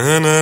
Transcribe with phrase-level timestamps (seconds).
[0.00, 0.37] And I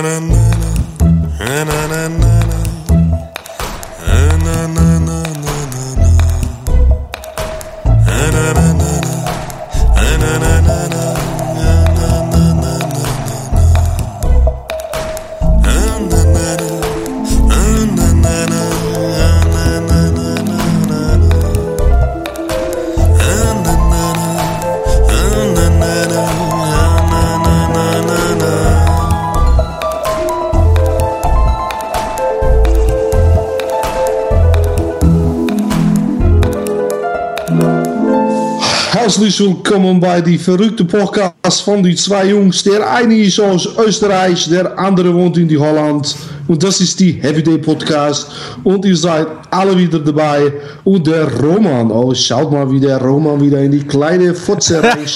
[39.37, 42.63] Herzlich willkommen bei die verrückte Podcast von die zwei Jungs.
[42.63, 46.15] Der eine ist aus Österreich, der andere wohnt in die Holland.
[46.47, 48.31] Und das ist die Heavy Day Podcast.
[48.63, 50.51] Und ihr seid alle wieder dabei.
[50.83, 55.15] Und der Roman, oh schaut mal, wie der Roman wieder in die kleine Fotze reicht.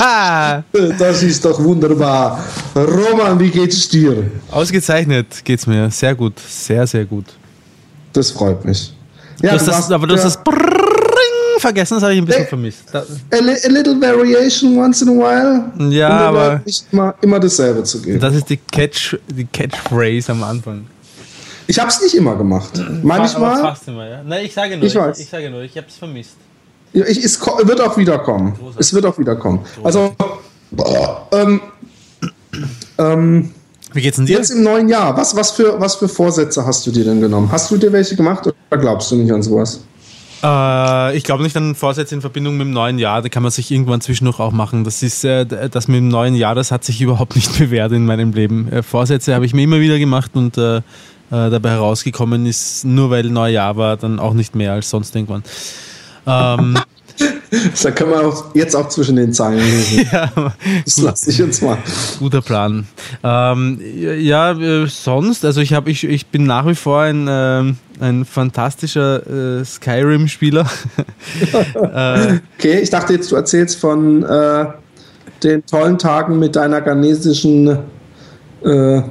[0.99, 2.45] das ist doch wunderbar.
[2.75, 4.29] Roman, wie geht es dir?
[4.51, 5.89] Ausgezeichnet geht's mir.
[5.89, 6.37] Sehr gut.
[6.47, 7.25] Sehr, sehr gut.
[8.13, 8.93] Das freut mich.
[9.41, 11.20] Ja, du das, aber du hast das Brrrring
[11.61, 12.93] vergessen, das habe ich ein bisschen vermisst.
[12.93, 15.91] A, a, little variation once in a while.
[15.91, 18.19] Ja, aber nicht immer, immer dasselbe zu geben.
[18.19, 20.85] Das ist die, Catch, die Catchphrase am Anfang.
[21.67, 22.71] Ich habe es nicht immer gemacht.
[23.01, 23.59] Manchmal.
[23.59, 24.21] Aber fast immer, ja.
[24.23, 26.35] Nein, ich sage nur, ich, ich, ich sage nur, ich habe es vermisst.
[26.93, 28.53] Ich, es wird auch wiederkommen.
[28.77, 29.59] Es wird auch wiederkommen.
[29.81, 30.13] Also,
[31.31, 31.61] ähm,
[32.97, 33.51] ähm,
[33.93, 34.37] wie geht's denn dir?
[34.37, 37.49] Jetzt im neuen Jahr, was, was, für, was für Vorsätze hast du dir denn genommen?
[37.51, 39.81] Hast du dir welche gemacht oder glaubst du nicht an sowas?
[40.43, 43.21] Äh, ich glaube nicht an Vorsätze in Verbindung mit dem neuen Jahr.
[43.21, 44.83] Da kann man sich irgendwann zwischendurch auch machen.
[44.83, 48.05] Das ist äh, das mit dem neuen Jahr, das hat sich überhaupt nicht bewährt in
[48.05, 48.71] meinem Leben.
[48.71, 50.81] Äh, Vorsätze habe ich mir immer wieder gemacht und äh, äh,
[51.29, 55.43] dabei herausgekommen ist, nur weil Neujahr war, dann auch nicht mehr als sonst irgendwann.
[56.27, 56.77] Ähm,
[57.83, 60.07] da kann man auch jetzt auch zwischen den Zeilen lesen.
[60.11, 60.31] ja,
[60.85, 61.77] das lasse ich uns mal.
[62.19, 62.87] Guter Plan.
[63.23, 63.79] Ähm,
[64.19, 64.55] ja,
[64.87, 69.65] sonst, also ich, hab, ich, ich bin nach wie vor ein, äh, ein fantastischer äh,
[69.65, 70.65] Skyrim-Spieler.
[71.75, 74.65] Äh, okay, ich dachte jetzt, du erzählst von äh,
[75.43, 77.79] den tollen Tagen mit deiner ghanesischen
[78.63, 79.01] äh,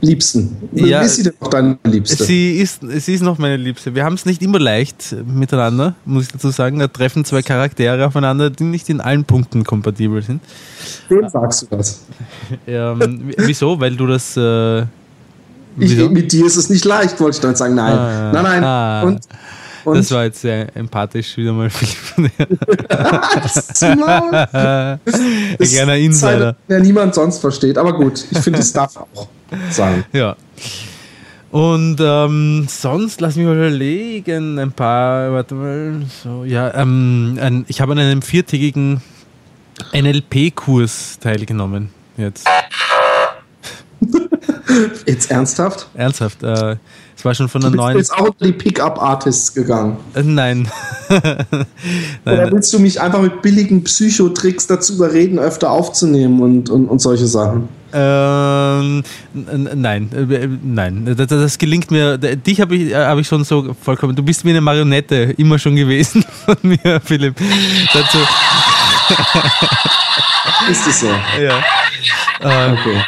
[0.00, 0.56] Liebsten.
[0.72, 2.24] Ja, ist sie denn noch deine Liebste?
[2.24, 3.94] Sie ist, sie ist noch meine Liebste.
[3.94, 6.78] Wir haben es nicht immer leicht miteinander, muss ich dazu sagen.
[6.78, 10.40] Da treffen zwei Charaktere aufeinander, die nicht in allen Punkten kompatibel sind.
[11.08, 12.04] Schön sagst du das.
[12.66, 13.78] ähm, wieso?
[13.80, 14.36] Weil du das.
[15.78, 17.74] Ich, mit dir ist es nicht leicht, wollte ich dann sagen.
[17.74, 17.96] Nein.
[17.96, 18.64] Ah, nein, nein.
[18.64, 19.02] Ah.
[19.02, 19.20] Und
[19.84, 22.32] und das war jetzt sehr empathisch wieder mal Philipp.
[23.80, 24.98] Ein
[25.58, 26.56] kleiner Insider.
[26.68, 29.28] Der niemand sonst versteht, aber gut, ich finde, es darf auch
[29.70, 30.04] sein.
[30.12, 30.36] Ja.
[31.50, 37.64] Und ähm, sonst, lass mich mal überlegen, ein paar, warte mal, so, ja, ähm, ein,
[37.66, 39.02] ich habe an einem viertägigen
[39.92, 42.46] NLP-Kurs teilgenommen jetzt.
[45.06, 45.88] Jetzt ernsthaft?
[45.94, 46.42] Ernsthaft.
[46.42, 46.76] Äh,
[47.16, 47.92] es war schon von der neuen.
[47.92, 49.98] Du bist jetzt auch die Pickup-Artists gegangen.
[50.14, 50.70] Äh, nein.
[51.08, 51.66] nein.
[52.24, 56.98] Oder willst du mich einfach mit billigen Psychotricks dazu überreden, öfter aufzunehmen und, und, und
[57.00, 57.68] solche Sachen?
[57.92, 59.02] Ähm,
[59.34, 62.18] nein, äh, nein, das, das, gelingt mir.
[62.18, 64.14] Dich habe ich, äh, hab ich schon so vollkommen.
[64.14, 67.34] Du bist wie eine Marionette immer schon gewesen von mir, Philipp.
[67.92, 68.18] Dazu.
[70.70, 71.08] Ist es so?
[71.40, 71.62] Ja.
[72.42, 73.02] Ähm, okay.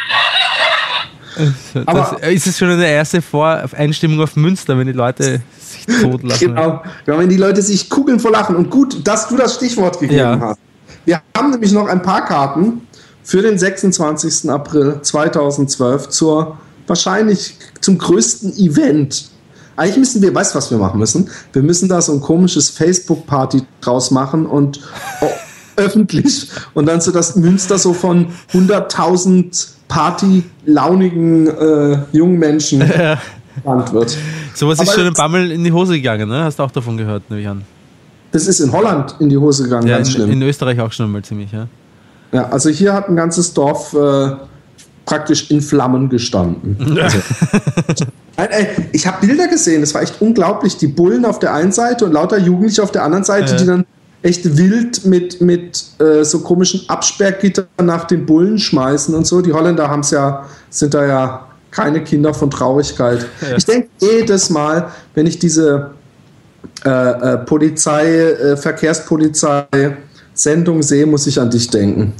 [1.75, 6.49] Das, Aber ist es schon eine erste Voreinstimmung auf Münster, wenn die Leute sich totlachen?
[6.49, 8.57] Genau, ja, wenn die Leute sich kugeln vor Lachen.
[8.57, 10.41] Und gut, dass du das Stichwort gegeben ja.
[10.41, 10.59] hast.
[11.05, 12.83] Wir haben nämlich noch ein paar Karten
[13.25, 14.51] für den 26.
[14.51, 19.31] April 2012 zur wahrscheinlich zum größten Event.
[19.77, 21.31] Eigentlich müssen wir, weißt du, was wir machen müssen?
[21.53, 24.81] Wir müssen da so ein komisches Facebook-Party draus machen und
[25.77, 33.19] öffentlich und dann so das Münster so von 100.000 party-launigen äh, jungen Menschen ja.
[33.93, 34.17] wird.
[34.55, 36.45] Sowas ist schon im Bammel in die Hose gegangen, ne?
[36.45, 37.63] Hast du auch davon gehört, nehme ich an.
[38.33, 40.31] Das ist in Holland in die Hose gegangen, ja, ganz in, schlimm.
[40.31, 41.67] In Österreich auch schon mal ziemlich, ja.
[42.33, 44.31] Ja, also hier hat ein ganzes Dorf äh,
[45.05, 46.77] praktisch in Flammen gestanden.
[48.35, 48.57] Also,
[48.93, 50.79] ich habe Bilder gesehen, das war echt unglaublich.
[50.79, 53.59] Die Bullen auf der einen Seite und lauter Jugendliche auf der anderen Seite, ja.
[53.59, 53.85] die dann
[54.23, 59.41] echt wild mit, mit äh, so komischen Absperrgittern nach den Bullen schmeißen und so.
[59.41, 63.27] Die Holländer haben es ja, sind da ja keine Kinder von Traurigkeit.
[63.41, 63.57] Ja.
[63.57, 65.91] Ich denke jedes Mal, wenn ich diese
[66.85, 72.13] äh, äh, Polizei, äh, Verkehrspolizei-Sendung sehe, muss ich an dich denken.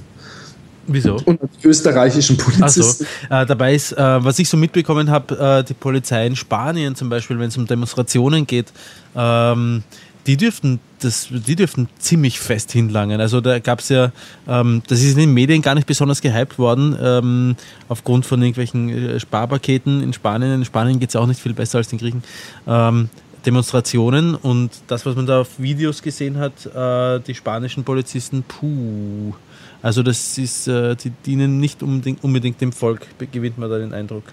[0.87, 1.17] Wieso?
[1.25, 3.05] Und die österreichischen Polizisten.
[3.05, 3.35] So.
[3.35, 7.09] Äh, dabei ist, äh, was ich so mitbekommen habe, äh, die Polizei in Spanien zum
[7.09, 8.73] Beispiel, wenn es um Demonstrationen geht,
[9.15, 9.85] ähm,
[10.27, 13.21] die dürften das, die dürften ziemlich fest hinlangen.
[13.21, 14.13] Also da gab es ja,
[14.49, 17.57] ähm, das ist in den Medien gar nicht besonders gehypt worden, ähm,
[17.89, 20.53] aufgrund von irgendwelchen äh, Sparpaketen in Spanien.
[20.53, 22.23] In Spanien geht es auch nicht viel besser als den Griechen.
[22.67, 23.09] Ähm,
[23.45, 29.35] Demonstrationen und das, was man da auf Videos gesehen hat, äh, die spanischen Polizisten, puh.
[29.83, 33.93] Also das ist, äh, die dienen nicht unbedingt, unbedingt dem Volk, gewinnt man da den
[33.93, 34.25] Eindruck.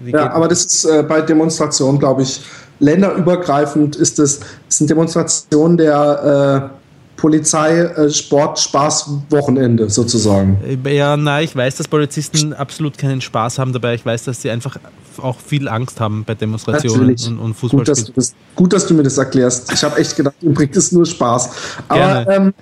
[0.00, 2.40] Wie ja, aber das ist äh, bei Demonstrationen, glaube ich,
[2.78, 6.76] länderübergreifend ist es, ist eine Demonstration der äh,
[7.16, 10.58] Polizei äh, Sport Spaß Wochenende sozusagen.
[10.84, 13.94] Ja, nein, ich weiß, dass Polizisten absolut keinen Spaß haben dabei.
[13.94, 14.76] Ich weiß, dass sie einfach
[15.18, 17.80] auch viel Angst haben bei Demonstrationen und, und Fußball.
[17.80, 19.72] Gut dass, das, gut, dass du mir das erklärst.
[19.72, 21.50] Ich habe echt gedacht, du bringt es nur Spaß.
[21.88, 22.54] Aber, ähm,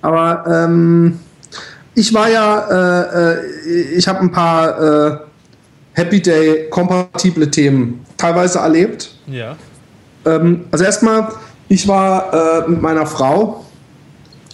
[0.00, 1.18] aber ähm,
[1.94, 5.18] ich war ja, äh, äh ich habe ein paar äh,
[5.92, 9.13] Happy Day kompatible Themen teilweise erlebt.
[9.26, 9.56] Ja.
[10.24, 11.28] Ähm, also erstmal,
[11.68, 13.64] ich war äh, mit meiner Frau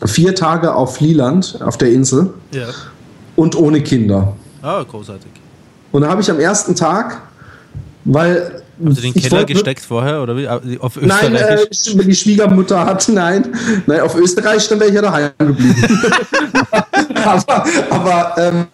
[0.05, 2.32] vier Tage auf Lieland, auf der Insel.
[2.52, 2.69] Ja.
[3.37, 4.37] Und ohne Kinder.
[4.62, 5.31] Ah, großartig.
[5.93, 7.20] Und da habe ich am ersten Tag,
[8.05, 10.79] weil haben Sie den Keller gesteckt vorher oder wie?
[10.79, 11.00] Auf?
[11.00, 13.49] Nein, äh, die Schwiegermutter hat, nein,
[13.87, 15.85] nein, auf Österreich dann wäre ich ja daheim geblieben.
[17.25, 18.67] aber aber ähm,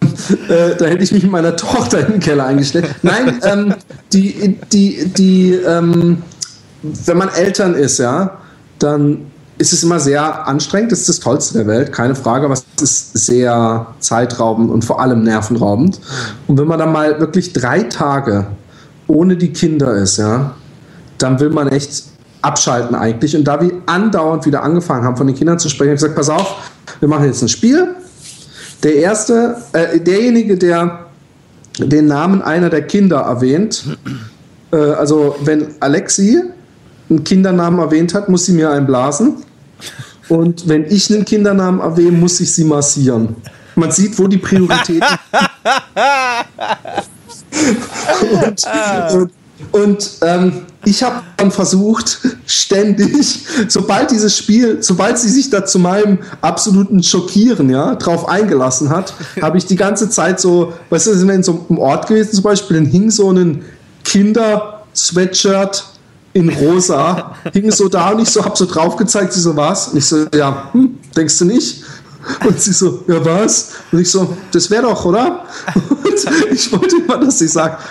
[0.49, 2.95] äh, da hätte ich mich mit meiner Tochter in den Keller eingestellt.
[3.01, 3.75] Nein, ähm,
[4.13, 6.21] die, die, die, ähm,
[6.81, 8.37] wenn man Eltern ist, ja,
[8.79, 9.27] dann
[9.57, 10.91] ist es immer sehr anstrengend.
[10.91, 15.01] Das ist das Tollste der Welt, keine Frage, aber es ist sehr zeitraubend und vor
[15.01, 15.99] allem nervenraubend.
[16.47, 18.47] Und wenn man dann mal wirklich drei Tage
[19.07, 20.55] ohne die Kinder ist, ja,
[21.17, 22.03] dann will man echt
[22.41, 23.35] abschalten eigentlich.
[23.35, 26.15] Und da wir andauernd wieder angefangen haben, von den Kindern zu sprechen, habe ich gesagt,
[26.15, 27.95] pass auf, wir machen jetzt ein Spiel.
[28.83, 31.07] Der erste, äh, derjenige, der
[31.79, 33.97] den Namen einer der Kinder erwähnt,
[34.71, 36.41] äh, also wenn Alexi
[37.09, 39.37] einen Kindernamen erwähnt hat, muss sie mir einblasen.
[40.29, 43.35] Und wenn ich einen Kindernamen erwähne, muss ich sie massieren.
[43.75, 45.07] Man sieht, wo die Prioritäten.
[48.45, 48.63] und,
[49.13, 49.31] und,
[49.71, 55.79] und ähm, ich habe dann versucht, ständig, sobald dieses Spiel, sobald sie sich da zu
[55.79, 61.13] meinem absoluten Schockieren, ja, drauf eingelassen hat, habe ich die ganze Zeit so, weißt du,
[61.15, 63.65] sind wir in so einem Ort gewesen zum Beispiel, dann hing so ein
[64.03, 65.85] Kinder-Sweatshirt
[66.33, 69.89] in rosa, hing so da und ich so, hab so drauf gezeigt, sie so, was?
[69.89, 71.83] Und ich so, ja, hm, denkst du nicht?
[72.45, 73.73] Und sie so, ja was?
[73.91, 75.43] Und ich so, das wäre doch, oder?
[75.75, 77.83] Und ich wollte immer, dass sie sagt,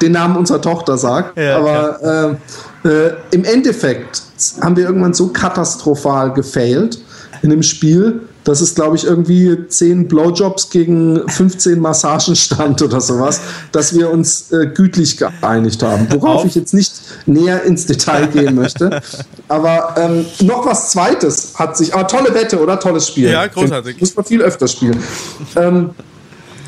[0.00, 1.36] den Namen unserer Tochter sagt.
[1.36, 2.38] Ja, aber
[2.84, 4.22] äh, äh, im Endeffekt
[4.60, 6.98] haben wir irgendwann so katastrophal gefailt
[7.42, 13.00] in dem Spiel, dass es, glaube ich, irgendwie 10 Blowjobs gegen 15 Massagen stand oder
[13.00, 13.40] sowas,
[13.72, 16.06] dass wir uns äh, gütlich geeinigt haben.
[16.10, 16.92] Worauf ich jetzt nicht
[17.26, 19.02] näher ins Detail gehen möchte.
[19.48, 21.92] Aber ähm, noch was Zweites hat sich.
[21.94, 22.78] Ah, tolle Wette, oder?
[22.78, 23.30] Tolles Spiel.
[23.30, 24.00] Ja, großartig.
[24.00, 25.02] Muss man viel öfter spielen.
[25.56, 25.90] Ähm,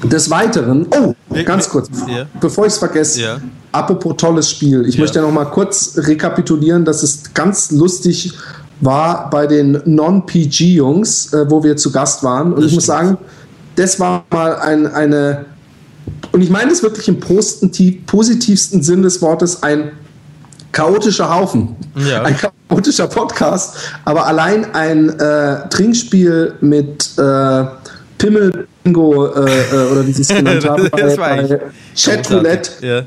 [0.03, 1.15] des Weiteren, oh,
[1.45, 2.27] ganz kurz, ja.
[2.41, 3.41] bevor ich es vergesse, ja.
[3.73, 4.85] apropos tolles Spiel.
[4.87, 5.01] Ich ja.
[5.01, 8.33] möchte ja noch mal kurz rekapitulieren, dass es ganz lustig
[8.81, 12.53] war bei den Non-PG-Jungs, äh, wo wir zu Gast waren.
[12.53, 13.19] Und das ich muss sagen,
[13.77, 15.47] das war mal ein, eine,
[16.33, 19.93] und ich meine das wirklich im positivsten Sinn des Wortes, ein
[20.73, 21.77] chaotischer Haufen.
[21.97, 22.23] Ja.
[22.23, 27.65] Ein chaotischer Podcast, aber allein ein äh, Trinkspiel mit äh,
[28.19, 31.61] Pimmel Bingo äh, äh, oder wie sie es genannt haben, bei, bei
[31.95, 32.71] Chat Roulette.
[32.81, 33.02] Ja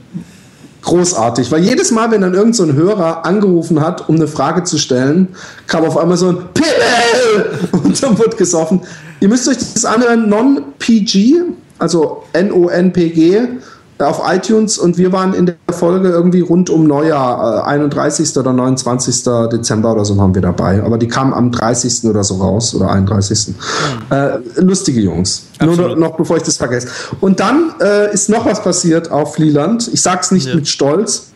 [0.81, 4.77] großartig, weil jedes Mal, wenn dann irgendein so Hörer angerufen hat, um eine Frage zu
[4.77, 5.29] stellen,
[5.67, 8.81] kam auf einmal so ein Pimmel und dann wird gesoffen.
[9.19, 11.43] Ihr müsst euch das anhören, Non-PG,
[11.77, 13.39] also N-O-N-P-G,
[14.01, 18.35] auf iTunes und wir waren in der Folge irgendwie rund um Neujahr, 31.
[18.35, 19.23] Äh, oder 29.
[19.51, 20.83] Dezember oder so waren wir dabei.
[20.83, 22.05] Aber die kamen am 30.
[22.05, 23.49] oder so raus oder 31.
[23.49, 23.53] Mhm.
[24.09, 25.43] Äh, lustige Jungs.
[25.59, 25.77] Absolut.
[25.77, 26.87] Nur noch bevor ich das vergesse.
[27.19, 29.89] Und dann äh, ist noch was passiert auf Flieland.
[29.93, 30.55] Ich sag's nicht ja.
[30.55, 31.27] mit Stolz,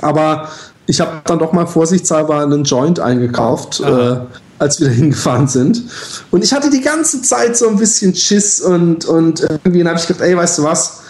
[0.00, 0.48] aber
[0.86, 3.80] ich habe dann doch mal vorsichtshalber einen Joint eingekauft.
[3.80, 4.16] Äh,
[4.62, 5.82] als wir da hingefahren sind.
[6.30, 10.06] Und ich hatte die ganze Zeit so ein bisschen Schiss und, und irgendwie habe ich
[10.06, 11.01] gedacht, ey, weißt du was?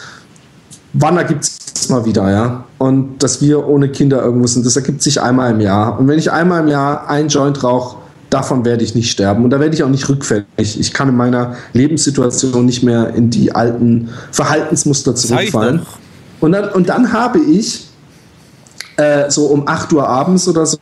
[0.92, 2.64] Wann ergibt es mal wieder, ja?
[2.78, 5.98] Und dass wir ohne Kinder irgendwo sind, das ergibt sich einmal im Jahr.
[5.98, 7.96] Und wenn ich einmal im Jahr ein Joint rauche,
[8.30, 9.44] davon werde ich nicht sterben.
[9.44, 10.46] Und da werde ich auch nicht rückfällig.
[10.58, 15.82] Ich kann in meiner Lebenssituation nicht mehr in die alten Verhaltensmuster zurückfallen.
[16.40, 17.88] Und dann, und dann habe ich
[18.96, 20.78] äh, so um 8 Uhr abends oder so,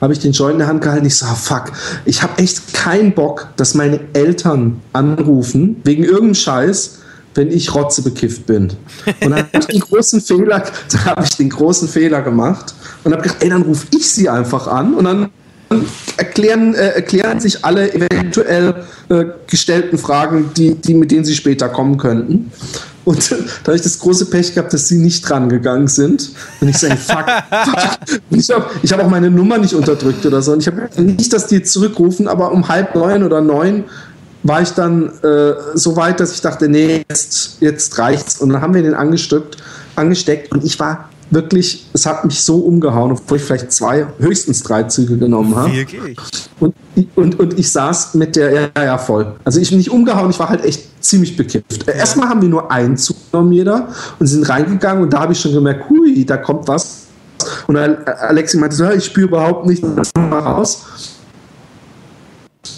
[0.00, 1.06] habe ich den Joint in der Hand gehalten.
[1.06, 1.72] Ich so, ah, fuck,
[2.04, 6.99] ich habe echt keinen Bock, dass meine Eltern anrufen wegen irgendeinem Scheiß
[7.34, 8.72] wenn ich rotze bekifft bin.
[9.20, 13.12] Und dann habe ich den großen Fehler, da habe ich den großen Fehler gemacht und
[13.12, 15.30] habe gedacht, ey, dann rufe ich sie einfach an und dann
[16.16, 18.74] erklären, äh, erklären sich alle eventuell
[19.08, 22.50] äh, gestellten Fragen, die, die, mit denen sie später kommen könnten.
[23.04, 23.36] Und da
[23.68, 26.30] habe ich das große Pech gehabt, dass sie nicht dran gegangen sind.
[26.60, 28.20] Und ich sage, fuck, fuck.
[28.30, 30.52] Ich habe hab auch meine Nummer nicht unterdrückt oder so.
[30.52, 33.84] Und ich habe nicht, dass die zurückrufen, aber um halb neun oder neun
[34.42, 38.40] war ich dann äh, so weit, dass ich dachte, nee, jetzt, jetzt reicht's.
[38.40, 39.56] Und dann haben wir den angesteckt,
[39.96, 44.62] angesteckt und ich war wirklich, es hat mich so umgehauen, obwohl ich vielleicht zwei, höchstens
[44.62, 45.86] drei Züge genommen habe.
[46.58, 46.74] Und,
[47.14, 49.34] und, und ich saß mit der, ja, ja, voll.
[49.44, 51.86] Also ich bin nicht umgehauen, ich war halt echt ziemlich bekifft.
[51.86, 55.40] Erstmal haben wir nur einen Zug genommen, jeder, und sind reingegangen und da habe ich
[55.40, 57.06] schon gemerkt, hui, da kommt was.
[57.68, 60.82] Und Alexi meinte so, ich spüre überhaupt nicht, mal raus.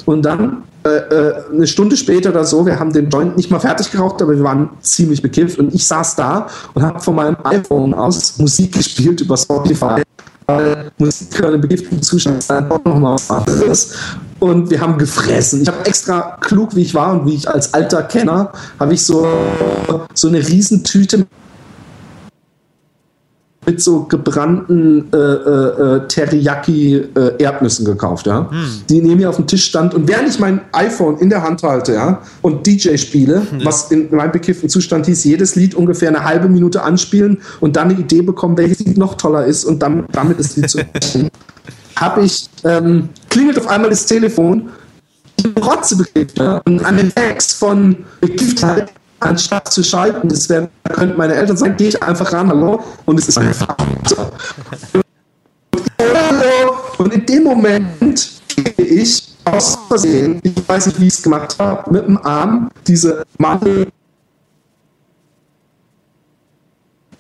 [0.06, 3.60] Und dann äh, äh, eine Stunde später oder so, wir haben den Joint nicht mal
[3.60, 7.36] fertig geraucht, aber wir waren ziemlich bekifft und ich saß da und habe von meinem
[7.44, 10.02] iPhone aus Musik gespielt über Spotify,
[10.46, 13.94] weil Musik hören im begifteten Zustand ist doch nochmal was anderes.
[14.40, 15.62] Und wir haben gefressen.
[15.62, 19.04] Ich habe extra klug, wie ich war und wie ich als alter Kenner, habe ich
[19.04, 19.24] so,
[20.14, 21.26] so eine Riesentüte
[23.64, 28.50] mit so gebrannten äh, äh, äh Teriyaki-Erdnüssen äh, gekauft, ja.
[28.50, 28.66] Hm.
[28.88, 31.62] Die neben mir auf dem Tisch stand und während ich mein iPhone in der Hand
[31.62, 33.64] halte, ja, und DJ spiele, ja.
[33.64, 37.90] was in meinem bekifften Zustand hieß, jedes Lied ungefähr eine halbe Minute anspielen und dann
[37.90, 40.80] eine Idee bekommen, welches Lied noch toller ist und dann, damit das Lied zu
[41.96, 44.70] habe ich ähm, klingelt auf einmal das Telefon
[45.60, 48.92] Rotze bekifft ja, und an den Text von Bekifftheit
[49.22, 53.18] anstatt zu schalten, das wäre, könnten meine Eltern sagen, gehe ich einfach ran, hallo, und
[53.18, 53.76] es ist einfach
[54.06, 54.30] so.
[56.98, 61.56] Und in dem Moment gehe ich aus Versehen, ich weiß nicht, wie ich es gemacht
[61.58, 63.88] habe, mit dem Arm diese Mandel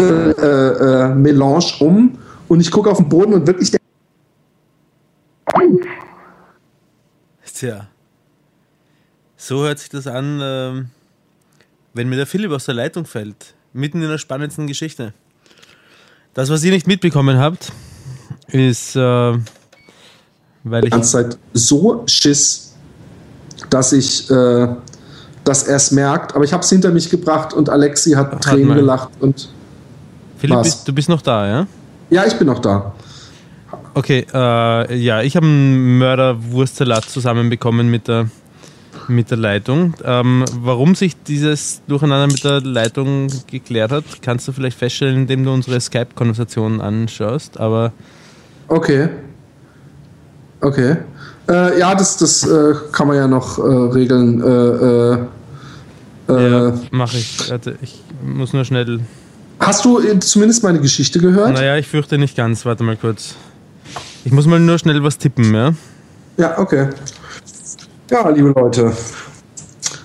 [0.00, 2.18] äh, äh, Melange um
[2.48, 3.80] und ich gucke auf den Boden und wirklich der
[7.62, 7.86] Tja.
[9.36, 10.40] So hört sich das an.
[10.42, 10.90] Ähm
[11.94, 15.12] wenn mir der Philipp aus der Leitung fällt, mitten in der spannendsten Geschichte.
[16.34, 17.72] Das, was ihr nicht mitbekommen habt,
[18.48, 20.84] ist, äh, weil ich.
[20.84, 22.74] Die ganze Zeit so Schiss,
[23.68, 24.68] dass ich, äh,
[25.44, 28.40] dass er es merkt, aber ich habe es hinter mich gebracht und Alexi hat Ach,
[28.40, 29.48] Tränen gelacht und.
[30.38, 31.66] Philipp, bist, du bist noch da, ja?
[32.10, 32.92] Ja, ich bin noch da.
[33.94, 38.28] Okay, äh, ja, ich habe einen Mörderwurstsalat zusammenbekommen mit der
[39.08, 39.94] mit der Leitung.
[40.04, 45.44] Ähm, warum sich dieses Durcheinander mit der Leitung geklärt hat, kannst du vielleicht feststellen, indem
[45.44, 47.58] du unsere Skype-Konversation anschaust.
[47.58, 47.92] Aber
[48.68, 49.08] okay.
[50.60, 50.96] Okay.
[51.48, 54.40] Äh, ja, das, das äh, kann man ja noch äh, regeln.
[54.40, 55.18] Äh, äh,
[56.28, 57.50] äh, ja, mache ich.
[57.50, 59.00] Warte, ich muss nur schnell.
[59.58, 61.52] Hast du zumindest meine Geschichte gehört?
[61.52, 62.64] Naja, ich fürchte nicht ganz.
[62.64, 63.34] Warte mal kurz.
[64.24, 65.74] Ich muss mal nur schnell was tippen, ja?
[66.36, 66.88] Ja, okay.
[68.12, 68.94] Ja, liebe Leute,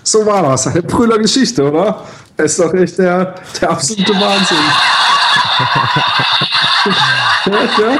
[0.01, 0.65] so war das.
[0.67, 2.05] Eine Brüller-Geschichte, oder?
[2.37, 4.57] Das ist doch echt der, der absolute Wahnsinn.
[7.77, 7.99] ja.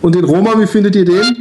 [0.00, 1.20] Und den Roma, wie findet ihr den?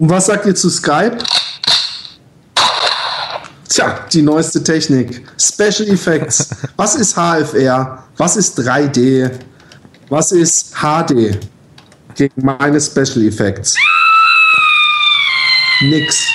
[0.00, 1.18] Und was sagt ihr zu Skype?
[3.68, 5.24] Tja, die neueste Technik.
[5.38, 6.50] Special Effects.
[6.74, 8.02] Was ist HFR?
[8.16, 9.30] Was ist 3D?
[10.08, 11.38] Was ist HD
[12.14, 13.76] gegen meine Special Effects?
[15.80, 16.28] Nix.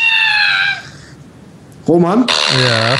[1.87, 2.25] Roman?
[2.63, 2.97] Ja.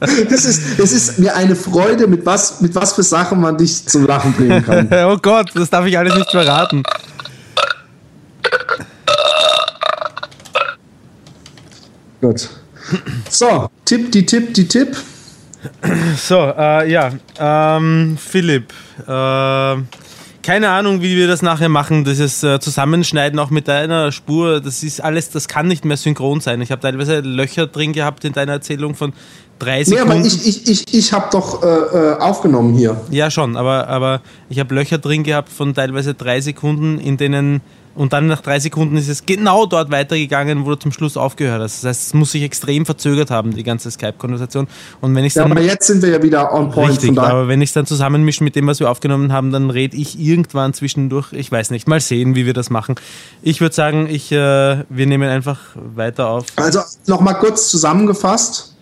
[0.30, 3.86] das, ist, das ist mir eine Freude, mit was, mit was für Sachen man dich
[3.86, 4.88] zum Lachen bringen kann.
[5.10, 6.82] oh Gott, das darf ich alles nicht verraten.
[12.22, 12.48] Gut.
[13.28, 14.96] So, Tipp, die Tipp, die Tipp.
[16.16, 18.72] So, äh, ja, ähm, Philipp,
[19.06, 19.76] äh,
[20.42, 24.82] keine Ahnung, wie wir das nachher machen, dieses äh, Zusammenschneiden auch mit deiner Spur, das
[24.82, 26.60] ist alles, das kann nicht mehr synchron sein.
[26.60, 29.12] Ich habe teilweise Löcher drin gehabt in deiner Erzählung von
[29.60, 30.08] drei Sekunden.
[30.08, 33.00] Nee, aber ich, ich, ich, ich habe doch äh, äh, aufgenommen hier.
[33.10, 37.60] Ja, schon, aber, aber ich habe Löcher drin gehabt von teilweise drei Sekunden, in denen
[37.94, 41.60] und dann nach drei Sekunden ist es genau dort weitergegangen, wo du zum Schluss aufgehört
[41.60, 41.82] hast.
[41.82, 44.66] Das heißt, es muss sich extrem verzögert haben, die ganze Skype-Konversation.
[45.00, 46.90] Und wenn ich ja, aber jetzt sind wir ja wieder on point.
[46.92, 49.96] Richtig, aber wenn ich es dann zusammenmische mit dem, was wir aufgenommen haben, dann rede
[49.96, 51.32] ich irgendwann zwischendurch.
[51.32, 52.94] Ich weiß nicht, mal sehen, wie wir das machen.
[53.42, 54.36] Ich würde sagen, ich, äh,
[54.88, 56.46] wir nehmen einfach weiter auf.
[56.56, 58.74] Also nochmal kurz zusammengefasst.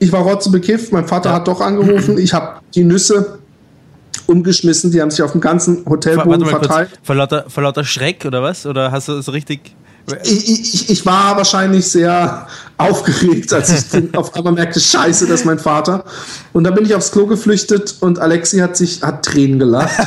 [0.00, 1.36] Ich war rotze bekifft, mein Vater ja.
[1.36, 3.37] hat doch angerufen, ich habe die Nüsse
[4.28, 6.90] umgeschmissen, die haben sich auf dem ganzen Hotelboden verteilt.
[7.02, 8.66] Vor lauter, vor lauter Schreck oder was?
[8.66, 9.74] Oder hast du es richtig
[10.22, 12.46] ich, ich, ich, war wahrscheinlich sehr
[12.78, 16.04] aufgeregt, als ich auf einmal merkte, scheiße, das ist mein Vater.
[16.52, 19.90] Und dann bin ich aufs Klo geflüchtet und Alexi hat sich, hat Tränen gelacht.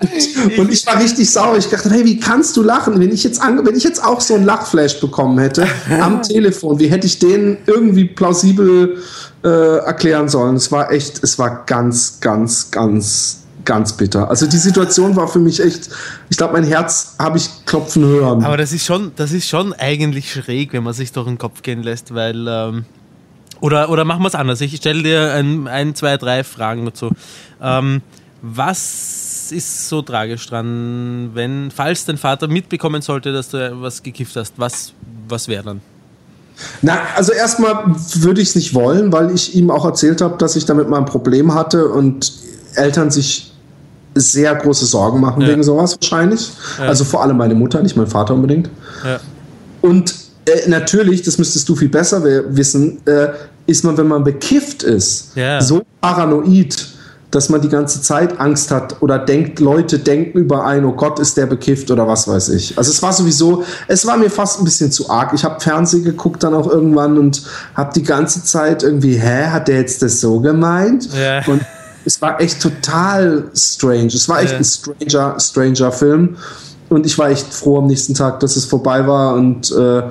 [0.58, 1.56] Und ich war richtig sauer.
[1.58, 2.98] Ich dachte, hey, wie kannst du lachen?
[3.00, 5.66] Wenn ich jetzt, wenn ich jetzt auch so einen Lachflash bekommen hätte
[6.00, 8.98] am Telefon, wie hätte ich den irgendwie plausibel
[9.44, 10.56] äh, erklären sollen?
[10.56, 14.30] Es war echt, es war ganz, ganz, ganz, ganz bitter.
[14.30, 15.90] Also die Situation war für mich echt,
[16.30, 18.42] ich glaube, mein Herz habe ich klopfen hören.
[18.42, 21.62] Aber das ist schon, das ist schon eigentlich schräg, wenn man sich durch den Kopf
[21.62, 22.84] gehen lässt, weil ähm,
[23.60, 24.62] oder, oder machen wir es anders.
[24.62, 27.10] Ich stelle dir ein, ein, zwei, drei Fragen dazu.
[27.60, 28.00] Ähm,
[28.42, 34.36] was ist so tragisch dran, wenn, falls dein Vater mitbekommen sollte, dass du was gekifft
[34.36, 34.92] hast, was,
[35.28, 35.80] was wäre dann?
[36.82, 40.56] Na, also erstmal würde ich es nicht wollen, weil ich ihm auch erzählt habe, dass
[40.56, 42.32] ich damit mal ein Problem hatte und
[42.74, 43.52] Eltern sich
[44.14, 45.48] sehr große Sorgen machen ja.
[45.48, 46.50] wegen sowas wahrscheinlich.
[46.78, 46.86] Ja.
[46.86, 48.68] Also vor allem meine Mutter, nicht mein Vater unbedingt.
[49.04, 49.20] Ja.
[49.80, 50.14] Und
[50.46, 52.22] äh, natürlich, das müsstest du viel besser
[52.54, 53.28] wissen, äh,
[53.66, 56.88] ist man, wenn man bekifft ist, so paranoid,
[57.30, 61.18] dass man die ganze Zeit Angst hat oder denkt, Leute denken über einen, oh Gott,
[61.20, 62.76] ist der bekifft oder was weiß ich.
[62.76, 65.32] Also es war sowieso, es war mir fast ein bisschen zu arg.
[65.32, 67.42] Ich habe Fernsehen geguckt dann auch irgendwann und
[67.74, 71.08] habe die ganze Zeit irgendwie, hä, hat der jetzt das so gemeint?
[71.14, 71.44] Ja.
[71.46, 71.62] Und
[72.04, 74.06] es war echt total strange.
[74.06, 74.58] Es war echt ja.
[74.58, 76.36] ein stranger, stranger Film.
[76.88, 80.02] Und ich war echt froh am nächsten Tag, dass es vorbei war und äh,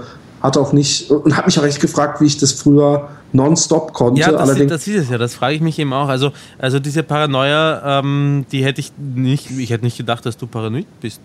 [0.41, 4.21] hat auch nicht und hat mich auch echt gefragt, wie ich das früher nonstop konnte.
[4.21, 6.07] Ja, das, Allerdings, das ist es ja, das frage ich mich eben auch.
[6.07, 10.47] Also, also diese Paranoia, ähm, die hätte ich nicht, ich hätte nicht gedacht, dass du
[10.47, 11.21] paranoid bist.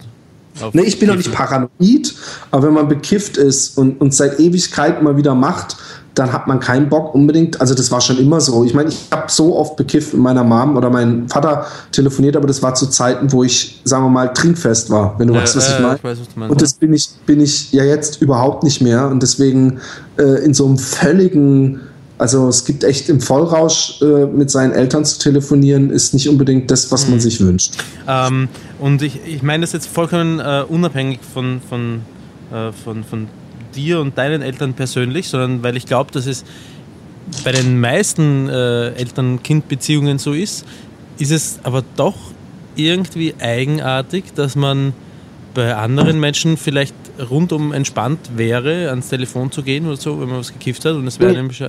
[0.73, 2.15] Nee, ich bin doch nicht paranoid,
[2.51, 5.77] aber wenn man bekifft ist und, und seit Ewigkeit mal wieder macht,
[6.15, 7.61] dann hat man keinen Bock unbedingt.
[7.61, 8.65] Also das war schon immer so.
[8.65, 12.47] Ich meine, ich habe so oft bekifft mit meiner Mom oder meinem Vater telefoniert, aber
[12.47, 15.57] das war zu Zeiten, wo ich, sagen wir mal, trinkfest war, wenn du ja, weißt,
[15.57, 15.99] was äh, ich meine.
[16.03, 16.19] Weiß,
[16.49, 19.09] und das bin ich, bin ich ja jetzt überhaupt nicht mehr.
[19.09, 19.81] Und deswegen
[20.17, 21.81] äh, in so einem völligen
[22.19, 26.71] also es gibt echt im Vollrausch äh, mit seinen Eltern zu telefonieren, ist nicht unbedingt
[26.71, 27.21] das, was man mhm.
[27.21, 27.75] sich wünscht.
[28.07, 32.03] Ähm, und ich, ich meine das jetzt vollkommen äh, unabhängig von, von,
[32.53, 33.29] äh, von, von
[33.75, 36.45] dir und deinen Eltern persönlich, sondern weil ich glaube, dass es
[37.43, 40.65] bei den meisten äh, Eltern-Kind-Beziehungen so ist,
[41.19, 42.17] ist es aber doch
[42.77, 44.93] irgendwie eigenartig, dass man
[45.55, 46.95] bei anderen Menschen vielleicht
[47.31, 51.07] rundum entspannt wäre, ans Telefon zu gehen oder so, wenn man was gekifft hat und
[51.07, 51.37] es wäre mhm.
[51.37, 51.63] nämlich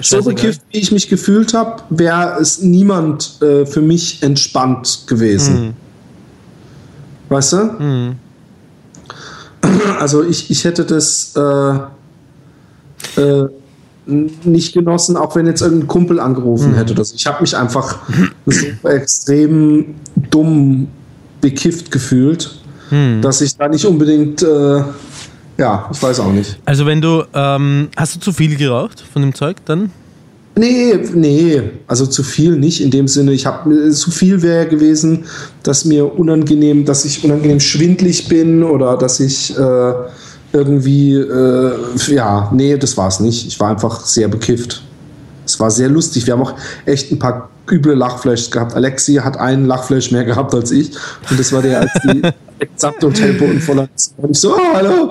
[0.00, 5.66] so bekifft, wie ich mich gefühlt habe, wäre es niemand äh, für mich entspannt gewesen.
[5.66, 5.72] Mhm.
[7.28, 7.56] Weißt du?
[7.56, 8.16] Mhm.
[9.98, 13.48] Also ich, ich hätte das äh, äh,
[14.06, 16.76] nicht genossen, auch wenn jetzt irgendein Kumpel angerufen mhm.
[16.76, 16.94] hätte.
[16.94, 17.12] Das.
[17.12, 17.98] Ich habe mich einfach
[18.46, 19.94] so extrem
[20.30, 20.88] dumm
[21.40, 22.58] bekifft gefühlt,
[22.90, 23.22] mhm.
[23.22, 24.82] dass ich da nicht unbedingt äh,
[25.58, 26.58] ja, ich weiß auch nicht.
[26.64, 29.90] Also wenn du, ähm, hast du zu viel geraucht von dem Zeug dann?
[30.56, 33.32] Nee, nee, also zu viel nicht in dem Sinne.
[33.32, 35.24] Ich habe zu viel wäre gewesen,
[35.64, 39.92] dass mir unangenehm, dass ich unangenehm schwindlig bin oder dass ich äh,
[40.52, 41.72] irgendwie, äh,
[42.06, 43.48] ja, nee, das war es nicht.
[43.48, 44.82] Ich war einfach sehr bekifft.
[45.44, 46.26] Es war sehr lustig.
[46.26, 46.54] Wir haben auch
[46.86, 48.74] echt ein paar üble Lachflash gehabt.
[48.74, 50.92] Alexi hat einen Lachflash mehr gehabt als ich.
[51.30, 52.22] Und das war der, als die
[52.58, 55.10] gesamte Hotelboden voller Und ich so, oh, hallo.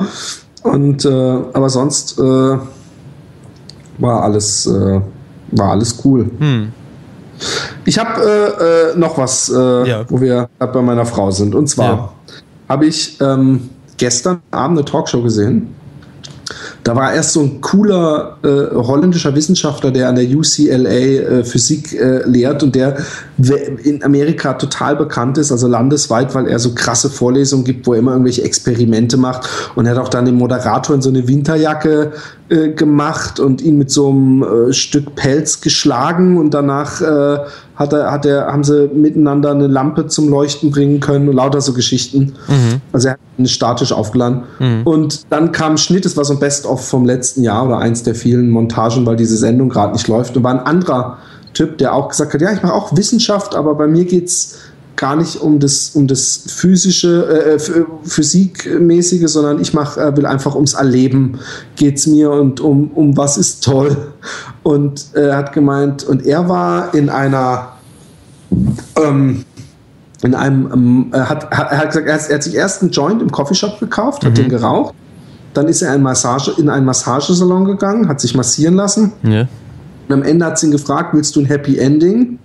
[0.63, 5.01] Und, äh, aber sonst äh, war alles, äh,
[5.51, 6.29] war alles cool.
[6.39, 6.71] Hm.
[7.85, 10.05] Ich habe äh, äh, noch was, äh, ja.
[10.07, 11.55] wo wir bei meiner Frau sind.
[11.55, 12.13] Und zwar ja.
[12.69, 15.75] habe ich ähm, gestern Abend eine Talkshow gesehen
[16.83, 21.93] da war erst so ein cooler äh, holländischer Wissenschaftler, der an der UCLA äh, Physik
[21.93, 22.97] äh, lehrt und der
[23.83, 27.99] in Amerika total bekannt ist, also landesweit, weil er so krasse Vorlesungen gibt, wo er
[27.99, 29.47] immer irgendwelche Experimente macht.
[29.75, 32.11] Und er hat auch dann den Moderator in so eine Winterjacke
[32.49, 37.39] äh, gemacht und ihn mit so einem äh, Stück Pelz geschlagen und danach äh,
[37.75, 41.59] hat er, hat er, haben sie miteinander eine Lampe zum Leuchten bringen können und lauter
[41.61, 42.33] so Geschichten.
[42.47, 42.81] Mhm.
[42.91, 44.43] Also er hat ihn statisch aufgeladen.
[44.59, 44.81] Mhm.
[44.83, 48.03] Und dann kam ein Schnitt, das war so ein Best-of vom letzten Jahr oder eins
[48.03, 50.37] der vielen Montagen, weil diese Sendung gerade nicht läuft.
[50.37, 51.17] Und war ein anderer
[51.53, 54.55] Typ, der auch gesagt hat, ja, ich mache auch Wissenschaft, aber bei mir geht es
[54.95, 60.25] gar nicht um das, um das physische, äh, äh physikmäßige, sondern ich mach, äh, will
[60.25, 61.39] einfach ums Erleben
[61.75, 63.97] geht es mir und um, um was ist toll.
[64.63, 67.73] Und er äh, hat gemeint, und er war in einer,
[68.95, 69.43] ähm,
[70.23, 72.91] in einem, ähm, er, hat, er hat gesagt, er hat, er hat sich erst einen
[72.91, 74.35] Joint im Coffeeshop gekauft, hat mhm.
[74.35, 74.93] den geraucht,
[75.53, 79.11] dann ist er in, Massage, in einen Massagesalon gegangen, hat sich massieren lassen.
[79.21, 79.41] Ja.
[80.07, 82.39] Und am Ende hat sie ihn gefragt, willst du ein Happy Ending?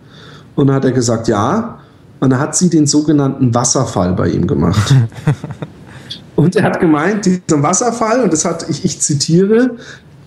[0.56, 1.78] Und dann hat er gesagt, ja.
[2.18, 4.92] und da hat sie den sogenannten Wasserfall bei ihm gemacht.
[6.36, 9.76] und er hat gemeint, dieser Wasserfall, und das hat, ich, ich zitiere,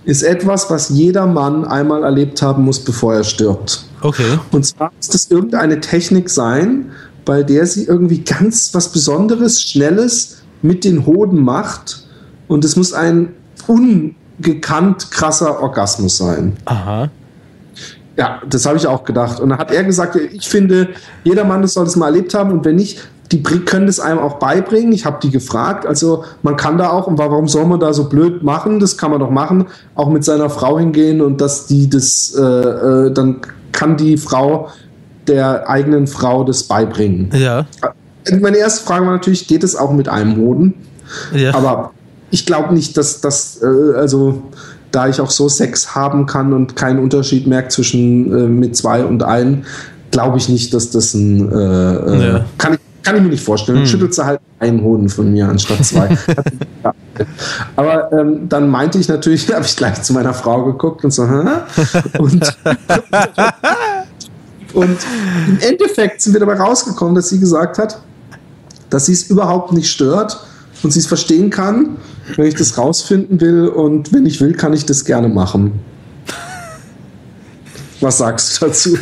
[0.03, 3.85] ist etwas, was jeder Mann einmal erlebt haben muss, bevor er stirbt.
[4.01, 4.39] Okay.
[4.51, 6.91] Und zwar muss das irgendeine Technik sein,
[7.23, 12.07] bei der sie irgendwie ganz was Besonderes, Schnelles mit den Hoden macht.
[12.47, 13.33] Und es muss ein
[13.67, 16.57] ungekannt krasser Orgasmus sein.
[16.65, 17.09] Aha.
[18.17, 19.39] Ja, das habe ich auch gedacht.
[19.39, 20.89] Und dann hat er gesagt, ich finde,
[21.23, 24.39] jeder Mann soll das mal erlebt haben und wenn nicht, die können das einem auch
[24.39, 24.91] beibringen.
[24.91, 25.85] Ich habe die gefragt.
[25.85, 28.79] Also man kann da auch, und warum soll man da so blöd machen?
[28.79, 29.67] Das kann man doch machen.
[29.95, 33.37] Auch mit seiner Frau hingehen und dass die das, äh, äh, dann
[33.71, 34.69] kann die Frau
[35.27, 37.29] der eigenen Frau das beibringen.
[37.33, 37.65] Ja.
[38.41, 40.73] Meine erste Frage war natürlich, geht es auch mit einem Hoden?
[41.33, 41.53] Ja.
[41.55, 41.91] Aber
[42.31, 44.41] ich glaube nicht, dass das, äh, also
[44.91, 49.05] da ich auch so Sex haben kann und keinen Unterschied merke zwischen äh, mit zwei
[49.05, 49.63] und einem,
[50.11, 52.45] glaube ich nicht, dass das ein äh, äh ja.
[52.57, 53.79] kann ich kann ich mir nicht vorstellen.
[53.79, 53.91] Dann hm.
[53.91, 56.17] schüttelt sie halt einen Hoden von mir anstatt zwei.
[57.75, 61.27] Aber ähm, dann meinte ich natürlich, habe ich gleich zu meiner Frau geguckt und so,
[61.27, 61.43] Hä?
[62.19, 62.41] und,
[64.73, 64.97] und
[65.47, 68.01] im Endeffekt sind wir dabei rausgekommen, dass sie gesagt hat,
[68.89, 70.39] dass sie es überhaupt nicht stört
[70.83, 71.97] und sie es verstehen kann,
[72.35, 75.79] wenn ich das rausfinden will und wenn ich will, kann ich das gerne machen.
[77.99, 78.97] Was sagst du dazu?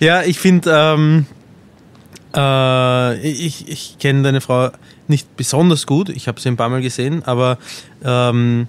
[0.00, 1.26] Ja, ich finde, ähm,
[2.34, 4.70] äh, ich ich kenne deine Frau
[5.06, 6.08] nicht besonders gut.
[6.10, 7.58] Ich habe sie ein paar Mal gesehen, aber
[8.04, 8.68] ähm,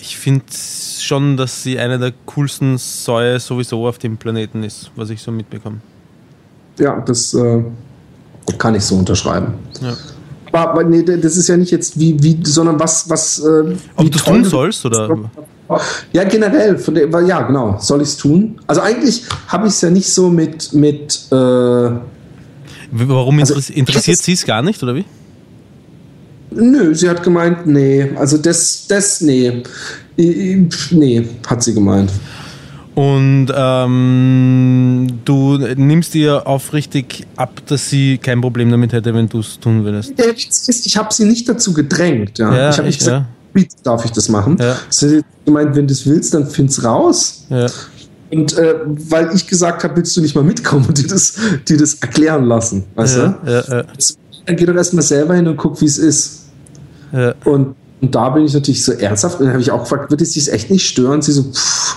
[0.00, 5.10] ich finde schon, dass sie eine der coolsten Säue sowieso auf dem Planeten ist, was
[5.10, 5.78] ich so mitbekomme.
[6.78, 7.62] Ja, das äh,
[8.56, 9.54] kann ich so unterschreiben.
[9.80, 9.96] Ja.
[10.52, 13.38] Aber, aber, nee, das ist ja nicht jetzt wie, wie sondern was, was.
[13.40, 15.30] Äh, Ob du tun sollst, oder?
[16.12, 18.58] Ja, generell, von der, ja, genau, soll ich es tun?
[18.66, 21.90] Also eigentlich habe ich es ja nicht so mit, mit äh,
[22.90, 25.04] Warum also, interessiert sie es gar nicht, oder wie?
[26.50, 28.10] Nö, sie hat gemeint, nee.
[28.16, 29.62] Also das, das, nee.
[30.16, 32.10] Nee, hat sie gemeint.
[32.94, 39.38] Und ähm, du nimmst ihr aufrichtig ab, dass sie kein Problem damit hätte, wenn du
[39.38, 40.18] es tun würdest.
[40.18, 42.38] Der Witz ist, ich habe sie nicht dazu gedrängt.
[42.38, 42.52] Ja.
[42.52, 43.62] ja ich habe nicht gesagt, ja.
[43.84, 44.56] darf ich das machen?
[44.58, 44.76] Ja.
[44.88, 47.46] Sie hat gemeint, wenn du es willst, dann find's raus.
[47.50, 47.66] Ja.
[48.30, 51.34] Und äh, weil ich gesagt habe, willst du nicht mal mitkommen und dir das,
[51.66, 53.50] dir das erklären lassen, weißt ja, du?
[53.50, 53.84] Ja, ja.
[54.46, 56.44] Dann geh doch erstmal selber hin und guck, wie es ist.
[57.12, 57.34] Ja.
[57.44, 59.40] Und, und da bin ich natürlich so ernsthaft.
[59.40, 61.22] Und dann habe ich auch gefragt, wird es dich echt nicht stören?
[61.22, 61.96] Sie so, pff,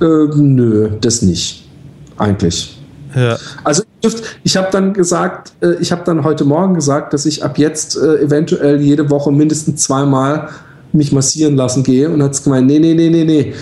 [0.00, 1.68] äh, nö, das nicht.
[2.16, 2.78] Eigentlich.
[3.14, 3.38] Ja.
[3.64, 3.82] Also
[4.44, 7.96] ich habe dann gesagt, äh, ich habe dann heute Morgen gesagt, dass ich ab jetzt
[7.96, 10.50] äh, eventuell jede Woche mindestens zweimal
[10.92, 13.52] mich massieren lassen gehe und hat es gemeint, nee, nee, nee, nee, nee,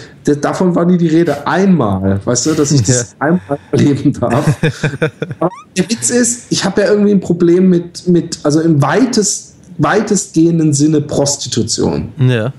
[0.41, 1.47] davon war nie die Rede.
[1.47, 3.27] Einmal, weißt du, dass ich das ja.
[3.27, 4.47] einmal erleben darf.
[5.41, 9.55] Aber der Witz ist, ich habe ja irgendwie ein Problem mit, mit also im weitest,
[9.79, 12.13] weitestgehenden Sinne Prostitution.
[12.19, 12.53] Ja.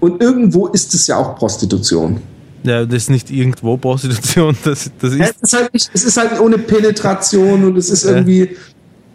[0.00, 2.20] Und irgendwo ist es ja auch Prostitution.
[2.62, 5.18] Ja, das ist nicht irgendwo Prostitution, das, das ist.
[5.18, 8.56] Ja, es, ist halt nicht, es ist halt ohne Penetration und es ist irgendwie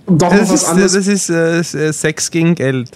[0.08, 0.94] doch das was ist, anderes.
[0.94, 2.90] Das ist äh, Sex gegen Geld.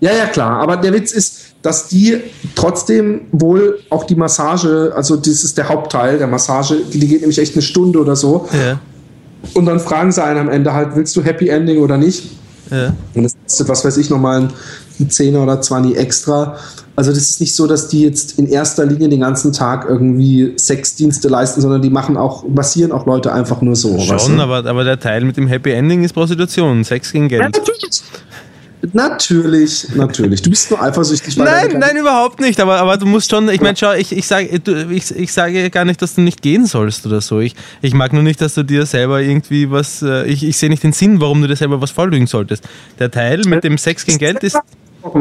[0.00, 0.60] Ja, ja, klar.
[0.60, 2.18] Aber der Witz ist, dass die
[2.54, 7.38] trotzdem wohl auch die Massage, also das ist der Hauptteil der Massage, die geht nämlich
[7.38, 8.48] echt eine Stunde oder so.
[8.52, 8.80] Ja.
[9.54, 12.24] Und dann fragen sie einen am Ende halt, willst du Happy Ending oder nicht?
[12.70, 12.94] Ja.
[13.14, 14.48] Und das kostet, was weiß ich, nochmal
[14.98, 16.56] ein Zehner oder 20 extra.
[16.96, 20.54] Also das ist nicht so, dass die jetzt in erster Linie den ganzen Tag irgendwie
[20.58, 23.98] Sexdienste leisten, sondern die machen auch, massieren auch Leute einfach nur so.
[23.98, 24.40] Schon, weißt du?
[24.40, 27.42] aber, aber der Teil mit dem Happy Ending ist Prostitution, Sex gegen Geld.
[27.42, 28.02] Ja, natürlich.
[28.92, 30.40] Natürlich, natürlich.
[30.40, 31.36] Du bist nur eifersüchtig.
[31.36, 32.58] Nein, nein, überhaupt nicht.
[32.60, 35.84] Aber, aber du musst schon, ich meine, schau, ich, ich, sage, ich, ich sage gar
[35.84, 37.40] nicht, dass du nicht gehen sollst oder so.
[37.40, 40.70] Ich, ich mag nur nicht, dass du dir selber irgendwie was, äh, ich, ich sehe
[40.70, 42.64] nicht den Sinn, warum du dir selber was vorlügen solltest.
[42.98, 44.58] Der Teil mit dem Sex gegen Geld ist.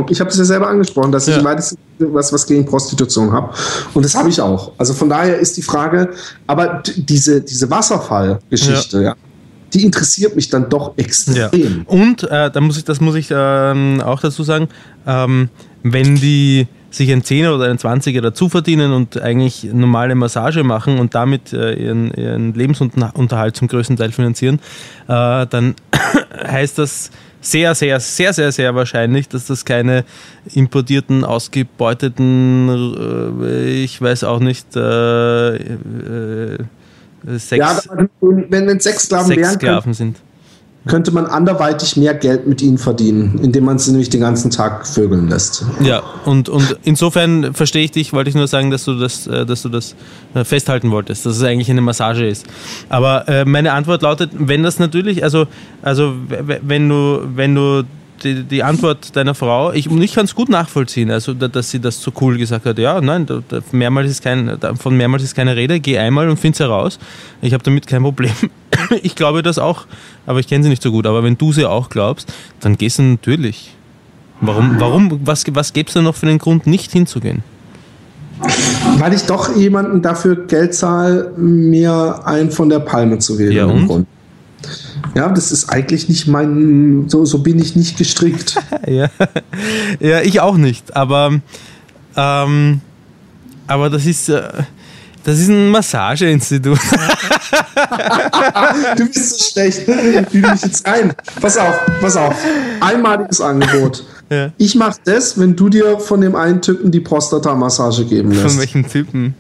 [0.10, 1.38] Ich habe es ja selber angesprochen, dass ja.
[1.38, 3.54] ich meistens was, was gegen Prostitution habe.
[3.94, 4.72] Und das habe ich auch.
[4.78, 6.10] Also von daher ist die Frage,
[6.48, 9.04] aber diese, diese Wasserfallgeschichte, ja.
[9.10, 9.16] ja
[9.74, 11.36] die interessiert mich dann doch extrem.
[11.36, 11.50] Ja.
[11.86, 14.70] Und äh, da muss ich, das muss ich ähm, auch dazu sagen,
[15.06, 15.50] ähm,
[15.84, 21.00] wenn die sich ein Zehner oder ein Zwanziger dazu verdienen und eigentlich normale Massage machen
[21.00, 24.60] und damit äh, ihren, ihren, Lebensunterhalt zum größten Teil finanzieren,
[25.08, 25.76] äh, dann
[26.48, 30.04] heißt das sehr, sehr, sehr, sehr, sehr wahrscheinlich, dass das keine
[30.54, 34.76] importierten, ausgebeuteten, äh, ich weiß auch nicht,
[37.28, 37.80] äh, Sex, ja,
[38.22, 40.18] wenn, wenn Sexsklaven Sexsklaven sind.
[40.88, 44.88] könnte man anderweitig mehr Geld mit ihnen verdienen, indem man sie nämlich den ganzen Tag
[44.88, 45.66] vögeln lässt.
[45.82, 49.46] Ja, und, und insofern verstehe ich dich, wollte ich nur sagen, dass du das, äh,
[49.46, 49.96] dass du das
[50.34, 52.46] äh, festhalten wolltest, dass es eigentlich eine Massage ist.
[52.90, 55.48] Aber meine Antwort lautet, wenn das natürlich, also,
[55.82, 57.84] also wenn du, wenn du
[58.24, 62.02] die, die Antwort deiner Frau, ich, ich kann es gut nachvollziehen, also dass sie das
[62.02, 63.28] so cool gesagt hat, ja, nein,
[63.72, 67.00] mehrmals ist kein, von mehrmals ist keine Rede, geh einmal und find's heraus.
[67.42, 68.34] Ich habe damit kein Problem.
[69.04, 69.86] Ich glaube das auch,
[70.26, 71.06] aber ich kenne sie nicht so gut.
[71.06, 73.76] Aber wenn du sie auch glaubst, dann gehst du natürlich.
[74.42, 77.44] Warum, warum, was, was gäbe es da noch für den Grund, nicht hinzugehen?
[78.98, 83.52] Weil ich doch jemanden dafür Geld zahle, mir einen von der Palme zu wählen.
[83.52, 84.08] Ja, und?
[85.16, 88.56] Ja, das ist eigentlich nicht mein, so, so bin ich nicht gestrickt.
[88.88, 89.10] ja.
[90.00, 91.40] ja, ich auch nicht, aber,
[92.16, 92.82] ähm,
[93.68, 94.50] aber das ist, äh,
[95.24, 96.80] das ist ein Massageinstitut.
[98.98, 99.88] du bist so schlecht.
[99.88, 101.14] Wie du mich jetzt ein.
[101.42, 102.36] Pass auf, pass auf.
[102.80, 104.06] Einmaliges Angebot.
[104.30, 104.52] Ja.
[104.58, 108.48] Ich mach das, wenn du dir von dem einen Typen die Prostata-Massage geben lässt.
[108.48, 109.36] Von welchem Typen?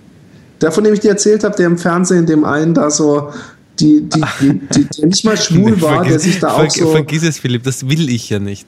[0.61, 3.31] Der, von dem ich dir erzählt habe, der im Fernsehen dem einen da so
[3.79, 6.91] die, die, die, die, der nicht mal schwul war, der sich da auch so.
[6.91, 8.67] Vergiss es, Philipp, das will ich ja nicht.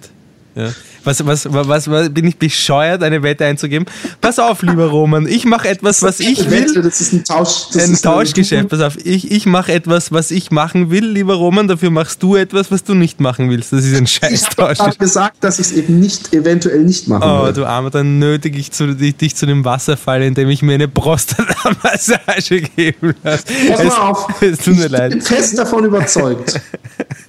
[0.56, 0.74] Ja.
[1.04, 3.86] Was, was, was, was, bin ich bescheuert, eine Wette einzugeben?
[4.20, 6.70] Pass auf, lieber Roman, ich mache etwas, was ich will.
[6.70, 7.70] Wette, das ist ein Tausch.
[7.74, 8.70] Das ein Tauschgeschäft.
[8.70, 12.36] Pass auf, ich, ich mache etwas, was ich machen will, lieber Roman, dafür machst du
[12.36, 13.74] etwas, was du nicht machen willst.
[13.74, 14.74] Das ist ein scheiß Tausch.
[14.74, 17.50] Ich habe gesagt, dass ich es eben nicht, eventuell nicht machen oh, will.
[17.50, 20.74] Oh, du Armer, dann nötige ich zu, dich, dich, zu dem Wasserfall, indem ich mir
[20.74, 23.44] eine Prostata-Massage geben lasse.
[23.70, 24.42] Pass mal auf.
[24.42, 25.12] Es tut mir ich leid.
[25.12, 26.60] bin fest davon überzeugt.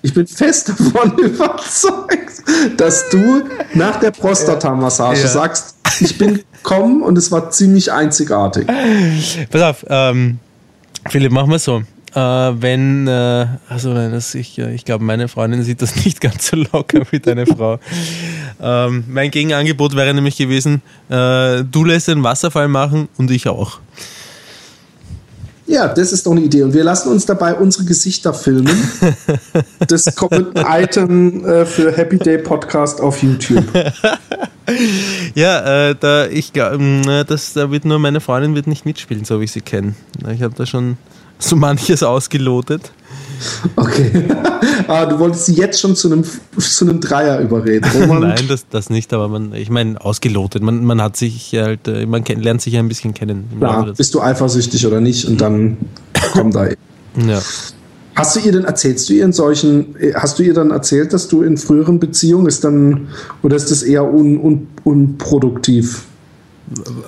[0.02, 2.42] Ich bin fest davon überzeugt,
[2.76, 5.28] dass du nach der Prostata-Massage ja.
[5.28, 8.66] sagst, ich bin gekommen und es war ziemlich einzigartig.
[9.50, 10.38] Pass auf, ähm,
[11.08, 11.82] Philipp, machen wir so.
[12.14, 16.20] Äh, wenn, äh, also nein, das, ich, äh, ich glaube, meine Freundin sieht das nicht
[16.20, 17.78] ganz so locker wie deine Frau.
[18.60, 23.80] Ähm, mein Gegenangebot wäre nämlich gewesen, äh, du lässt den Wasserfall machen und ich auch.
[25.72, 26.64] Ja, das ist doch eine Idee.
[26.64, 28.68] Und wir lassen uns dabei unsere Gesichter filmen.
[29.88, 33.64] Das kommt ein Item äh, für Happy Day Podcast auf YouTube.
[35.34, 39.40] ja, äh, da ich glaube, das da wird nur meine Freundin wird nicht mitspielen, so
[39.40, 39.94] wie ich sie kenne.
[40.32, 40.96] Ich habe da schon
[41.38, 42.92] so manches ausgelotet.
[43.76, 44.10] Okay.
[44.88, 46.24] ah, du wolltest sie jetzt schon zu einem,
[46.58, 47.88] zu einem Dreier überreden.
[48.20, 50.62] Nein, das, das nicht, aber man, ich meine, ausgelotet.
[50.62, 53.44] Man, man hat sich halt, äh, man kennt, lernt sich ja ein bisschen kennen.
[53.60, 55.26] Ja, bist du eifersüchtig oder nicht?
[55.26, 55.76] Und dann
[56.32, 56.66] kommt da.
[56.66, 57.40] Ja.
[58.14, 61.28] Hast du ihr denn, erzählst du ihr in solchen, hast du ihr dann erzählt, dass
[61.28, 63.08] du in früheren Beziehungen ist dann,
[63.42, 66.04] oder ist das eher un, un, unproduktiv?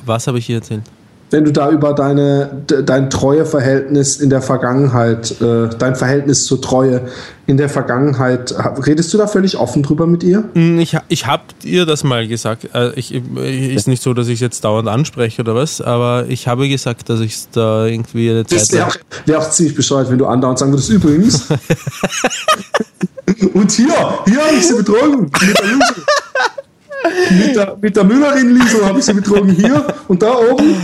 [0.07, 0.83] Was habe ich ihr erzählt?
[1.30, 7.02] Wenn du da über deine, dein Treueverhältnis in der Vergangenheit, äh, dein Verhältnis zur Treue
[7.46, 8.54] in der Vergangenheit,
[8.87, 10.44] redest du da völlig offen drüber mit ihr?
[10.54, 12.68] Hm, ich, ich habe ihr das mal gesagt.
[12.74, 16.46] Äh, ich, ist nicht so, dass ich es jetzt dauernd anspreche oder was, aber ich
[16.46, 18.60] habe gesagt, dass ich es da irgendwie eine Zeit.
[18.60, 21.48] Das wäre auch, wär auch ziemlich bescheuert, wenn du andauernd sagen würdest, übrigens.
[23.54, 23.94] Und hier,
[24.26, 25.22] hier habe ich sie betrogen.
[25.22, 25.64] Mit der
[27.30, 30.76] mit der, mit der Müllerin Liesel habe ich sie betrogen hier und da oben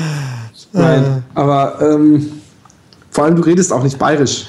[0.73, 1.39] Nein, äh.
[1.39, 2.31] aber ähm,
[3.11, 4.47] vor allem du redest auch nicht bayerisch.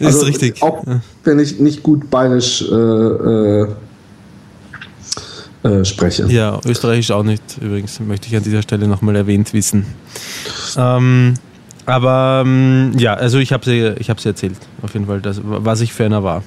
[0.00, 0.62] Also, ist richtig.
[0.62, 0.84] Auch
[1.24, 3.68] wenn ich nicht gut bayerisch äh, äh,
[5.62, 6.26] äh, spreche.
[6.26, 9.86] Ja, österreichisch auch nicht, übrigens, möchte ich an dieser Stelle nochmal erwähnt wissen.
[10.76, 11.34] Ähm,
[11.86, 15.80] aber ähm, ja, also ich habe sie, hab sie erzählt, auf jeden Fall, das, was
[15.80, 16.42] ich für einer war.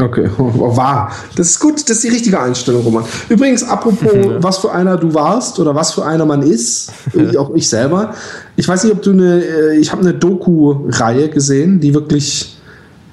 [0.00, 1.12] Okay, war.
[1.36, 3.04] Das ist gut, das ist die richtige Einstellung, Roman.
[3.28, 4.42] Übrigens, apropos, ja.
[4.42, 6.92] was für einer du warst oder was für einer man ist,
[7.38, 8.14] auch ich selber.
[8.56, 12.56] Ich weiß nicht, ob du eine, äh, ich habe eine Doku-Reihe gesehen, die wirklich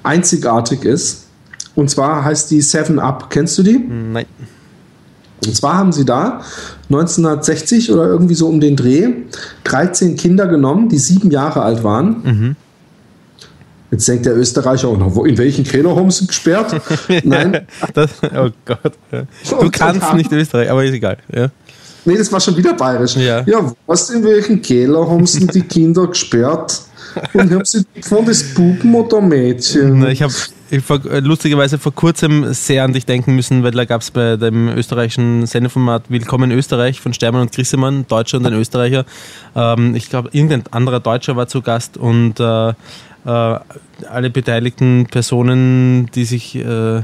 [0.02, 1.26] einzigartig ist.
[1.74, 3.30] Und zwar heißt die Seven Up.
[3.30, 3.78] Kennst du die?
[3.78, 4.26] Nein.
[5.44, 6.42] Und zwar haben sie da
[6.88, 9.08] 1960 oder irgendwie so um den Dreh
[9.64, 12.22] 13 Kinder genommen, die sieben Jahre alt waren.
[12.22, 12.56] Mhm
[13.92, 16.80] Jetzt denkt der Österreicher, oh, in welchen Keller haben sie gesperrt?
[17.24, 17.66] Nein.
[17.94, 18.94] das, oh Gott.
[19.10, 21.18] Du kannst nicht Österreich, aber ist egal.
[21.32, 21.50] Ja.
[22.06, 23.16] Nee, das war schon wieder bayerisch.
[23.16, 26.80] Ja, ja was, in welchen Keller haben sie die Kinder gesperrt?
[27.34, 30.06] Und haben sie von das Buben oder Mädchen?
[30.06, 30.32] ich habe
[30.72, 35.44] lustigerweise vor kurzem sehr an dich denken müssen, weil da gab es bei dem österreichischen
[35.46, 39.04] Sendeformat Willkommen Österreich von Stermann und Grissemann, Deutscher und ein Österreicher.
[39.54, 42.74] Ähm, ich glaube, irgendein anderer Deutscher war zu Gast und äh, äh,
[43.24, 47.02] alle beteiligten Personen, die sich, äh,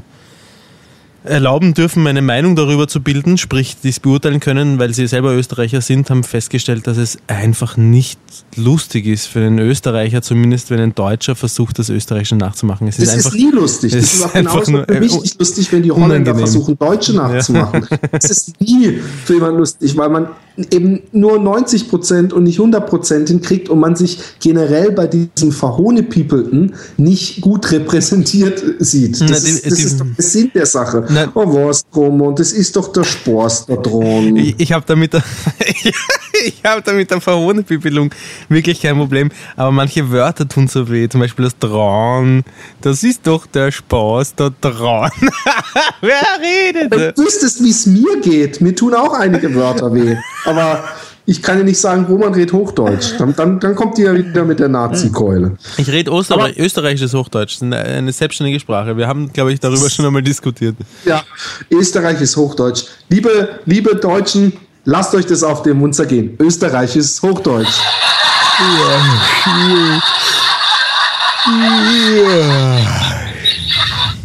[1.25, 5.35] erlauben dürfen, eine Meinung darüber zu bilden, sprich, die es beurteilen können, weil sie selber
[5.35, 8.21] Österreicher sind, haben festgestellt, dass es einfach nicht
[8.57, 12.89] lustig ist für einen Österreicher, zumindest wenn ein Deutscher versucht, das Österreichische nachzumachen.
[12.89, 13.93] Es das ist, einfach, ist nie lustig.
[13.93, 16.39] Das ist auch genauso nur, für mich nicht lustig, wenn die Holländer unangenehm.
[16.39, 17.87] versuchen, Deutsche nachzumachen.
[17.91, 17.99] Ja.
[18.13, 20.29] Es ist nie für jemanden lustig, weil man
[20.71, 25.53] eben nur 90 Prozent und nicht 100 Prozent hinkriegt und man sich generell bei diesem
[25.53, 29.21] Verhohnepiepelten nicht gut repräsentiert sieht.
[29.21, 31.07] Das, Na, die, ist, das die, ist doch der Sinn der Sache.
[31.11, 34.37] Na, oh, was drum und das ist doch der Spaß da dran.
[34.37, 35.13] Ich, ich habe damit,
[36.45, 38.11] ich habe damit der Verhohnepipelung
[38.49, 42.45] wirklich kein Problem, aber manche Wörter tun so weh, zum Beispiel das Dran,
[42.81, 45.11] das ist doch der Spaß da dran.
[46.01, 46.93] Wer redet?
[46.93, 48.61] Du wüsstest, wie es mir geht.
[48.61, 50.85] Mir tun auch einige Wörter weh aber
[51.27, 53.13] ich kann ja nicht sagen, Roman redet Hochdeutsch.
[53.19, 55.59] Dann, dann, dann kommt die ja wieder mit der Nazi-Keule.
[55.77, 58.97] Ich rede Österreich, österreichisches Hochdeutsch, eine selbstständige Sprache.
[58.97, 60.77] Wir haben, glaube ich, darüber schon einmal diskutiert.
[61.05, 61.23] Ja,
[61.71, 62.85] Österreich ist Hochdeutsch.
[63.11, 64.55] Liebe, liebe Deutschen,
[64.89, 66.37] lasst euch das auf den Mund zergehen.
[66.41, 67.79] Österreich ist Hochdeutsch.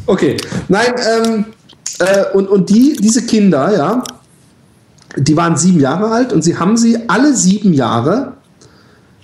[0.05, 0.37] Okay,
[0.69, 1.45] nein, ähm,
[1.99, 4.03] äh, und, und die, diese Kinder, ja,
[5.17, 8.33] die waren sieben Jahre alt und sie haben sie alle sieben Jahre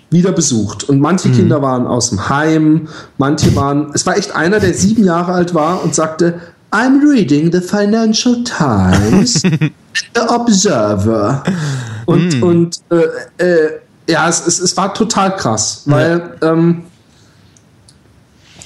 [0.09, 0.89] wieder besucht.
[0.89, 1.35] Und manche mhm.
[1.35, 5.53] Kinder waren aus dem Heim, manche waren, es war echt einer, der sieben Jahre alt
[5.53, 9.33] war und sagte, I'm reading the Financial Times,
[10.13, 11.43] the Observer.
[12.05, 12.43] Und, mhm.
[12.43, 16.51] und äh, äh, ja, es, es, es, war total krass, weil ja.
[16.51, 16.83] ähm,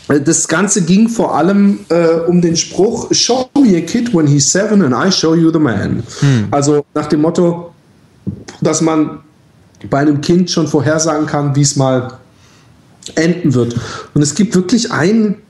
[0.08, 4.50] das Ganze ging vor allem äh, um den Spruch, Show me a kid when he's
[4.50, 6.04] seven and I show you the man.
[6.20, 6.48] Hm.
[6.52, 7.74] Also nach dem Motto,
[8.62, 9.20] dass man
[9.90, 12.18] bei einem Kind schon vorhersagen kann, wie es mal
[13.16, 13.76] enden wird.
[14.14, 15.42] Und es gibt wirklich einen,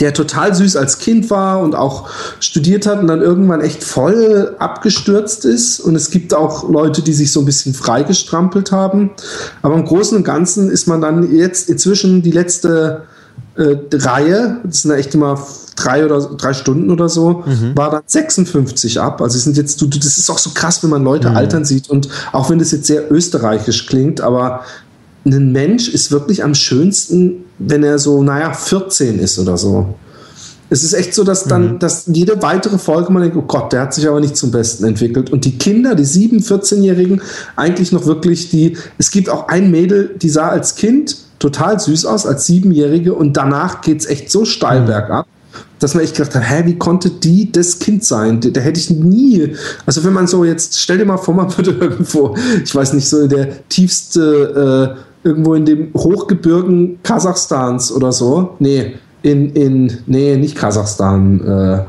[0.00, 2.08] der total süß als Kind war und auch
[2.40, 5.80] studiert hat und dann irgendwann echt voll abgestürzt ist.
[5.80, 9.10] Und es gibt auch Leute, die sich so ein bisschen freigestrampelt haben.
[9.62, 13.02] Aber im Großen und Ganzen ist man dann jetzt inzwischen die letzte
[13.56, 17.76] äh, Reihe, das sind ja echt immer drei oder drei Stunden oder so, mhm.
[17.76, 19.20] war dann 56 ab.
[19.20, 21.36] Also sind jetzt, du, das ist auch so krass, wenn man Leute mhm.
[21.36, 24.64] altern sieht und auch wenn das jetzt sehr österreichisch klingt, aber
[25.24, 29.94] ein Mensch ist wirklich am schönsten, wenn er so, naja, 14 ist oder so.
[30.70, 31.78] Es ist echt so, dass dann, mhm.
[31.78, 34.84] dass jede weitere Folge man denkt, oh Gott, der hat sich aber nicht zum Besten
[34.84, 35.30] entwickelt.
[35.30, 37.22] Und die Kinder, die 7-, 14-Jährigen,
[37.56, 42.04] eigentlich noch wirklich die, es gibt auch ein Mädel, die sah als Kind total süß
[42.04, 44.86] aus als Siebenjährige und danach geht es echt so steil mhm.
[44.86, 45.26] bergab,
[45.78, 48.40] dass man echt gedacht hat, hä, wie konnte die das Kind sein?
[48.40, 49.54] Da, da, hätte ich nie,
[49.86, 53.08] also wenn man so jetzt, stell dir mal vor, man würde irgendwo, ich weiß nicht,
[53.08, 60.36] so der tiefste, äh, irgendwo in dem Hochgebirgen Kasachstans oder so, nee, in, in, nee,
[60.36, 61.80] nicht Kasachstan, äh,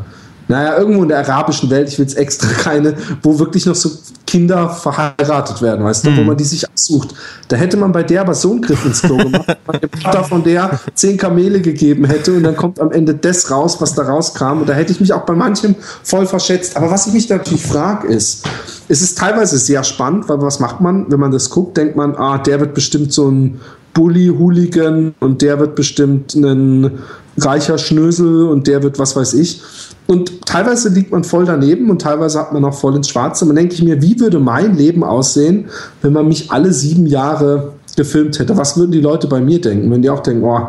[0.49, 3.89] naja, irgendwo in der arabischen Welt, ich will es extra keine, wo wirklich noch so
[4.29, 6.17] Kinder verheiratet werden, weißt du, mhm.
[6.17, 7.15] wo man die sich aussucht.
[7.47, 10.23] Da hätte man bei der aber so einen Griff ins Klo gemacht, man dem Vater
[10.23, 14.03] von der zehn Kamele gegeben hätte und dann kommt am Ende das raus, was da
[14.03, 14.59] rauskam.
[14.59, 16.77] Und da hätte ich mich auch bei manchem voll verschätzt.
[16.77, 18.47] Aber was ich mich natürlich frage, ist,
[18.87, 22.15] es ist teilweise sehr spannend, weil was macht man, wenn man das guckt, denkt man,
[22.15, 23.59] ah, der wird bestimmt so ein
[23.95, 26.99] Bully-Hooligan und der wird bestimmt ein
[27.35, 29.63] reicher Schnösel und der wird was weiß ich.
[30.09, 33.45] Und teilweise liegt man voll daneben und teilweise hat man auch voll ins Schwarze.
[33.45, 35.69] Und dann denke ich mir, wie würde mein Leben aussehen,
[36.01, 38.57] wenn man mich alle sieben Jahre gefilmt hätte?
[38.57, 40.67] Was würden die Leute bei mir denken, wenn die auch denken, oh,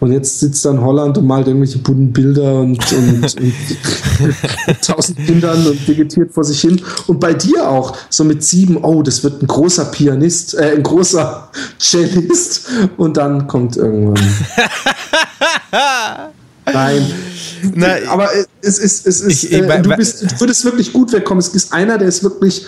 [0.00, 3.54] und jetzt sitzt er in Holland und malt irgendwelche bunten Bilder und, und, und
[4.82, 6.80] tausend Kindern und vegetiert vor sich hin.
[7.06, 10.82] Und bei dir auch, so mit sieben, oh, das wird ein großer Pianist, äh, ein
[10.82, 12.70] großer Cellist.
[12.96, 14.24] Und dann kommt irgendwann.
[16.80, 17.12] Nein.
[17.74, 18.08] Nein.
[18.08, 18.28] Aber
[18.62, 21.40] es ist, es ist, ich, ich, äh, du, bist, du würdest wirklich gut wegkommen.
[21.40, 22.66] Es ist einer, der ist wirklich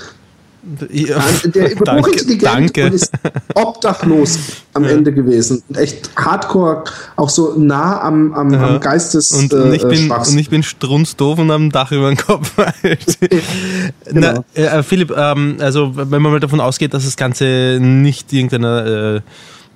[0.91, 2.87] ja, der danke, hochintelligent danke.
[2.87, 3.11] und ist
[3.55, 4.39] obdachlos
[4.75, 4.91] am ja.
[4.91, 5.63] Ende gewesen.
[5.69, 6.85] Und echt hardcore,
[7.17, 9.33] auch so nah am, am, am Geistes.
[9.33, 12.53] Und, und, ich bin, und ich bin strunzdoof und am Dach über den Kopf.
[14.05, 14.45] genau.
[14.55, 19.17] Na, äh, Philipp, ähm, also wenn man mal davon ausgeht, dass das Ganze nicht irgendeiner
[19.17, 19.21] äh,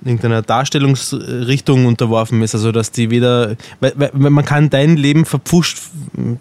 [0.03, 2.55] irgendeiner Darstellungsrichtung unterworfen ist.
[2.55, 5.79] Also dass die weder, weil, weil man kann dein Leben verpfuscht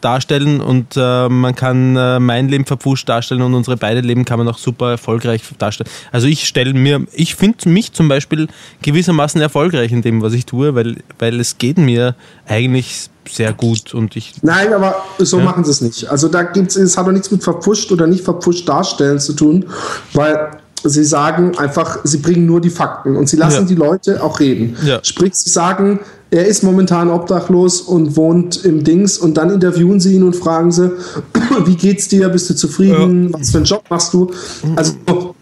[0.01, 4.38] darstellen und äh, man kann äh, mein Leben verpfuscht darstellen und unsere beide Leben kann
[4.38, 5.90] man auch super erfolgreich darstellen.
[6.12, 8.49] Also ich stelle mir, ich finde mich zum Beispiel
[8.83, 12.14] gewissermaßen erfolgreich in dem, was ich tue, weil, weil es geht mir
[12.47, 14.35] eigentlich sehr gut und ich.
[14.42, 15.45] Nein, aber so ja.
[15.45, 16.09] machen sie es nicht.
[16.09, 19.33] Also da gibt es, es hat doch nichts mit verpfuscht oder nicht verpfuscht darstellen zu
[19.33, 19.66] tun,
[20.12, 23.65] weil sie sagen einfach, sie bringen nur die Fakten und sie lassen ja.
[23.65, 24.77] die Leute auch reden.
[24.85, 25.00] Ja.
[25.03, 26.00] Sprich, sie sagen,
[26.31, 30.73] er ist momentan obdachlos und wohnt im Dings und dann interviewen sie ihn und fragen
[30.73, 30.92] sie,
[31.65, 33.38] wie geht's dir, bist du zufrieden, ja.
[33.38, 34.31] was für einen Job machst du?
[34.75, 34.94] Also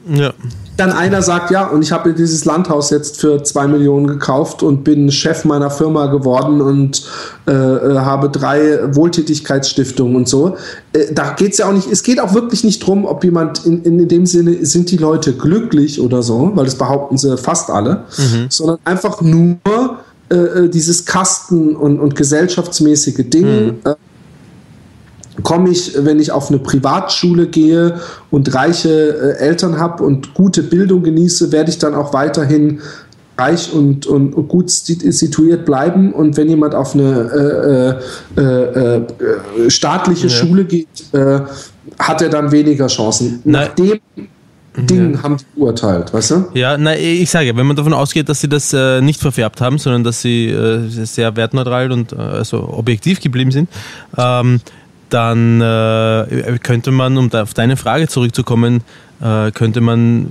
[0.07, 0.33] ja.
[0.77, 4.85] dann einer sagt, ja, und ich habe dieses Landhaus jetzt für zwei Millionen gekauft und
[4.85, 7.05] bin Chef meiner Firma geworden und
[7.47, 10.57] äh, äh habe drei Wohltätigkeitsstiftungen und so.
[10.93, 13.83] Äh, da geht's ja auch nicht, es geht auch wirklich nicht drum, ob jemand in,
[13.83, 18.05] in dem Sinne, sind die Leute glücklich oder so, weil das behaupten sie fast alle,
[18.19, 18.47] mhm.
[18.49, 19.59] sondern einfach nur,
[20.31, 23.67] äh, äh, dieses Kasten- und, und gesellschaftsmäßige Ding.
[23.67, 23.95] Mhm.
[25.37, 30.35] Äh, komme ich, wenn ich auf eine Privatschule gehe und reiche äh, Eltern habe und
[30.35, 32.81] gute Bildung genieße, werde ich dann auch weiterhin
[33.37, 36.13] reich und, und, gut situiert bleiben.
[36.13, 38.01] Und wenn jemand auf eine
[38.37, 40.33] äh, äh, äh, staatliche ja.
[40.33, 40.87] Schule geht,
[41.99, 43.41] hat er dann weniger Chancen.
[43.45, 43.99] Nachdem
[44.77, 45.23] Ding ja.
[45.23, 46.45] haben die beurteilt, weißt du?
[46.55, 49.79] Ja, na, ich sage, wenn man davon ausgeht, dass sie das äh, nicht verfärbt haben,
[49.79, 53.69] sondern dass sie äh, sehr wertneutral und äh, also objektiv geblieben sind,
[54.19, 54.61] ähm,
[55.11, 58.83] dann äh, könnte man, um auf deine Frage zurückzukommen,
[59.21, 60.29] äh, könnte man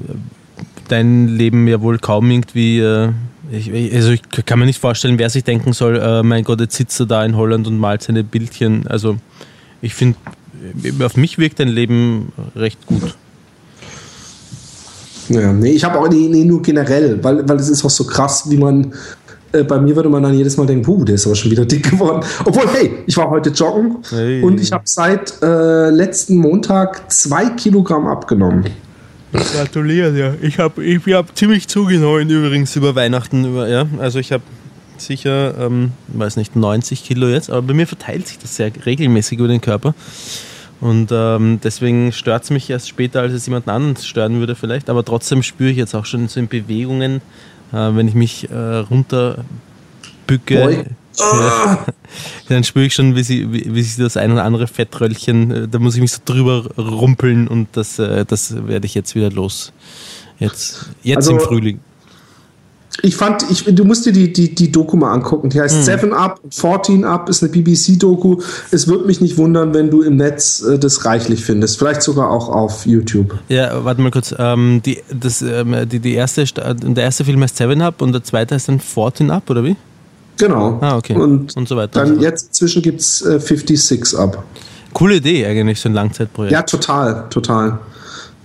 [0.87, 2.79] dein Leben ja wohl kaum irgendwie.
[2.79, 3.11] Äh,
[3.51, 6.99] ich, also ich kann mir nicht vorstellen, wer sich denken soll, mein Gott, jetzt sitzt
[7.01, 8.87] er da in Holland und malt seine Bildchen.
[8.87, 9.17] Also
[9.81, 10.17] ich finde,
[11.03, 13.15] auf mich wirkt dein Leben recht gut.
[15.29, 18.05] Ja, nee, ich habe auch nee, nee, nur generell, weil, weil es ist auch so
[18.05, 18.93] krass, wie man
[19.53, 21.65] äh, bei mir würde man dann jedes Mal denken, puh, der ist aber schon wieder
[21.65, 22.25] dick geworden.
[22.43, 24.41] Obwohl, hey, ich war heute joggen hey.
[24.41, 28.65] und ich habe seit äh, letzten Montag zwei Kilogramm abgenommen.
[29.31, 30.33] Gratuliere ja.
[30.41, 33.45] Ich habe ich hab ziemlich zugenommen übrigens über Weihnachten.
[33.45, 33.85] Über, ja.
[33.99, 34.43] Also ich habe
[34.97, 39.39] sicher, ähm, weiß nicht, 90 Kilo jetzt, aber bei mir verteilt sich das sehr regelmäßig
[39.39, 39.95] über den Körper.
[40.81, 44.89] Und ähm, deswegen stört es mich erst später, als es jemand anderen stören würde vielleicht.
[44.89, 47.21] Aber trotzdem spüre ich jetzt auch schon so in Bewegungen,
[47.73, 49.45] wenn ich mich äh, runterbücke.
[51.19, 51.85] Ah.
[52.49, 55.67] Dann spüre ich schon, wie, sie, wie, wie sich das ein oder andere Fettröllchen, äh,
[55.67, 59.31] da muss ich mich so drüber rumpeln und das, äh, das werde ich jetzt wieder
[59.31, 59.73] los.
[60.39, 61.79] Jetzt, jetzt also, im Frühling
[63.01, 65.49] ich fand, ich, du musst dir die, die, die Doku mal angucken.
[65.49, 65.83] Die heißt mhm.
[65.83, 68.37] Seven Up, 14 Up, ist eine BBC-Doku.
[68.71, 71.79] Es würde mich nicht wundern, wenn du im Netz äh, das reichlich findest.
[71.79, 73.39] Vielleicht sogar auch auf YouTube.
[73.49, 74.33] Ja, warte mal kurz.
[74.37, 78.23] Ähm, die, das, ähm, die, die erste, der erste Film heißt Seven Up und der
[78.23, 79.75] zweite heißt dann 14 Up, oder wie?
[80.37, 80.77] Genau.
[80.81, 81.15] Ah, okay.
[81.15, 82.03] Und, und so weiter.
[82.03, 84.43] Dann jetzt inzwischen gibt es äh, 56 Up.
[84.93, 86.53] Coole Idee eigentlich, so ein Langzeitprojekt.
[86.53, 87.79] Ja, total, total.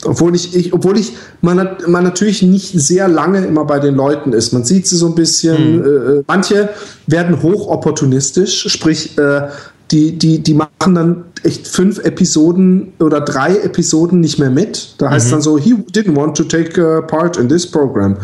[0.04, 4.32] Obwohl ich, ich, obwohl ich man, man natürlich nicht sehr lange immer bei den Leuten
[4.32, 4.52] ist.
[4.52, 5.78] Man sieht sie so ein bisschen.
[5.78, 6.18] Mhm.
[6.18, 6.68] Äh, manche
[7.06, 9.48] werden hochopportunistisch, sprich, äh,
[9.90, 14.94] die, die, die machen dann echt fünf Episoden oder drei Episoden nicht mehr mit.
[14.98, 15.30] Da heißt mhm.
[15.32, 18.16] dann so, he didn't want to take uh, part in this program.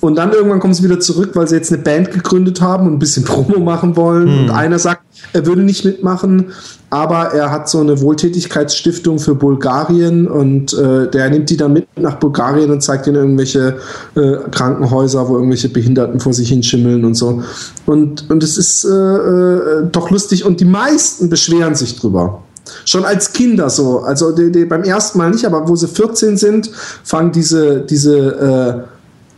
[0.00, 2.94] Und dann irgendwann kommen sie wieder zurück, weil sie jetzt eine Band gegründet haben und
[2.94, 4.28] ein bisschen Promo machen wollen.
[4.28, 4.38] Mhm.
[4.40, 6.52] Und einer sagt, er würde nicht mitmachen,
[6.90, 11.86] aber er hat so eine Wohltätigkeitsstiftung für Bulgarien und äh, der nimmt die dann mit
[11.96, 13.76] nach Bulgarien und zeigt ihnen irgendwelche
[14.14, 17.42] äh, Krankenhäuser, wo irgendwelche Behinderten vor sich hinschimmeln und so.
[17.84, 22.42] Und, und es ist äh, äh doch lustig und die meisten beschweren sich drüber.
[22.84, 24.00] Schon als Kinder so.
[24.00, 26.70] Also die, die beim ersten Mal nicht, aber wo sie 14 sind,
[27.02, 28.86] fangen diese, diese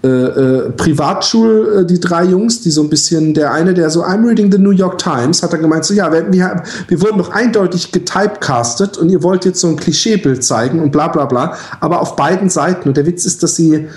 [0.03, 4.03] äh, äh, Privatschul, äh, die drei Jungs, die so ein bisschen, der eine, der so,
[4.03, 7.19] I'm reading the New York Times, hat dann gemeint, so, ja, wir, wir, wir wurden
[7.19, 11.55] doch eindeutig getypecastet und ihr wollt jetzt so ein Klischeebild zeigen und bla bla bla,
[11.81, 12.89] aber auf beiden Seiten.
[12.89, 13.89] Und der Witz ist, dass sie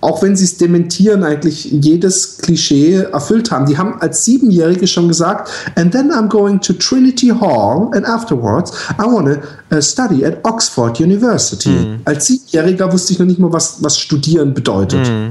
[0.00, 3.66] auch wenn sie es dementieren, eigentlich jedes Klischee erfüllt haben.
[3.66, 8.72] Die haben als Siebenjährige schon gesagt, and then I'm going to Trinity Hall and afterwards
[8.96, 11.70] I want to uh, study at Oxford University.
[11.70, 12.00] Mhm.
[12.04, 15.08] Als Siebenjähriger wusste ich noch nicht mal, was, was studieren bedeutet.
[15.08, 15.30] Mhm.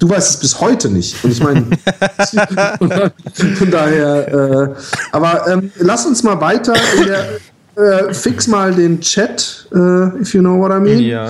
[0.00, 1.22] Du weißt es bis heute nicht.
[1.22, 1.66] Und ich meine,
[3.56, 4.68] von daher, äh,
[5.12, 10.32] aber ähm, lass uns mal weiter in der, äh, fix mal den Chat, äh, if
[10.34, 11.00] you know what I mean.
[11.00, 11.28] Ja.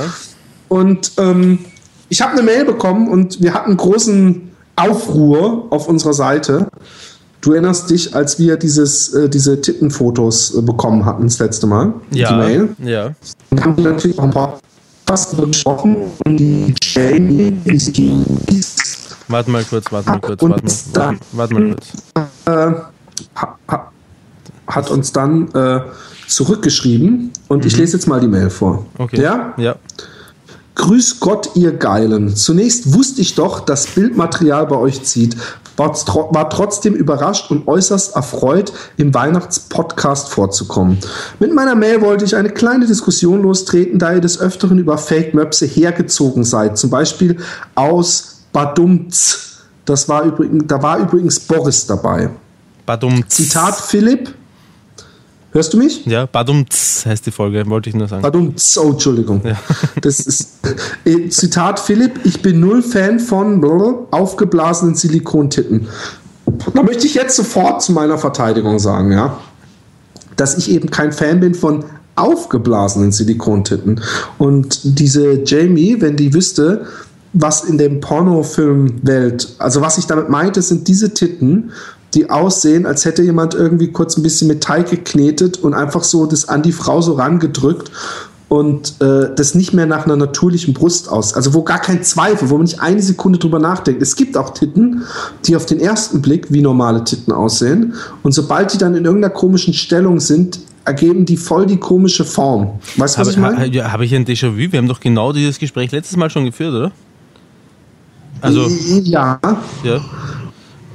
[0.68, 1.58] Und ähm,
[2.08, 6.68] ich habe eine Mail bekommen und wir hatten großen Aufruhr auf unserer Seite.
[7.40, 11.94] Du erinnerst dich, als wir dieses, äh, diese Tittenfotos äh, bekommen hatten das letzte Mal.
[12.12, 12.28] Ja.
[12.28, 12.68] Die Mail.
[12.78, 13.14] Ja.
[13.50, 14.60] Und haben natürlich auch ein paar
[15.10, 18.24] fast gesprochen und die Jamie ist die.
[19.26, 21.88] Warte mal kurz, warte mal kurz, warte mal, warte mal kurz.
[22.44, 22.74] Äh,
[23.34, 23.90] ha,
[24.68, 25.80] hat uns dann äh,
[26.28, 27.66] zurückgeschrieben und mhm.
[27.66, 28.86] ich lese jetzt mal die Mail vor.
[28.98, 29.20] Okay.
[29.20, 29.52] Ja?
[29.56, 29.74] Ja.
[30.76, 32.36] Grüß Gott, ihr Geilen.
[32.36, 35.36] Zunächst wusste ich doch, dass Bildmaterial bei euch zieht.
[35.80, 35.94] War,
[36.34, 40.98] war trotzdem überrascht und äußerst erfreut, im Weihnachtspodcast vorzukommen.
[41.38, 45.66] Mit meiner Mail wollte ich eine kleine Diskussion lostreten, da ihr des Öfteren über Fake-Möpse
[45.66, 46.76] hergezogen seid.
[46.76, 47.38] Zum Beispiel
[47.74, 49.62] aus Badumz.
[49.86, 52.30] Das war übrigens, da war übrigens Boris dabei.
[52.84, 53.28] Badumz.
[53.28, 54.34] Zitat Philipp.
[55.52, 56.06] Hörst du mich?
[56.06, 58.22] Ja, Badumz heißt die Folge, wollte ich nur sagen.
[58.22, 59.42] Badumz, oh, Entschuldigung.
[59.44, 59.56] Ja.
[60.00, 60.60] Das ist
[61.04, 63.62] äh, Zitat Philipp, ich bin null Fan von
[64.10, 65.88] aufgeblasenen Silikontitten.
[66.74, 69.38] Da möchte ich jetzt sofort zu meiner Verteidigung sagen, ja,
[70.36, 71.84] dass ich eben kein Fan bin von
[72.14, 74.00] aufgeblasenen Silikontitten.
[74.38, 76.86] Und diese Jamie, wenn die wüsste,
[77.32, 81.72] was in dem Pornofilmwelt, also was ich damit meinte, sind diese Titten
[82.14, 86.26] die aussehen, als hätte jemand irgendwie kurz ein bisschen mit Teig geknetet und einfach so
[86.26, 87.90] das an die Frau so rangedrückt
[88.48, 91.34] und äh, das nicht mehr nach einer natürlichen Brust aus.
[91.34, 94.02] Also wo gar kein Zweifel, wo man nicht eine Sekunde drüber nachdenkt.
[94.02, 95.04] Es gibt auch Titten,
[95.46, 97.94] die auf den ersten Blick wie normale Titten aussehen
[98.24, 102.80] und sobald die dann in irgendeiner komischen Stellung sind, ergeben die voll die komische Form.
[102.96, 103.66] Weißt du, was hab, ich meine?
[103.66, 104.72] Ja, habe ich ein Déjà-vu?
[104.72, 106.92] Wir haben doch genau dieses Gespräch letztes Mal schon geführt, oder?
[108.40, 108.68] Also,
[109.02, 109.38] ja.
[109.84, 110.00] ja.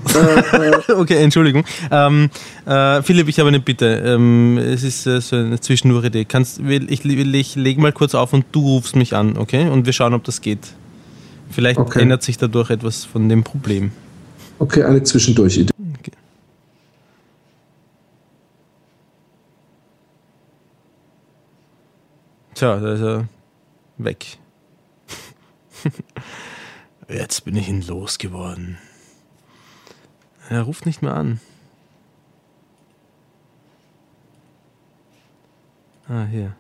[0.89, 1.63] Okay, Entschuldigung.
[1.91, 2.29] Ähm,
[2.65, 4.03] äh, Philipp, ich habe eine Bitte.
[4.05, 5.59] Ähm, es ist äh, so eine
[6.63, 9.67] will, ich, will, ich lege mal kurz auf und du rufst mich an, okay?
[9.69, 10.73] Und wir schauen, ob das geht.
[11.49, 12.01] Vielleicht okay.
[12.01, 13.91] ändert sich dadurch etwas von dem Problem.
[14.59, 15.71] Okay, eine Zwischendurch-Idee.
[15.99, 16.11] Okay.
[22.53, 23.27] Tja, da ist er
[23.97, 24.37] weg.
[27.09, 28.77] Jetzt bin ich ihn losgeworden.
[30.49, 31.39] Er ruft nicht mehr an.
[36.07, 36.53] Ah, hier.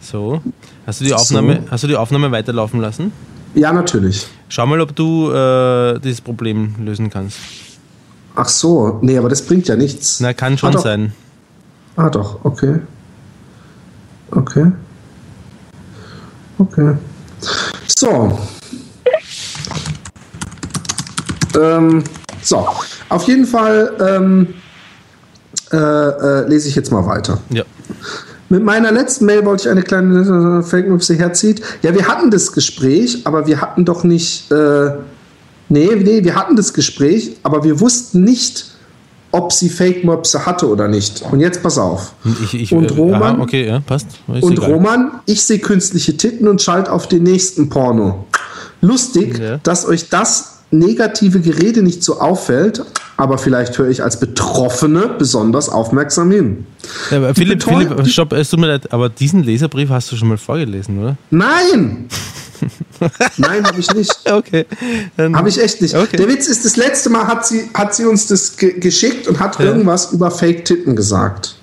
[0.00, 0.42] So.
[0.86, 1.70] Hast du die Aufnahme, so.
[1.70, 3.12] hast du die Aufnahme weiterlaufen lassen?
[3.54, 4.26] Ja, natürlich.
[4.48, 7.38] Schau mal, ob du äh, dieses Problem lösen kannst.
[8.34, 10.20] Ach so, nee, aber das bringt ja nichts.
[10.20, 11.12] Na, kann schon ah, sein.
[11.96, 12.80] Ah, doch, okay.
[14.30, 14.72] Okay.
[16.58, 16.94] Okay.
[17.86, 18.38] So.
[21.58, 22.04] Ähm,
[22.42, 22.66] so,
[23.08, 24.54] auf jeden Fall ähm,
[25.72, 27.40] äh, äh, lese ich jetzt mal weiter.
[27.50, 27.64] Ja.
[28.48, 31.60] Mit meiner letzten Mail wollte ich eine kleine Fake News herzieht.
[31.82, 34.50] Ja, wir hatten das Gespräch, aber wir hatten doch nicht.
[34.50, 34.92] Äh,
[35.68, 38.64] nee, nee, wir hatten das Gespräch, aber wir wussten nicht,
[39.32, 41.22] ob sie Fake Mopse hatte oder nicht.
[41.30, 42.14] Und jetzt pass auf.
[42.42, 44.06] Ich, ich, und Roman, aha, okay, ja, passt.
[44.26, 48.26] und Roman, ich sehe künstliche Titten und schalte auf den nächsten Porno.
[48.80, 49.58] Lustig, ja.
[49.58, 52.84] dass euch das negative Gerede nicht so auffällt,
[53.16, 56.66] aber vielleicht höre ich als Betroffene besonders aufmerksam hin.
[57.10, 60.28] Ja, aber Philipp, Philipp, stopp, es tut mir leid, aber diesen Leserbrief hast du schon
[60.28, 61.16] mal vorgelesen, oder?
[61.30, 62.08] Nein!
[63.36, 64.12] Nein, habe ich nicht.
[64.30, 64.66] Okay.
[65.16, 65.94] Habe ich echt nicht.
[65.94, 66.16] Okay.
[66.16, 69.38] Der Witz ist, das letzte Mal hat sie, hat sie uns das ge geschickt und
[69.38, 69.66] hat ja.
[69.66, 71.56] irgendwas über Fake-Titten gesagt.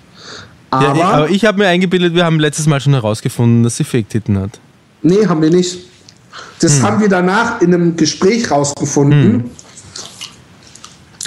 [0.71, 3.83] Aber, ja, aber ich habe mir eingebildet, wir haben letztes Mal schon herausgefunden, dass sie
[3.83, 4.59] Fake-Titten hat.
[5.01, 5.79] Nee, haben wir nicht.
[6.59, 6.83] Das hm.
[6.83, 9.23] haben wir danach in einem Gespräch rausgefunden.
[9.23, 9.43] Hm.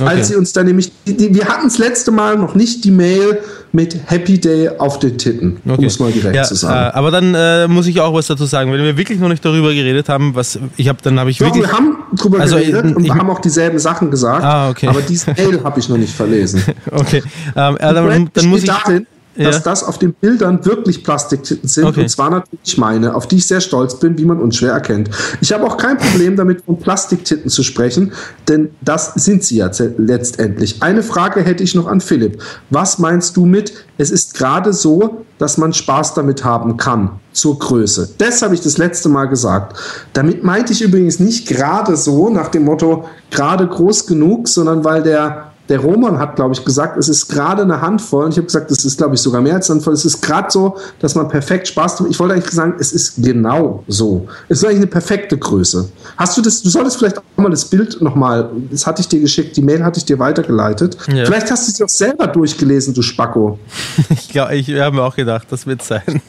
[0.00, 0.09] Okay.
[0.09, 3.40] Als sie uns dann nämlich, wir hatten das letzte Mal noch nicht die Mail
[3.72, 5.76] mit Happy Day auf den Titten, okay.
[5.78, 6.94] um es mal direkt ja, zu sagen.
[6.94, 9.44] Äh, aber dann äh, muss ich auch was dazu sagen, wenn wir wirklich noch nicht
[9.44, 11.64] darüber geredet haben, was ich habe, dann habe ich Doch, wirklich.
[11.64, 14.44] wir haben drüber also, geredet und ich, haben auch dieselben Sachen gesagt.
[14.44, 14.86] Ah, okay.
[14.86, 16.62] Aber diese Mail habe ich noch nicht verlesen.
[16.92, 17.22] okay,
[17.56, 18.68] ähm, äh, dann, dann muss ich.
[18.68, 19.06] Darin,
[19.39, 19.62] dass ja.
[19.62, 21.86] das auf den Bildern wirklich Plastiktitten sind.
[21.86, 22.03] Okay.
[22.03, 25.11] Und zwar natürlich meine, auf die ich sehr stolz bin, wie man unschwer erkennt.
[25.41, 28.12] Ich habe auch kein Problem damit, von Plastiktitten zu sprechen,
[28.49, 30.82] denn das sind sie ja letztendlich.
[30.82, 32.43] Eine Frage hätte ich noch an Philipp.
[32.70, 37.59] Was meinst du mit, es ist gerade so, dass man Spaß damit haben kann, zur
[37.59, 38.11] Größe?
[38.18, 39.78] Das habe ich das letzte Mal gesagt.
[40.12, 45.03] Damit meinte ich übrigens nicht gerade so, nach dem Motto, gerade groß genug, sondern weil
[45.03, 48.25] der der Roman hat, glaube ich, gesagt, es ist gerade eine Handvoll.
[48.25, 49.95] Und ich habe gesagt, es ist, glaube ich, sogar mehr als eine Handvoll.
[49.95, 52.07] Es ist gerade so, dass man perfekt Spaß hat.
[52.09, 54.27] Ich wollte eigentlich sagen, es ist genau so.
[54.49, 55.89] Es ist eigentlich eine perfekte Größe.
[56.16, 59.21] Hast du das, du solltest vielleicht auch mal das Bild nochmal, das hatte ich dir
[59.21, 60.97] geschickt, die Mail hatte ich dir weitergeleitet.
[61.09, 61.27] Ja.
[61.27, 63.59] Vielleicht hast du es auch selber durchgelesen, du Spacko.
[64.11, 66.23] ich, glaub, ich habe mir auch gedacht, das wird sein.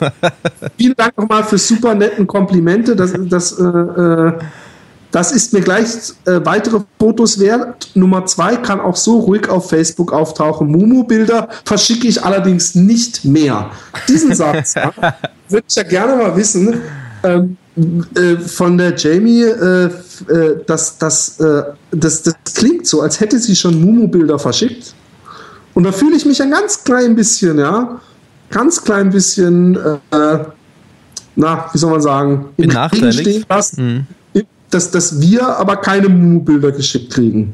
[0.76, 2.94] Vielen Dank nochmal für super netten Komplimente.
[2.94, 4.32] Das, das äh, äh,
[5.10, 5.88] das ist mir gleich
[6.24, 7.90] äh, weitere Fotos wert.
[7.94, 10.68] Nummer zwei kann auch so ruhig auf Facebook auftauchen.
[10.68, 13.70] Mumu-Bilder verschicke ich allerdings nicht mehr.
[14.08, 14.92] Diesen Satz ja,
[15.48, 16.80] würde ich ja gerne mal wissen.
[17.22, 17.56] Ähm,
[18.14, 19.86] äh, von der Jamie, äh,
[20.28, 24.94] äh das, das, äh, das, das klingt so, als hätte sie schon Mumu-Bilder verschickt.
[25.74, 28.00] Und da fühle ich mich ein ganz klein bisschen, ja,
[28.50, 30.38] ganz klein bisschen, äh,
[31.36, 32.70] na, wie soll man sagen, im
[33.12, 33.94] Stehen lassen.
[33.94, 34.19] Mhm
[34.70, 37.52] dass, dass wir aber keine Mumu-Bilder geschickt kriegen.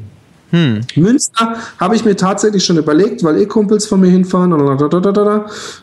[0.51, 0.81] Hm.
[0.95, 4.53] Münster habe ich mir tatsächlich schon überlegt, weil eh Kumpels von mir hinfahren.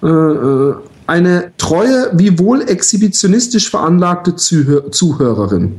[0.03, 0.75] Äh, äh,
[1.07, 5.77] eine treue, wie wohl exhibitionistisch veranlagte Zuhörerin.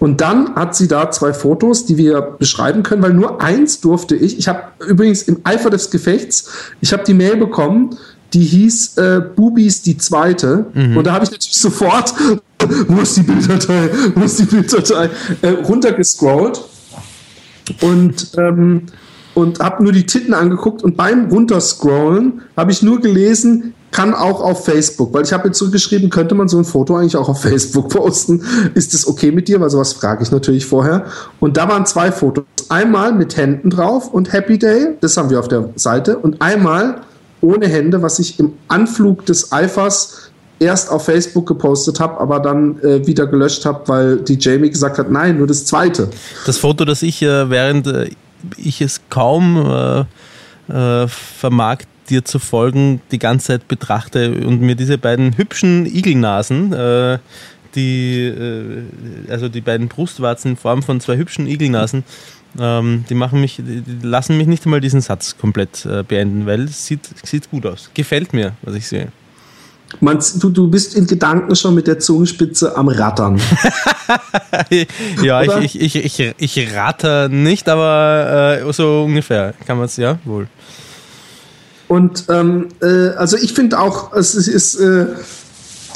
[0.00, 4.16] Und dann hat sie da zwei Fotos, die wir beschreiben können, weil nur eins durfte
[4.16, 4.38] ich.
[4.38, 6.50] Ich habe übrigens im Eifer des Gefechts,
[6.80, 7.90] ich habe die Mail bekommen,
[8.32, 10.66] die hieß äh, Bubis die zweite.
[10.74, 10.96] Mhm.
[10.96, 12.14] Und da habe ich natürlich sofort,
[12.88, 15.10] wo ist die Bilddatei, wo ist die Bilddatei,
[15.42, 16.60] äh, runtergescrollt
[17.80, 18.86] und, ähm,
[19.34, 24.40] und habe nur die Titten angeguckt und beim Runterscrollen habe ich nur gelesen, kann auch
[24.40, 27.42] auf Facebook, weil ich habe jetzt zurückgeschrieben, könnte man so ein Foto eigentlich auch auf
[27.42, 28.44] Facebook posten?
[28.74, 29.60] Ist das okay mit dir?
[29.60, 31.06] Weil sowas frage ich natürlich vorher.
[31.40, 32.44] Und da waren zwei Fotos.
[32.68, 36.18] Einmal mit Händen drauf und Happy Day, das haben wir auf der Seite.
[36.18, 37.00] Und einmal
[37.40, 42.78] ohne Hände, was ich im Anflug des Eifers erst auf Facebook gepostet habe, aber dann
[42.82, 46.10] äh, wieder gelöscht habe, weil die Jamie gesagt hat, nein, nur das zweite.
[46.46, 48.10] Das Foto, das ich, äh, während äh,
[48.56, 50.00] ich es kaum äh,
[50.72, 51.78] äh, vermag,
[52.10, 57.18] dir zu folgen, die ganze Zeit betrachte und mir diese beiden hübschen Igelnasen, äh,
[57.76, 58.34] die,
[59.28, 62.02] also die beiden Brustwarzen in Form von zwei hübschen Igelnasen,
[62.58, 66.86] ähm, die machen mich, die lassen mich nicht einmal diesen Satz komplett beenden, weil es
[66.86, 67.90] sieht, sieht gut aus.
[67.94, 69.12] Gefällt mir, was ich sehe.
[69.98, 73.40] Man, du, du bist in Gedanken schon mit der Zungenspitze am Rattern.
[75.22, 79.96] ja, ich, ich, ich, ich, ich ratter nicht, aber äh, so ungefähr kann man es
[79.96, 80.46] ja wohl.
[81.88, 85.06] Und ähm, äh, also ich finde auch, es ist, äh,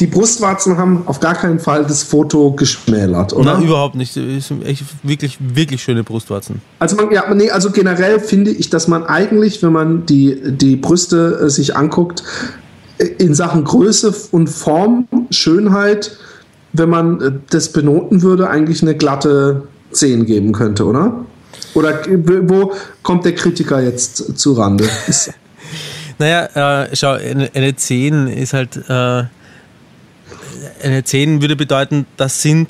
[0.00, 3.54] die Brustwarzen haben auf gar keinen Fall das Foto geschmälert, oder?
[3.54, 4.16] Nein, überhaupt nicht.
[4.16, 6.60] Es sind echt wirklich, wirklich schöne Brustwarzen.
[6.78, 10.76] Also man, ja, nee, also generell finde ich, dass man eigentlich, wenn man die, die
[10.76, 12.24] Brüste äh, sich anguckt,
[13.18, 16.16] in Sachen Größe und Form, Schönheit,
[16.72, 21.24] wenn man äh, das benoten würde, eigentlich eine glatte 10 geben könnte, oder?
[21.74, 22.00] Oder
[22.48, 22.72] wo
[23.02, 24.88] kommt der Kritiker jetzt zu Rande?
[26.18, 28.80] naja, äh, schau, eine, eine 10 ist halt.
[30.84, 32.68] Eine 10 würde bedeuten, das sind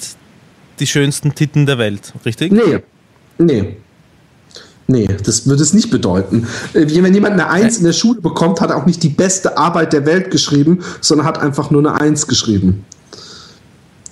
[0.79, 2.53] die schönsten Titten der Welt, richtig?
[2.53, 2.81] Nee.
[3.39, 3.77] Nee.
[4.87, 6.47] Nee, das würde es nicht bedeuten.
[6.75, 9.57] Äh, wenn jemand eine Eins in der Schule bekommt, hat er auch nicht die beste
[9.57, 12.85] Arbeit der Welt geschrieben, sondern hat einfach nur eine Eins geschrieben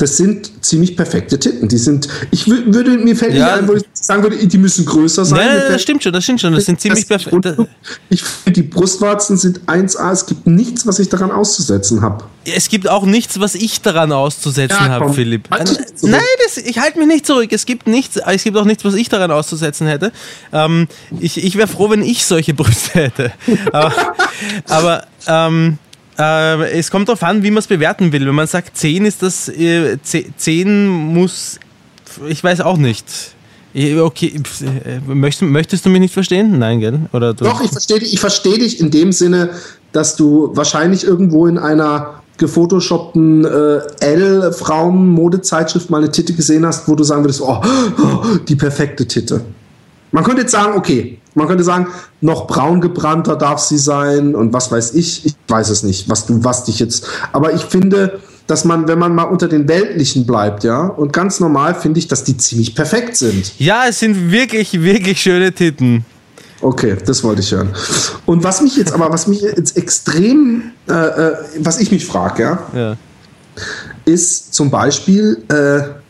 [0.03, 1.68] das sind ziemlich perfekte Titten.
[1.68, 3.44] Die sind, ich würde, mir fällt ja.
[3.44, 5.38] nicht ein, wo ich sagen würde, die müssen größer sein.
[5.38, 6.53] Ja, das stimmt schon, das stimmt schon.
[6.53, 7.68] Das sind ziemlich perfekte.
[8.09, 10.11] Ich finde, die Brustwarzen sind 1A.
[10.11, 12.24] Es gibt nichts, was ich daran auszusetzen habe.
[12.44, 15.48] Es gibt auch nichts, was ich daran auszusetzen ja, habe, Philipp.
[15.53, 17.53] Halt Nein, das, ich halte mich nicht zurück.
[17.53, 20.11] Es gibt nichts, es gibt auch nichts, was ich daran auszusetzen hätte.
[20.53, 20.88] Ähm,
[21.20, 23.32] ich ich wäre froh, wenn ich solche Brüste hätte.
[23.72, 23.94] aber,
[24.66, 25.78] aber ähm,
[26.18, 28.26] äh, es kommt darauf an, wie man es bewerten will.
[28.26, 31.58] Wenn man sagt, 10 ist das, äh, 10 muss,
[32.28, 33.06] ich weiß auch nicht.
[33.74, 36.58] Okay, äh, möchtest, möchtest du mich nicht verstehen?
[36.58, 37.00] Nein, gell?
[37.12, 39.50] Oder Doch, ich verstehe dich, ich verstehe dich in dem Sinne,
[39.92, 46.94] dass du wahrscheinlich irgendwo in einer gefotoshoppten äh, L-Frauen-Modezeitschrift mal eine Titte gesehen hast, wo
[46.94, 49.42] du sagen würdest, oh, oh, die perfekte Titte.
[50.10, 51.89] Man könnte jetzt sagen, okay, man könnte sagen,
[52.20, 55.24] noch braun gebrannter darf sie sein und was weiß ich.
[55.26, 57.07] Ich weiß es nicht, was du, was dich jetzt.
[57.33, 61.41] Aber ich finde, dass man, wenn man mal unter den Weltlichen bleibt, ja, und ganz
[61.41, 63.53] normal finde ich, dass die ziemlich perfekt sind.
[63.59, 66.05] Ja, es sind wirklich, wirklich schöne Titten.
[66.61, 67.70] Okay, das wollte ich hören.
[68.24, 72.43] Und was mich jetzt aber, was mich jetzt extrem, äh, äh, was ich mich frage,
[72.43, 72.97] ja, ja,
[74.05, 76.01] ist zum Beispiel, äh,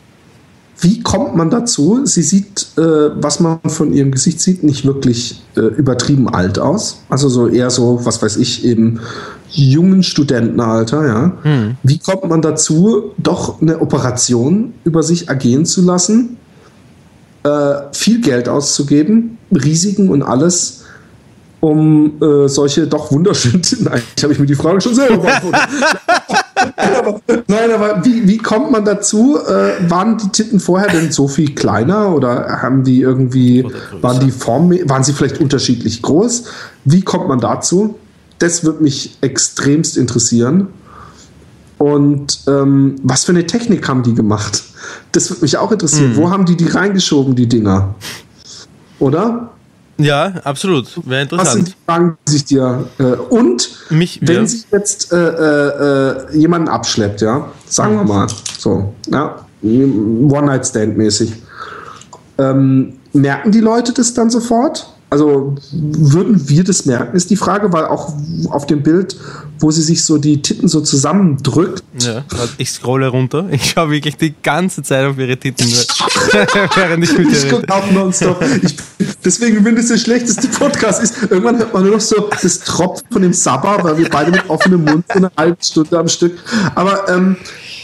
[0.79, 2.01] wie kommt man dazu?
[2.05, 7.03] Sie sieht, äh, was man von ihrem Gesicht sieht, nicht wirklich äh, übertrieben alt aus.
[7.09, 8.99] Also so eher so, was weiß ich, im
[9.49, 11.37] jungen Studentenalter, ja.
[11.43, 11.77] Hm.
[11.83, 16.37] Wie kommt man dazu, doch eine Operation über sich ergehen zu lassen,
[17.43, 20.83] äh, viel Geld auszugeben, Risiken und alles,
[21.59, 23.61] um äh, solche doch wunderschönen.
[23.79, 25.69] Nein, ich habe ich mir die Frage schon selber beantwortet.
[26.77, 29.37] Aber, nein, aber wie, wie kommt man dazu?
[29.37, 33.65] Äh, waren die Titten vorher denn so viel kleiner oder haben die irgendwie,
[34.01, 36.45] waren die Form, waren sie vielleicht unterschiedlich groß?
[36.85, 37.95] Wie kommt man dazu?
[38.39, 40.67] Das würde mich extremst interessieren.
[41.77, 44.63] Und ähm, was für eine Technik haben die gemacht?
[45.11, 46.11] Das würde mich auch interessieren.
[46.11, 46.17] Mhm.
[46.17, 47.95] Wo haben die die reingeschoben, die Dinger?
[48.99, 49.52] Oder?
[49.97, 50.87] Ja, absolut.
[51.07, 51.47] Wäre interessant.
[51.47, 52.87] Was sind die Fragen, die sich dir.
[52.97, 54.47] Äh, und Mich, wenn ja.
[54.47, 58.27] sich jetzt äh, äh, äh, jemanden abschleppt, ja, sagen wir mal,
[58.57, 61.33] so, ja, One-Night-Stand-mäßig,
[62.39, 64.92] ähm, merken die Leute das dann sofort?
[65.13, 68.13] Also würden wir das merken, ist die Frage, weil auch
[68.49, 69.15] auf dem Bild,
[69.59, 71.83] wo sie sich so die Titten so zusammendrückt.
[71.99, 72.25] Ja,
[72.57, 73.45] ich scrolle runter.
[73.51, 75.67] Ich schaue wirklich die ganze Zeit auf ihre Titten,
[76.75, 78.43] während ich mit Ich gucke auch nonstop.
[78.63, 78.75] Ich,
[79.23, 83.05] deswegen, wenn das der schlechteste Podcast ist, irgendwann hört man nur noch so das Tropfen
[83.11, 86.39] von dem Sabber, weil wir beide mit offenem Mund so eine halbe Stunde am Stück.
[86.73, 87.35] Aber ähm,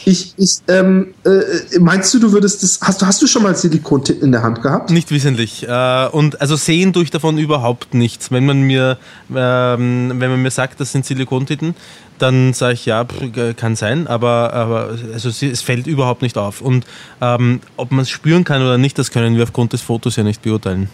[0.09, 2.79] ich, ich ähm, äh, meinst du, du würdest das.
[2.81, 4.89] Hast du, hast du schon mal Silikontitten in der Hand gehabt?
[4.89, 5.67] Nicht wissentlich.
[5.67, 8.31] Äh, und also sehen durch davon überhaupt nichts.
[8.31, 8.97] Wenn man mir,
[9.29, 11.75] ähm, wenn man mir sagt, das sind Silikontitten,
[12.17, 13.05] dann sage ich ja,
[13.55, 16.61] kann sein, aber, aber also es fällt überhaupt nicht auf.
[16.61, 16.85] Und
[17.21, 20.23] ähm, ob man es spüren kann oder nicht, das können wir aufgrund des Fotos ja
[20.23, 20.89] nicht beurteilen.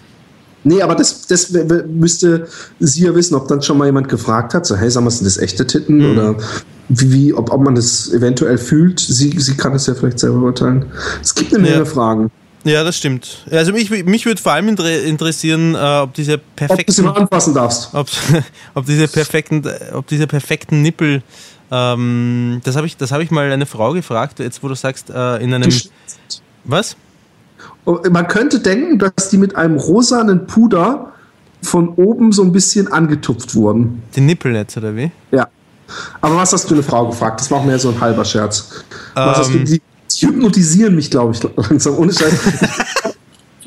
[0.65, 1.51] Nee, aber das, das
[1.87, 2.47] müsste
[2.79, 5.25] sie ja wissen, ob dann schon mal jemand gefragt hat, so, hey, sagen wir, sind
[5.25, 5.97] das echte Titten?
[5.97, 6.11] Mhm.
[6.11, 6.35] Oder
[6.89, 8.99] wie, wie ob, ob man das eventuell fühlt.
[8.99, 10.85] Sie, sie kann es ja vielleicht selber urteilen.
[11.21, 11.85] Es gibt eine Menge ja.
[11.85, 12.31] Fragen.
[12.65, 13.45] Ja, das stimmt.
[13.51, 16.81] Also mich, mich würde vor allem interessieren, äh, ob diese perfekten...
[16.81, 17.93] Ob du sie mal anfassen darfst.
[17.93, 18.07] Ob,
[18.73, 19.63] ob diese perfekten,
[19.93, 21.21] ob diese perfekten Nippel...
[21.71, 25.37] Ähm, das habe ich, hab ich mal eine Frau gefragt, jetzt wo du sagst, äh,
[25.37, 25.71] in einem...
[26.63, 26.95] Was?
[27.85, 31.13] Oh, man könnte denken, dass die mit einem rosanen Puder
[31.61, 34.01] von oben so ein bisschen angetupft wurden.
[34.15, 35.11] Die Nippel jetzt, oder wie?
[35.31, 35.47] Ja.
[36.21, 37.39] Aber was hast du eine Frau gefragt?
[37.39, 38.83] Das war auch mehr so ein halber Scherz.
[39.13, 39.65] Was ähm.
[39.65, 39.81] die,
[40.11, 41.97] die hypnotisieren mich, glaube ich, langsam.
[41.97, 42.33] Ohne Scheiß.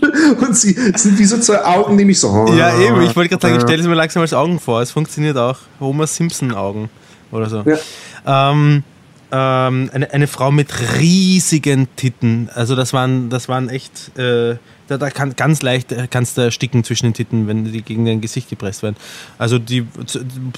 [0.41, 2.47] Und sie sind wie so zwei Augen, die mich so.
[2.57, 3.03] ja, eben.
[3.03, 4.81] Ich wollte gerade sagen, ich stelle es mir langsam als Augen vor.
[4.81, 5.59] Es funktioniert auch.
[5.81, 6.91] Homer Simpson-Augen
[7.33, 7.65] oder so.
[7.65, 8.51] Ja.
[8.51, 8.85] Ähm,
[9.31, 12.49] ähm, eine, eine Frau mit riesigen Titten.
[12.55, 14.57] Also das waren, das waren echt, äh,
[14.89, 18.05] da, da kann ganz leicht äh, kannst du ersticken zwischen den Titten, wenn die gegen
[18.05, 18.97] dein Gesicht gepresst werden.
[19.39, 19.87] Also die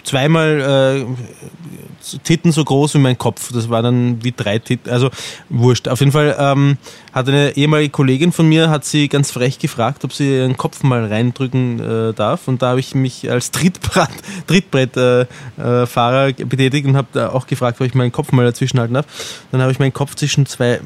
[0.05, 3.53] zweimal äh, Titten so groß wie mein Kopf.
[3.53, 4.91] Das war dann wie drei Titten.
[4.91, 5.11] Also
[5.49, 5.89] wurscht.
[5.89, 6.79] Auf jeden Fall ähm,
[7.13, 10.83] hat eine ehemalige Kollegin von mir, hat sie ganz frech gefragt, ob sie ihren Kopf
[10.83, 12.49] mal reindrücken äh, darf.
[12.49, 14.11] Und da habe ich mich als Trittbrett,
[14.47, 18.95] Trittbrettfahrer äh, äh, betätigt und habe auch gefragt, ob ich meinen Kopf mal dazwischen halten
[18.95, 19.07] darf.
[19.51, 20.81] Dann habe ich meinen Kopf zwischen zwei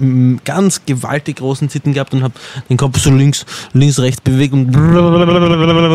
[0.45, 2.35] ganz gewaltig großen Titten gehabt und habe
[2.69, 3.34] den Kopf so links,
[3.73, 4.73] links, rechts bewegt und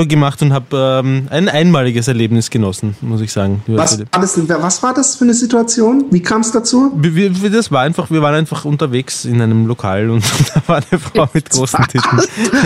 [0.09, 3.63] gemacht und habe ähm, ein einmaliges Erlebnis genossen, muss ich sagen.
[3.67, 6.05] Was war, das, was war das für eine Situation?
[6.11, 6.91] Wie kam es dazu?
[6.95, 10.23] Wir, das war einfach, wir waren einfach unterwegs in einem Lokal und
[10.53, 12.19] da war eine Frau mit großen Titten.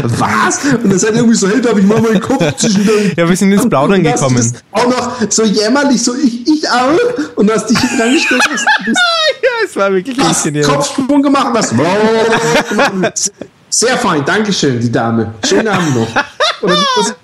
[0.04, 0.60] Was?
[0.84, 3.36] Und dann seid irgendwie so, hey, darf ich mal meinen Kopf zwischen den Ja, wir
[3.36, 4.54] sind ins Plaudern gekommen.
[4.72, 7.36] Auch noch so jämmerlich, so ich, ich auch.
[7.36, 8.42] Und hast dich hinten angestellt.
[8.52, 8.94] Hast, ja,
[9.64, 11.48] es war wirklich hast Kopfsprung gemacht.
[11.54, 11.74] Hast,
[13.70, 15.34] sehr fein, Dankeschön, die Dame.
[15.46, 16.08] Schönen Abend noch.
[16.64, 17.16] Oder, was,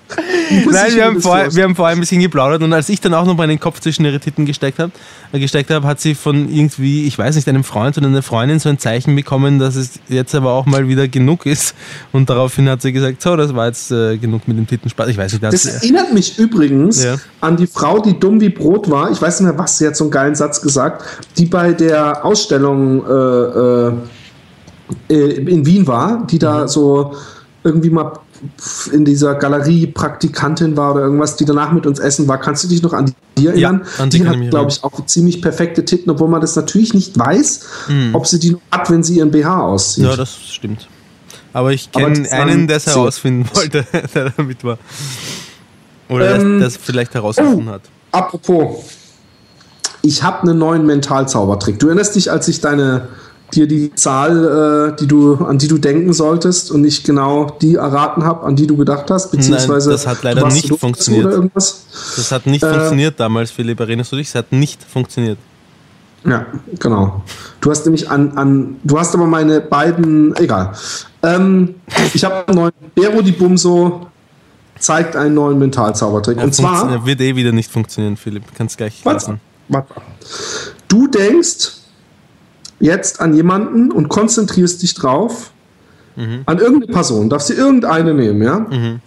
[0.50, 3.24] Nein, wir haben, vorher, wir haben vorher ein bisschen geplaudert und als ich dann auch
[3.24, 4.92] noch meinen Kopf zwischen ihre Titten gesteckt habe,
[5.32, 8.58] äh, gesteckt habe, hat sie von irgendwie, ich weiß nicht, einem Freund oder einer Freundin
[8.58, 11.74] so ein Zeichen bekommen, dass es jetzt aber auch mal wieder genug ist.
[12.12, 15.08] Und daraufhin hat sie gesagt, so, das war jetzt äh, genug mit dem Titenspaß.
[15.08, 17.16] Ich weiß nicht, das, das erinnert mich übrigens ja.
[17.40, 19.10] an die Frau, die dumm wie Brot war.
[19.10, 21.04] Ich weiß nicht mehr, was sie hat so einen geilen Satz gesagt,
[21.38, 23.92] die bei der Ausstellung äh,
[25.08, 26.68] äh, in Wien war, die da mhm.
[26.68, 27.14] so
[27.62, 28.12] irgendwie mal
[28.92, 32.38] in dieser Galerie Praktikantin war oder irgendwas, die danach mit uns essen war.
[32.38, 33.82] Kannst du dich noch an die erinnern?
[33.84, 36.94] Ja, an die, die hat, glaube ich, auch ziemlich perfekte Titten, obwohl man das natürlich
[36.94, 38.14] nicht weiß, mhm.
[38.14, 40.04] ob sie die noch hat, wenn sie ihren BH aussieht.
[40.04, 40.88] Ja, das stimmt.
[41.52, 43.84] Aber ich kenne einen, der es herausfinden wollte,
[44.14, 44.78] der damit war.
[46.08, 47.82] Oder ähm, der es vielleicht herausgefunden oh, hat.
[48.12, 48.84] Apropos,
[50.02, 51.78] ich habe einen neuen Mentalzaubertrick.
[51.78, 53.08] Du erinnerst dich, als ich deine
[53.50, 57.76] dir die Zahl, äh, die du, an die du denken solltest und nicht genau die
[57.76, 61.50] erraten habe, an die du gedacht hast, beziehungsweise Nein, das hat leider nicht funktioniert.
[61.54, 64.28] Das hat nicht äh, funktioniert damals, Philipp, erinnerst du dich?
[64.28, 65.38] Es hat nicht funktioniert.
[66.24, 66.46] Ja,
[66.78, 67.22] genau.
[67.60, 70.72] Du hast nämlich an, an du hast aber meine beiden, egal.
[71.22, 71.76] Ähm,
[72.12, 74.06] ich habe einen neuen Bero di Bumso
[74.78, 76.38] zeigt einen neuen Mentalzaubertrick.
[76.38, 78.44] Ja, und zwar wird eh wieder nicht funktionieren, Philipp.
[78.54, 79.40] Kannst gleich lassen.
[79.68, 79.94] Warte.
[80.88, 81.79] Du denkst,
[82.80, 85.52] jetzt an jemanden und konzentrierst dich drauf,
[86.16, 86.42] mhm.
[86.46, 88.58] an irgendeine Person, darfst du irgendeine nehmen, ja?
[88.58, 89.00] Mhm.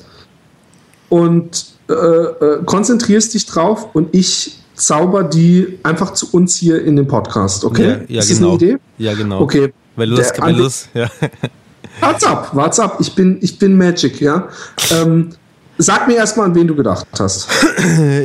[1.10, 6.96] Und äh, äh, konzentrierst dich drauf und ich zauber die einfach zu uns hier in
[6.96, 7.84] den Podcast, okay?
[7.84, 8.50] Ja, ja Ist das genau.
[8.50, 8.78] eine Idee?
[8.98, 9.42] Ja, genau.
[9.42, 9.74] Okay.
[9.96, 11.10] Weil du das, weil du das, ja.
[12.00, 12.98] What's up, what's up?
[13.00, 14.48] Ich bin, ich bin Magic, ja.
[14.92, 15.30] Ähm,
[15.78, 17.48] sag mir erstmal, an wen du gedacht hast.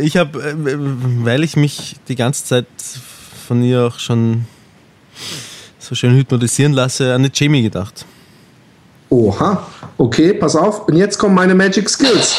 [0.02, 0.54] Ich habe, äh,
[1.24, 2.66] weil ich mich die ganze Zeit
[3.46, 4.46] von ihr auch schon
[5.78, 8.04] so schön hypnotisieren lasse, an die Jamie gedacht.
[9.10, 9.66] Oha,
[9.96, 10.86] okay, pass auf.
[10.88, 12.36] Und jetzt kommen meine Magic Skills.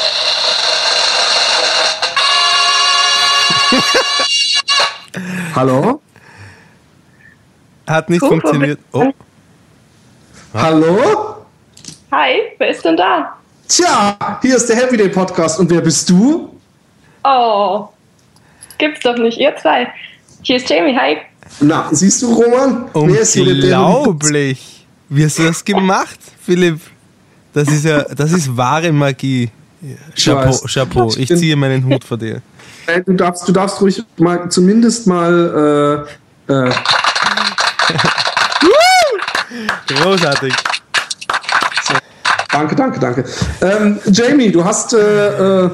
[5.55, 6.01] Hallo?
[7.87, 8.79] Hat nicht funktioniert.
[8.91, 9.11] Oh.
[10.53, 11.45] Hallo?
[12.11, 13.35] Hi, wer ist denn da?
[13.67, 16.55] Tja, hier ist der Happy Podcast und wer bist du?
[17.23, 17.89] Oh,
[18.77, 19.91] gibt's doch nicht, ihr zwei.
[20.41, 21.17] Hier ist Jamie, hi.
[21.59, 22.85] Na, siehst du, Roman?
[22.93, 24.85] Unglaublich.
[25.09, 26.79] Wie hast du das gemacht, Philipp?
[27.53, 29.49] Das ist ja, das ist wahre Magie.
[30.15, 31.11] Chapeau, Chapeau.
[31.17, 32.41] Ich ziehe meinen Hut vor dir.
[33.05, 36.05] Du darfst, du darfst ruhig mal zumindest mal.
[36.47, 36.71] Äh, äh.
[39.87, 40.53] Großartig.
[42.51, 43.25] Danke, danke, danke.
[43.61, 45.69] Ähm, Jamie, du hast, äh, äh,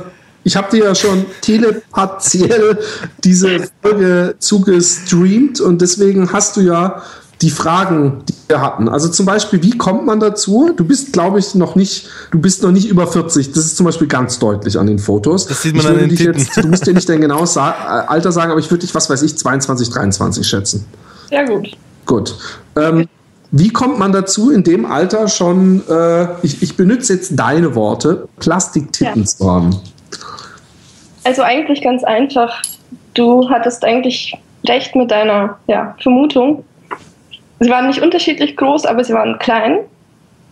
[0.46, 2.80] ich habe dir ja schon telepathiell
[3.24, 7.02] diese Folge zugestreamt und deswegen hast du ja
[7.41, 8.88] die Fragen, die wir hatten.
[8.88, 10.72] Also zum Beispiel, wie kommt man dazu?
[10.78, 13.52] Du bist, glaube ich, noch nicht, du bist noch nicht über 40.
[13.54, 15.48] Das ist zum Beispiel ganz deutlich an den Fotos.
[15.48, 18.52] Das sieht man an den dich jetzt, Du musst dir nicht dein genaues Alter sagen,
[18.52, 20.86] aber ich würde dich, was weiß ich, 22, 23 schätzen.
[21.28, 21.72] Sehr gut.
[22.06, 22.38] Gut.
[22.76, 23.08] Ähm,
[23.52, 28.28] wie kommt man dazu, in dem Alter schon, äh, ich, ich benutze jetzt deine Worte,
[28.39, 29.26] Plastiktitten ja.
[29.26, 29.82] zu haben?
[31.26, 32.61] Also eigentlich ganz einfach.
[33.13, 36.63] Du hattest eigentlich recht mit deiner ja, Vermutung.
[37.59, 39.80] Sie waren nicht unterschiedlich groß, aber sie waren klein.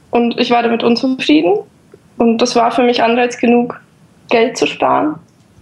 [0.09, 1.59] Und ich war damit unzufrieden.
[2.17, 3.80] Und das war für mich Anreiz genug,
[4.30, 5.15] Geld zu sparen.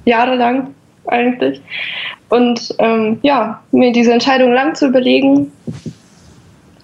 [0.05, 0.74] Jahrelang
[1.07, 1.62] eigentlich.
[2.30, 5.51] Und ähm, ja, mir diese Entscheidung lang zu überlegen,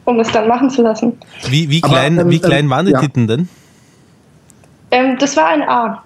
[0.04, 1.18] um es dann machen zu lassen.
[1.50, 3.00] Wie, wie klein, Aber, ähm, wie klein ähm, waren die ja.
[3.00, 3.50] Titten denn?
[4.92, 6.04] Ähm, das war ein A.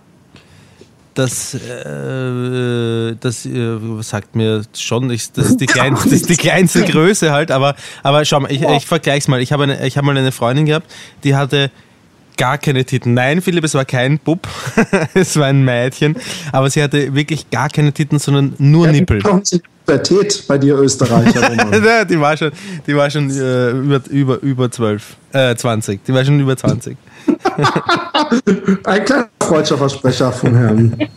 [1.13, 6.37] Das, äh, das äh, sagt mir schon, ich, das, ist die klein, das ist die
[6.37, 9.41] kleinste Größe halt, aber, aber schau mal, ich, ich vergleich's mal.
[9.41, 10.89] Ich habe hab mal eine Freundin gehabt,
[11.23, 11.69] die hatte
[12.37, 13.13] gar keine Titten.
[13.13, 14.47] Nein, Philipp, es war kein Bub,
[15.13, 16.15] es war ein Mädchen,
[16.51, 19.21] aber sie hatte wirklich gar keine Titten, sondern nur ja, Nippel.
[19.91, 22.05] Pubertät bei dir Österreicher.
[22.05, 22.51] die war schon,
[22.87, 26.03] die war schon äh, über, über, über 12, äh, 20.
[26.03, 26.97] Die war schon über 20.
[28.85, 31.09] Ein kleiner freudscher Versprecher von Herrn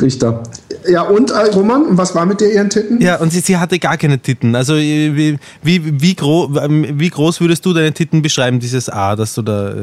[0.00, 0.42] Richter.
[0.88, 3.00] Ja, und äh, Roman, was war mit dir ihren Titten?
[3.00, 4.54] Ja, und sie, sie hatte gar keine Titten.
[4.54, 9.16] Also äh, wie, wie, wie, gro wie groß würdest du deine Titten beschreiben, dieses A,
[9.16, 9.74] das du da äh,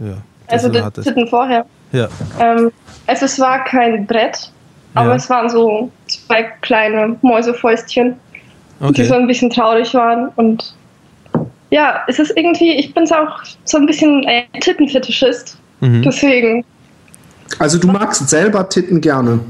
[0.00, 0.16] ja,
[0.48, 1.66] Also die Titten vorher.
[1.92, 2.08] Ja.
[2.40, 2.72] Ähm,
[3.06, 4.51] also es war kein Brett,
[4.94, 5.16] aber ja.
[5.16, 8.16] es waren so zwei kleine Mäusefäustchen,
[8.80, 8.92] okay.
[8.92, 10.28] die so ein bisschen traurig waren.
[10.36, 10.74] Und
[11.70, 15.56] ja, es ist irgendwie, ich bin auch so ein bisschen ein Tittenfetischist.
[15.80, 16.02] Mhm.
[16.02, 16.64] Deswegen.
[17.58, 19.40] Also du magst selber Titten gerne?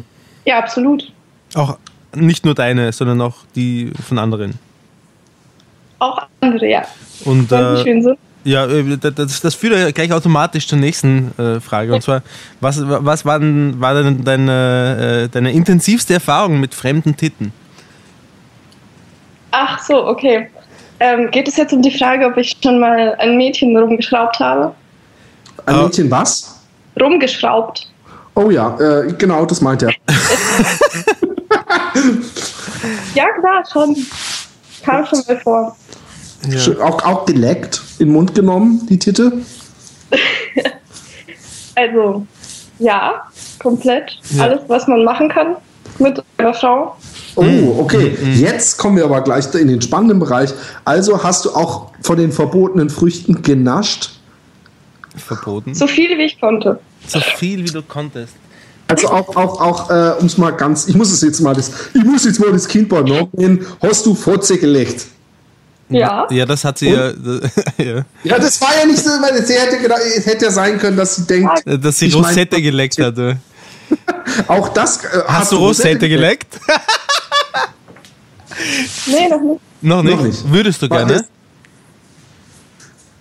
[0.45, 1.13] Ja, absolut.
[1.55, 1.79] Auch
[2.15, 4.55] nicht nur deine, sondern auch die von anderen.
[5.99, 6.83] Auch andere, ja.
[7.25, 8.13] Und äh,
[8.45, 11.95] ja, äh, das, das führt ja gleich automatisch zur nächsten äh, Frage.
[11.95, 12.23] Und zwar,
[12.61, 17.53] was, was war, denn, war denn deine, äh, deine intensivste Erfahrung mit fremden Titten?
[19.51, 20.49] Ach so, okay.
[21.01, 24.75] Ähm, geht es jetzt um die Frage, ob ich schon mal ein Mädchen rumgeschraubt habe?
[25.67, 26.61] Ein Mädchen was?
[27.01, 27.89] Rumgeschraubt.
[28.35, 29.91] Oh ja, äh, genau, das meint er.
[33.15, 33.95] ja, klar, schon.
[34.83, 35.77] Kam schon mal vor.
[36.49, 36.81] Ja.
[36.81, 39.33] Auch, auch geleckt, in den Mund genommen, die Titte?
[41.75, 42.27] also,
[42.79, 43.23] ja,
[43.59, 44.19] komplett.
[44.31, 44.45] Ja.
[44.45, 45.57] Alles, was man machen kann
[45.99, 46.97] mit einer Frau.
[47.37, 47.45] Oh,
[47.79, 48.17] okay.
[48.21, 48.35] Mhm.
[48.41, 50.53] Jetzt kommen wir aber gleich in den spannenden Bereich.
[50.85, 54.11] Also hast du auch von den verbotenen Früchten genascht?
[55.17, 55.75] Verboten?
[55.75, 56.81] So viel wie ich konnte.
[57.07, 58.35] So viel wie du konntest.
[58.89, 61.71] Also auch, auch, auch äh, um es mal ganz, ich muss es jetzt mal das,
[61.95, 63.01] ich muss jetzt mal das Kind bei
[63.33, 63.65] nehmen.
[63.81, 65.07] Hast du Fotze gelegt?
[65.93, 66.27] Ja.
[66.31, 67.11] Ja, das hat sie ja,
[67.79, 68.05] ja.
[68.25, 70.97] Ja, das war ja nicht so, weil sie hätte gedacht, es hätte ja sein können,
[70.97, 71.63] dass sie denkt.
[71.65, 73.39] Dass sie Rosette mein, geleckt hatte.
[74.49, 75.05] Auch das.
[75.05, 76.61] Äh, hast, hast, du Rosette, Rosette geleckt?
[79.07, 79.61] nee, noch nicht.
[79.83, 80.17] Noch nicht?
[80.17, 80.53] Noch nicht.
[80.53, 81.25] Würdest du gerne?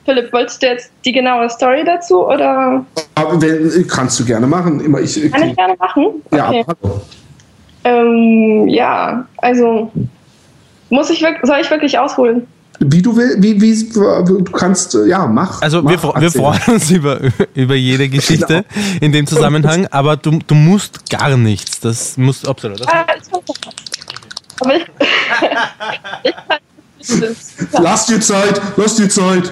[0.06, 2.86] Philipp, wolltest du jetzt die genaue Story dazu oder?
[3.88, 4.80] Kannst du gerne machen.
[4.80, 6.06] Immer ich, Kann ich gerne machen?
[6.32, 6.66] Okay.
[6.68, 6.76] Ja,
[7.84, 9.92] ähm, ja, also
[10.90, 12.48] muss ich wirklich, soll ich wirklich ausholen?
[12.84, 15.62] Wie du willst, wie, wie, du kannst, ja, mach.
[15.62, 17.20] Also mach, wir, wir freuen uns über,
[17.54, 18.86] über jede Geschichte genau.
[19.02, 21.80] in dem Zusammenhang, aber du, du musst gar nichts.
[21.80, 22.80] Das musst absolut.
[22.80, 23.06] Das ah,
[24.62, 24.74] aber
[27.80, 29.52] lass dir Zeit, lass dir Zeit.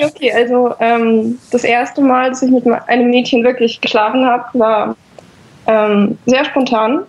[0.00, 4.96] Okay, also ähm, das erste Mal, dass ich mit einem Mädchen wirklich geschlafen habe, war
[5.66, 7.00] ähm, sehr spontan.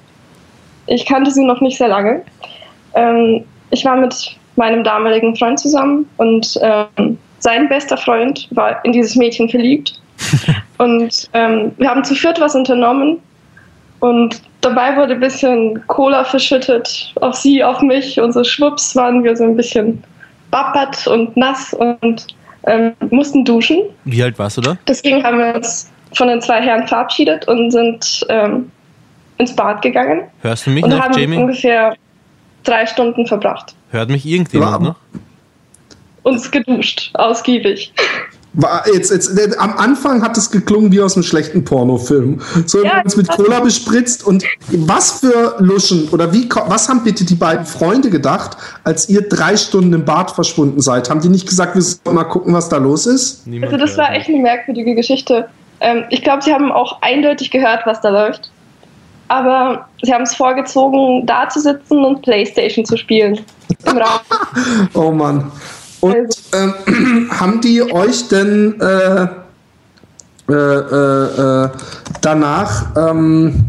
[0.88, 2.24] Ich kannte sie noch nicht sehr lange.
[2.96, 8.91] Ähm, ich war mit meinem damaligen Freund zusammen und ähm, sein bester Freund war in
[8.91, 10.00] dieses Mädchen verliebt.
[10.78, 13.20] und ähm, wir haben zu viert was unternommen
[14.00, 19.24] und dabei wurde ein bisschen Cola verschüttet auf sie, auf mich und so schwupps waren
[19.24, 20.04] wir so ein bisschen
[20.52, 22.28] bappert und nass und
[22.68, 23.84] ähm, mussten duschen.
[24.06, 24.78] Wie alt warst du da?
[24.88, 28.72] Deswegen haben wir uns von den zwei Herren verabschiedet und sind ähm,
[29.38, 30.24] ins Bad gegangen.
[30.41, 31.38] Hörst du mich und noch, haben Jamie?
[31.38, 31.95] ungefähr
[32.64, 33.76] drei Stunden verbracht.
[33.91, 34.80] Hört mich irgendjemand Ja.
[34.89, 34.95] noch?
[36.24, 37.93] Uns geduscht, ausgiebig.
[38.53, 42.41] War jetzt, jetzt, am Anfang hat es geklungen wie aus einem schlechten Pornofilm.
[42.66, 47.26] So Ja, uns mit Cola bespritzt und was für Luschen oder wie was haben bitte
[47.26, 51.12] die beiden Freunde gedacht, als ihr drei Stunden im Bad verschwunden seid?
[51.12, 53.45] Haben die nicht gesagt, wir sollen mal gucken, was da los ist?
[53.45, 55.47] Niemand Also das war echt eine merkwürdige Geschichte.
[55.80, 58.49] Ähm, ich glaube, sie haben auch eindeutig gehört, was da läuft.
[59.30, 63.40] Aber sie haben es vorgezogen, da zu sitzen und Playstation zu spielen.
[63.86, 64.20] Im Raum.
[64.94, 65.52] Oh Mann.
[66.02, 69.28] Und ähm, haben die euch denn äh,
[70.50, 71.70] äh, äh, äh,
[72.22, 73.66] danach, ähm,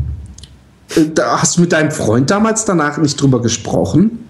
[0.97, 4.27] äh, da, hast du mit deinem Freund damals danach nicht drüber gesprochen?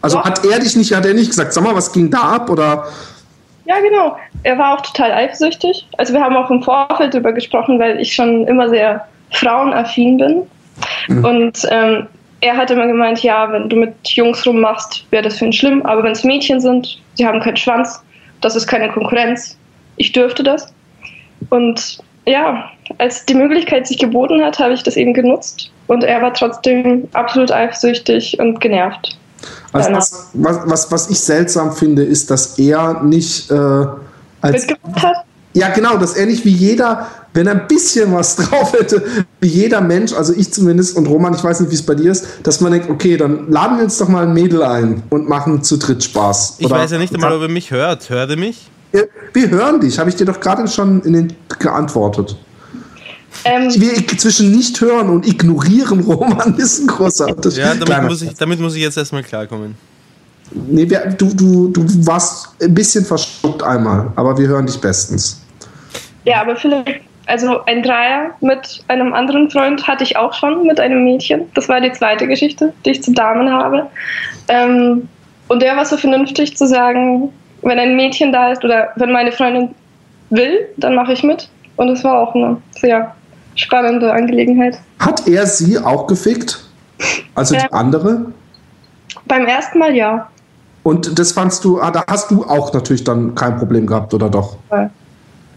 [0.00, 0.24] Also Doch.
[0.24, 2.50] hat er dich nicht, hat er nicht gesagt, sag mal, was ging da ab?
[2.50, 2.86] Oder
[3.64, 4.16] Ja, genau.
[4.44, 5.88] Er war auch total eifersüchtig.
[5.98, 10.42] Also wir haben auch im Vorfeld darüber gesprochen, weil ich schon immer sehr frauenaffin bin.
[11.08, 12.06] Und ähm,
[12.40, 15.82] er hat immer gemeint, ja, wenn du mit Jungs rummachst, wäre das für ihn schlimm.
[15.86, 18.00] Aber wenn es Mädchen sind, sie haben keinen Schwanz,
[18.40, 19.56] das ist keine Konkurrenz.
[19.96, 20.72] Ich dürfte das.
[21.50, 25.70] Und ja, als die Möglichkeit sich geboten hat, habe ich das eben genutzt.
[25.86, 29.18] Und er war trotzdem absolut eifersüchtig und genervt.
[29.72, 33.54] also was, was, was, was ich seltsam finde, ist, dass er nicht äh,
[34.40, 35.16] als Mitgemacht hat.
[35.54, 39.02] Ja, genau, dass er nicht wie jeder, wenn er ein bisschen was drauf hätte,
[39.40, 42.10] wie jeder Mensch, also ich zumindest und Roman, ich weiß nicht, wie es bei dir
[42.10, 45.28] ist, dass man denkt, okay, dann laden wir uns doch mal ein Mädel ein und
[45.28, 46.56] machen zu dritt Spaß.
[46.58, 48.08] Ich Oder- weiß ja nicht einmal, ob er mich hört.
[48.08, 48.70] Hört er mich?
[48.92, 52.36] Wir- Wir hören dich, habe ich dir doch gerade schon in den geantwortet.
[53.44, 57.58] Ähm, Wir, zwischen nicht hören und ignorieren Roman ist ein großer Unterschied.
[57.60, 59.74] Ja, damit muss, ich, damit muss ich jetzt erstmal klarkommen.
[60.54, 65.40] Nee, wir, du, du, du warst ein bisschen verschluckt einmal, aber wir hören dich bestens.
[66.24, 70.80] Ja, aber Philipp, also ein Dreier mit einem anderen Freund hatte ich auch schon mit
[70.80, 71.50] einem Mädchen.
[71.54, 73.86] Das war die zweite Geschichte, die ich zu Damen habe.
[74.48, 75.08] Ähm,
[75.48, 79.32] und der war so vernünftig zu sagen, wenn ein Mädchen da ist oder wenn meine
[79.32, 79.74] Freundin
[80.30, 81.48] will, dann mache ich mit.
[81.76, 83.14] Und es war auch eine sehr
[83.54, 84.78] spannende Angelegenheit.
[84.98, 86.64] Hat er sie auch gefickt?
[87.34, 87.62] Also Ja.
[87.62, 88.32] die andere?
[89.26, 90.28] Beim ersten Mal ja.
[90.82, 94.28] Und das fandst du, ah, da hast du auch natürlich dann kein Problem gehabt, oder
[94.28, 94.56] doch?
[94.70, 94.90] Ja.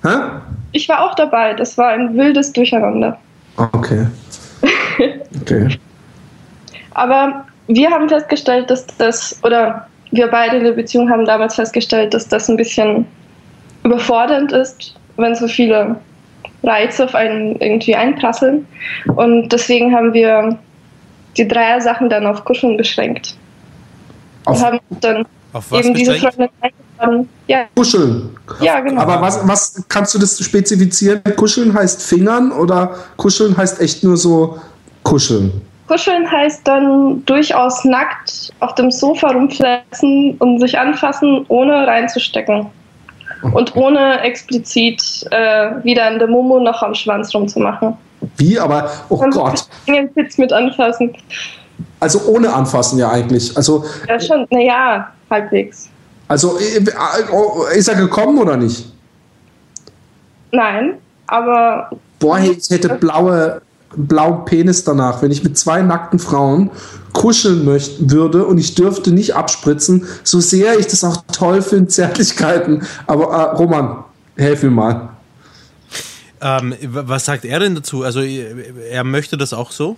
[0.06, 0.40] Hä?
[0.72, 1.54] Ich war auch dabei.
[1.54, 3.18] Das war ein wildes Durcheinander.
[3.58, 4.08] Okay.
[5.42, 5.78] Okay.
[6.92, 12.14] Aber wir haben festgestellt, dass das, oder wir beide in der Beziehung haben damals festgestellt,
[12.14, 13.06] dass das ein bisschen
[13.84, 15.98] überfordernd ist, wenn so viele
[16.64, 18.66] Reize auf einen irgendwie einprasseln.
[19.16, 20.58] Und deswegen haben wir
[21.38, 23.36] die Dreier-Sachen dann auf Kuscheln beschränkt.
[24.46, 26.16] Auf und haben dann Auf was eben diese?
[26.16, 26.50] Freundin
[26.98, 27.30] eingeladen.
[27.48, 28.30] Ja, Kuscheln.
[28.60, 29.02] ja, genau.
[29.02, 31.22] Aber was, was kannst du das spezifizieren?
[31.36, 34.60] Kuscheln heißt Fingern oder Kuscheln heißt echt nur so
[35.04, 35.52] Kuscheln?
[35.88, 42.68] Kuscheln heißt dann durchaus nackt auf dem Sofa rumflessen und sich anfassen, ohne reinzustecken.
[43.54, 47.96] Und ohne explizit äh, wieder an der Momo noch am Schwanz rumzumachen.
[48.38, 48.58] Wie?
[48.58, 49.68] Aber, oh Und Gott.
[49.88, 51.16] den Sitz mit anfassen.
[52.00, 53.56] Also ohne anfassen ja eigentlich.
[53.56, 55.90] Also, Ja, schon, naja, halbwegs.
[56.28, 58.92] Also äh, äh, ist er gekommen oder nicht?
[60.52, 60.96] Nein,
[61.28, 63.62] aber Boah, ich hätte blaue,
[63.96, 66.72] blauen Penis danach, wenn ich mit zwei nackten Frauen
[67.14, 71.88] kuscheln möchten würde und ich dürfte nicht abspritzen, so sehr ich das auch toll finde,
[71.88, 72.86] Zärtlichkeiten.
[73.08, 74.04] Aber äh, Roman,
[74.38, 75.10] helf mir mal.
[76.42, 78.04] Ähm, was sagt er denn dazu?
[78.04, 79.98] Also er möchte das auch so?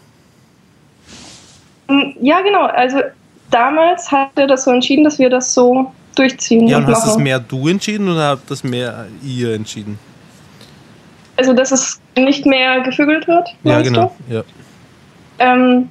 [1.88, 2.65] mm, ja, genau.
[2.65, 2.99] Also
[3.49, 6.68] damals hat er das so entschieden, dass wir das so durchziehen.
[6.68, 9.99] Ja, und und hast das mehr du entschieden oder habt das mehr ihr entschieden?
[11.38, 13.49] Also, dass es nicht mehr gefügelt wird.
[13.63, 14.15] Ja, genau.
[14.28, 14.41] Ja.
[14.41, 14.45] Du?
[15.39, 15.89] Ähm,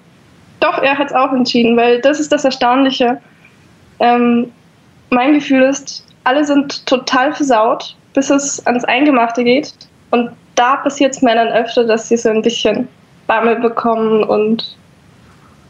[0.61, 3.21] doch, er hat es auch entschieden, weil das ist das Erstaunliche.
[4.01, 4.51] Ähm,
[5.11, 9.73] mein Gefühl ist, alle sind total versaut, bis es ans Eingemachte geht.
[10.11, 12.89] Und da passiert es Männern öfter, dass sie so ein bisschen
[13.27, 14.77] Bammel bekommen und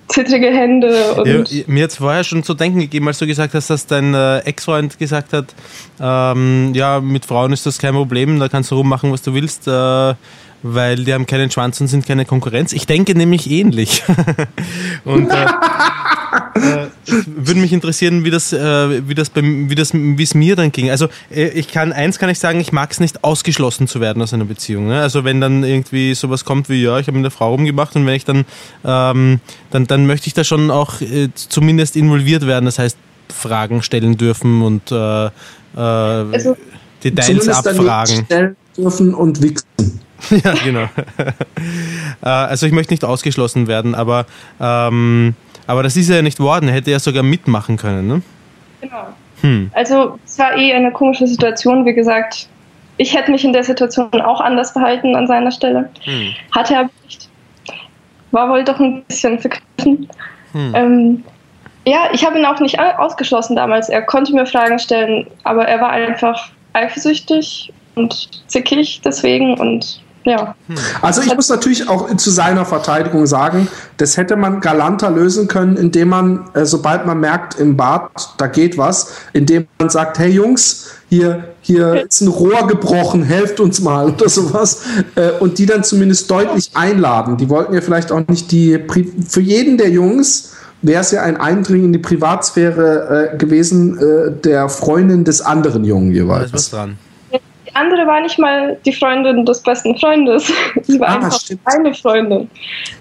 [0.09, 1.15] zittrige Hände.
[1.15, 3.87] Und Ja, mir hat es vorher schon zu denken gegeben, als du gesagt hast, dass
[3.87, 5.55] dein äh, Ex-Freund gesagt hat,
[6.01, 9.67] ähm, ja, mit Frauen ist das kein Problem, da kannst du rummachen, was du willst,
[9.69, 10.15] äh,
[10.63, 12.73] weil die haben keinen Schwanz und sind keine Konkurrenz.
[12.73, 14.03] Ich denke nämlich ähnlich.
[15.05, 15.47] und äh,
[17.27, 20.73] würde mich interessieren, wie das, äh, wie das, beim, wie das, wie es mir dann
[20.73, 20.91] ging.
[20.91, 24.23] Also äh, ich kann eins kann ich sagen, ich mag es nicht ausgeschlossen zu werden
[24.23, 24.89] aus einer Beziehung.
[24.89, 25.01] Ne?
[25.01, 28.07] Also wenn dann irgendwie sowas kommt wie ja, ich habe mit einer Frau rumgemacht und
[28.07, 28.45] wenn ich dann,
[28.85, 29.41] ähm,
[29.71, 32.65] dann, dann möchte ich da schon auch äh, zumindest involviert werden.
[32.65, 32.97] Das heißt
[33.29, 35.31] Fragen stellen dürfen und äh, äh,
[35.77, 36.57] Also,
[37.03, 38.27] Details abfragen.
[38.77, 39.67] Dürfen und wichsen.
[40.31, 40.89] ja, genau.
[42.23, 44.25] Äh, also ich möchte nicht ausgeschlossen werden, aber,
[44.59, 45.35] ähm,
[45.67, 46.69] aber das ist ja nicht worden.
[46.69, 48.23] Er hätte ja sogar mitmachen können, ne?
[48.81, 49.07] Genau.
[49.41, 49.71] Hm.
[49.75, 52.49] Also es war eh eine komische Situation, wie gesagt.
[52.99, 55.91] Ich hätte mich in der Situation auch anders verhalten an seiner Stelle.
[56.05, 56.35] Hm.
[56.53, 57.29] Hatte er nicht.
[58.31, 60.09] War wohl doch ein bisschen verkniffen.
[60.53, 60.75] Hm.
[60.75, 61.25] Ähm,
[61.87, 63.89] ja, ich habe ihn auch nicht ausgeschlossen damals.
[63.89, 70.57] Er konnte mir Fragen stellen, aber er war einfach eifersüchtig und zickig deswegen und ja.
[71.03, 75.77] Also ich muss natürlich auch zu seiner Verteidigung sagen, das hätte man galanter lösen können,
[75.77, 80.31] indem man, äh, sobald man merkt im Bad, da geht was, indem man sagt, hey
[80.31, 84.83] Jungs, hier, hier ist ein Rohr gebrochen, helft uns mal oder sowas.
[85.15, 87.37] Äh, und die dann zumindest deutlich einladen.
[87.37, 88.81] Die wollten ja vielleicht auch nicht die,
[89.29, 94.33] für jeden der Jungs wäre es ja ein Eindringen in die Privatsphäre äh, gewesen äh,
[94.33, 96.39] der Freundin des anderen Jungen jeweils.
[96.41, 96.99] Da ist was dran
[97.77, 100.53] andere war nicht mal die Freundin des besten Freundes.
[100.83, 101.61] Sie war ah, einfach stimmt.
[101.65, 102.51] eine Freundin.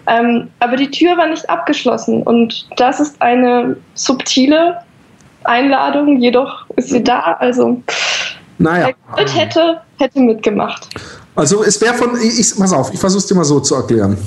[0.08, 4.78] Ähm, aber die Tür war nicht abgeschlossen und das ist eine subtile
[5.44, 7.38] Einladung, jedoch ist sie da.
[7.40, 7.82] Also,
[8.58, 8.90] naja.
[9.16, 10.90] wer hätte, hätte mitgemacht.
[11.36, 14.18] Also es wäre von, ich, pass auf, ich versuche es dir mal so zu erklären.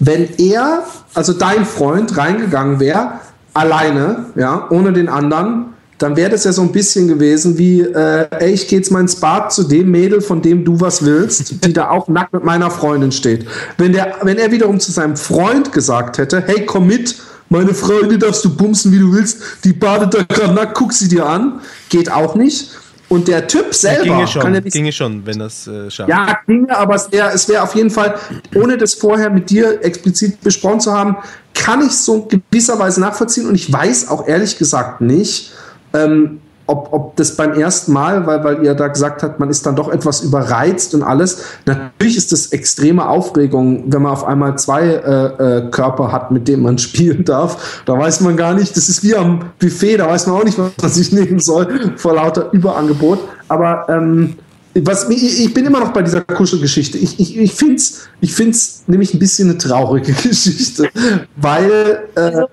[0.00, 0.84] Wenn er,
[1.14, 3.20] also dein Freund, reingegangen wäre,
[3.52, 8.26] alleine, ja, ohne den anderen, dann wäre das ja so ein bisschen gewesen wie, äh,
[8.38, 11.64] ey, ich gehe jetzt mal ins Bad zu dem Mädel, von dem du was willst,
[11.64, 13.46] die da auch nackt mit meiner Freundin steht.
[13.78, 17.16] Wenn, der, wenn er wiederum zu seinem Freund gesagt hätte, hey, komm mit,
[17.48, 21.08] meine Freundin darfst du bumsen, wie du willst, die badet da gerade nackt, guck sie
[21.08, 22.70] dir an, geht auch nicht.
[23.08, 26.08] Und der Typ selber ginge schon, kann ja nicht, ginge schon, wenn das äh, schafft.
[26.08, 28.14] Ja, ginge, aber es wäre es wär auf jeden Fall,
[28.54, 31.16] ohne das vorher mit dir explizit besprochen zu haben,
[31.54, 35.52] kann ich so gewisserweise nachvollziehen und ich weiß auch ehrlich gesagt nicht,
[35.94, 39.66] ähm, ob, ob das beim ersten Mal, weil, weil ihr da gesagt habt, man ist
[39.66, 41.44] dann doch etwas überreizt und alles.
[41.66, 46.48] Natürlich ist das extreme Aufregung, wenn man auf einmal zwei äh, äh, Körper hat, mit
[46.48, 47.82] denen man spielen darf.
[47.84, 50.58] Da weiß man gar nicht, das ist wie am Buffet, da weiß man auch nicht,
[50.58, 53.18] was man sich nehmen soll vor lauter Überangebot.
[53.48, 54.36] Aber ähm,
[54.74, 56.98] was, ich, ich bin immer noch bei dieser Kuschelgeschichte.
[56.98, 60.88] Ich, ich, ich finde es ich find's nämlich ein bisschen eine traurige Geschichte,
[61.36, 62.46] weil äh, also,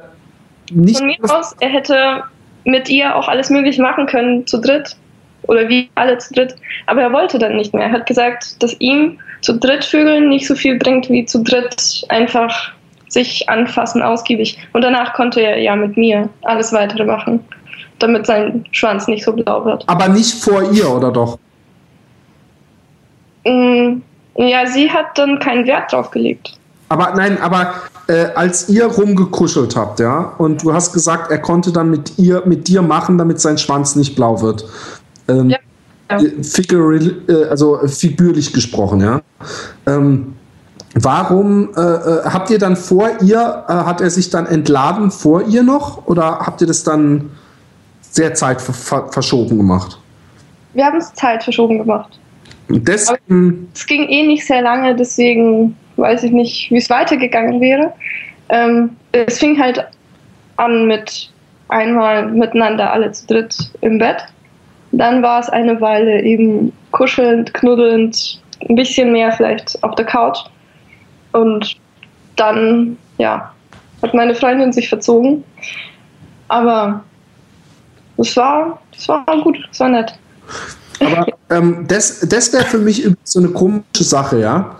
[0.71, 0.97] nicht.
[0.97, 1.95] Von mir aus, er hätte
[2.63, 4.95] mit ihr auch alles möglich machen können, zu dritt.
[5.43, 6.55] Oder wie alle zu dritt.
[6.85, 7.87] Aber er wollte dann nicht mehr.
[7.87, 12.05] Er hat gesagt, dass ihm zu dritt Vögeln nicht so viel bringt, wie zu dritt
[12.09, 12.71] einfach
[13.07, 14.57] sich anfassen, ausgiebig.
[14.73, 17.43] Und danach konnte er ja mit mir alles weitere machen,
[17.99, 19.83] damit sein Schwanz nicht so blau wird.
[19.87, 21.37] Aber nicht vor ihr, oder doch?
[23.45, 24.01] Mm,
[24.35, 26.53] ja, sie hat dann keinen Wert drauf gelegt.
[26.91, 27.75] Aber nein, aber
[28.07, 32.43] äh, als ihr rumgekuschelt habt, ja, und du hast gesagt, er konnte dann mit ihr,
[32.45, 34.65] mit dir machen, damit sein Schwanz nicht blau wird.
[35.29, 35.57] Ähm, ja.
[36.11, 36.19] ja.
[36.43, 36.97] Figure,
[37.29, 39.21] äh, also figürlich gesprochen, ja.
[39.87, 40.33] Ähm,
[40.93, 45.43] warum äh, äh, habt ihr dann vor ihr, äh, hat er sich dann entladen vor
[45.47, 47.29] ihr noch oder habt ihr das dann
[48.01, 49.97] sehr Zeit verschoben gemacht?
[50.73, 52.19] Wir haben es Zeit verschoben gemacht.
[52.67, 57.93] deswegen, es ging eh nicht sehr lange, deswegen weiß ich nicht, wie es weitergegangen wäre.
[58.49, 59.85] Ähm, es fing halt
[60.57, 61.31] an mit
[61.69, 64.25] einmal miteinander alle zu dritt im Bett.
[64.91, 70.39] Dann war es eine Weile eben kuschelnd, knuddelnd, ein bisschen mehr vielleicht auf der Couch.
[71.31, 71.77] Und
[72.35, 73.53] dann, ja,
[74.01, 75.43] hat meine Freundin sich verzogen.
[76.49, 77.03] Aber
[78.17, 80.13] es war, das war gut, es war nett.
[80.99, 84.75] Aber ähm, das, das wäre für mich so eine komische Sache, ja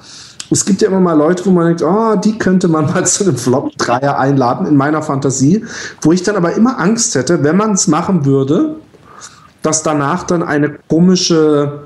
[0.51, 3.23] es gibt ja immer mal Leute, wo man denkt, oh, die könnte man mal zu
[3.23, 5.65] einem Flop-Dreier einladen in meiner Fantasie,
[6.01, 8.75] wo ich dann aber immer Angst hätte, wenn man es machen würde,
[9.61, 11.83] dass danach dann eine komische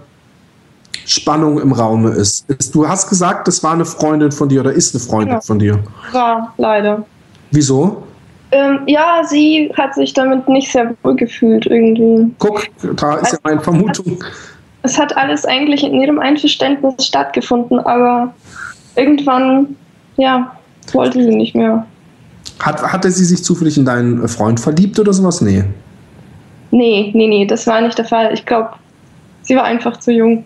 [1.06, 2.46] Spannung im Raume ist.
[2.74, 5.60] Du hast gesagt, das war eine Freundin von dir oder ist eine Freundin ja, von
[5.60, 5.80] dir.
[6.12, 7.06] War, leider.
[7.52, 8.04] Wieso?
[8.52, 12.34] Ähm, ja, sie hat sich damit nicht sehr wohl gefühlt irgendwie.
[12.40, 12.62] Guck,
[12.96, 14.24] da ist also, ja meine Vermutung.
[14.86, 18.32] Es hat alles eigentlich in ihrem Einverständnis stattgefunden, aber
[18.96, 19.76] irgendwann,
[20.16, 20.56] ja,
[20.94, 21.88] wollte sie nicht mehr.
[22.60, 25.42] Hat, hatte sie sich zufällig in deinen Freund verliebt oder sowas?
[25.42, 25.64] Nee.
[26.70, 28.32] Nee, nee, nee, das war nicht der Fall.
[28.32, 28.74] Ich glaube,
[29.42, 30.46] sie war einfach zu jung.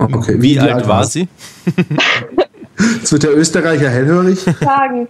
[0.00, 0.34] Okay.
[0.38, 1.28] Wie, Wie alt, alt war sie?
[2.96, 4.40] Jetzt wird der Österreicher hellhörig.
[4.60, 5.06] Sagen.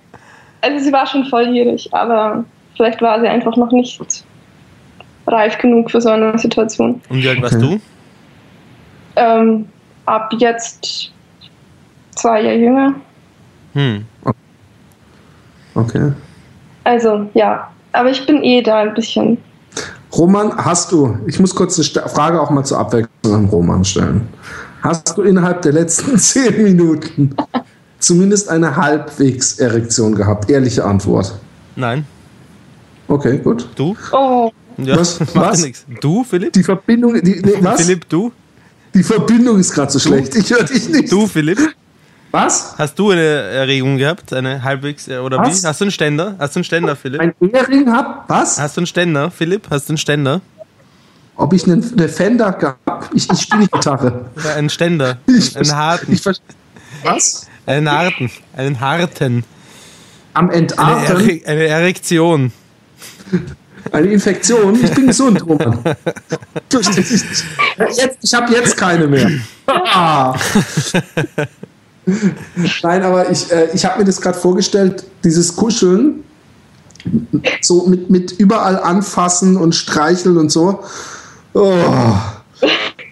[0.61, 2.45] Also sie war schon volljährig, aber
[2.77, 3.99] vielleicht war sie einfach noch nicht
[5.27, 7.01] reif genug für so eine Situation.
[7.09, 7.77] Und wie alt warst okay.
[7.77, 7.81] du?
[9.21, 9.69] Ähm,
[10.07, 11.13] ab jetzt
[12.17, 12.95] zwei Jahre jünger.
[13.75, 14.05] Hm.
[15.75, 16.13] Okay.
[16.85, 17.71] Also, ja.
[17.93, 19.39] Aber ich bin eh da ein bisschen
[20.13, 24.29] Roman, hast du, ich muss kurz eine Frage auch mal zur Abwechslung an Roman stellen.
[24.83, 27.35] Hast du innerhalb der letzten zehn Minuten
[27.99, 30.51] zumindest eine halbwegs Erektion gehabt?
[30.51, 31.39] Ehrliche Antwort.
[31.77, 32.05] Nein.
[33.07, 33.69] Okay, gut.
[33.77, 33.97] Du?
[34.13, 34.51] Oh.
[34.79, 35.21] Ja, was?
[35.35, 35.85] was?
[36.01, 36.53] Du, Philipp?
[36.55, 37.21] Die Verbindung.
[37.23, 37.83] Die, nee, was?
[37.83, 38.33] Philipp, du?
[38.95, 40.35] Die Verbindung ist gerade so schlecht.
[40.35, 41.13] Ich höre dich nicht.
[41.13, 41.59] Du, Philipp?
[42.31, 42.75] Was?
[42.79, 44.33] Hast du eine Erregung gehabt?
[44.33, 45.63] Eine halbwegs, äh, oder was?
[45.63, 45.67] wie?
[45.67, 46.37] Hast du einen Ständer?
[46.39, 47.21] Hast du einen Ständer, Philipp?
[47.21, 48.29] Ein Ehering hab?
[48.29, 48.61] Was?
[48.61, 49.67] Hast du einen Ständer, Philipp?
[49.69, 50.41] Hast du einen Ständer?
[51.37, 53.11] Ob ich einen, eine Fender gehabt?
[53.15, 54.27] Ich, ich spiele Gitarre.
[54.45, 55.19] Ja, einen Ständer.
[55.27, 56.13] Ich, einen harten.
[56.13, 56.25] Ich,
[57.03, 57.47] was?
[57.67, 58.31] Einen harten.
[58.57, 59.45] Einen harten.
[60.35, 61.17] Am Entarten?
[61.17, 62.53] Eine, Ere eine Erektion.
[63.93, 64.79] Eine Infektion?
[64.83, 65.79] Ich bin gesund, Roman.
[66.73, 69.31] Jetzt, ich habe jetzt keine mehr.
[72.83, 76.25] Nein, aber ich, äh, ich habe mir das gerade vorgestellt, dieses Kuscheln,
[77.61, 80.85] so mit, mit überall anfassen und streicheln und so.
[81.55, 81.73] Oh.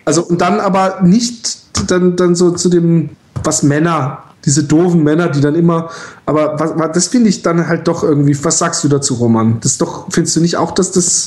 [0.04, 1.58] Also und dann aber nicht
[1.90, 3.10] dann, dann so zu dem,
[3.42, 5.90] was Männer, diese doofen Männer, die dann immer,
[6.24, 9.60] aber was, das finde ich dann halt doch irgendwie, was sagst du dazu, Roman?
[9.60, 11.26] Das doch, findest du nicht auch, dass das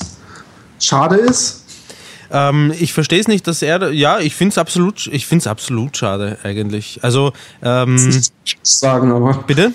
[0.79, 1.63] schade ist?
[2.31, 5.47] Ähm, ich verstehe es nicht, dass er, ja, ich finde es absolut, ich finde es
[5.47, 6.99] absolut schade eigentlich.
[7.03, 7.95] Also, ähm,
[8.43, 9.43] ich sagen, aber.
[9.45, 9.73] Bitte?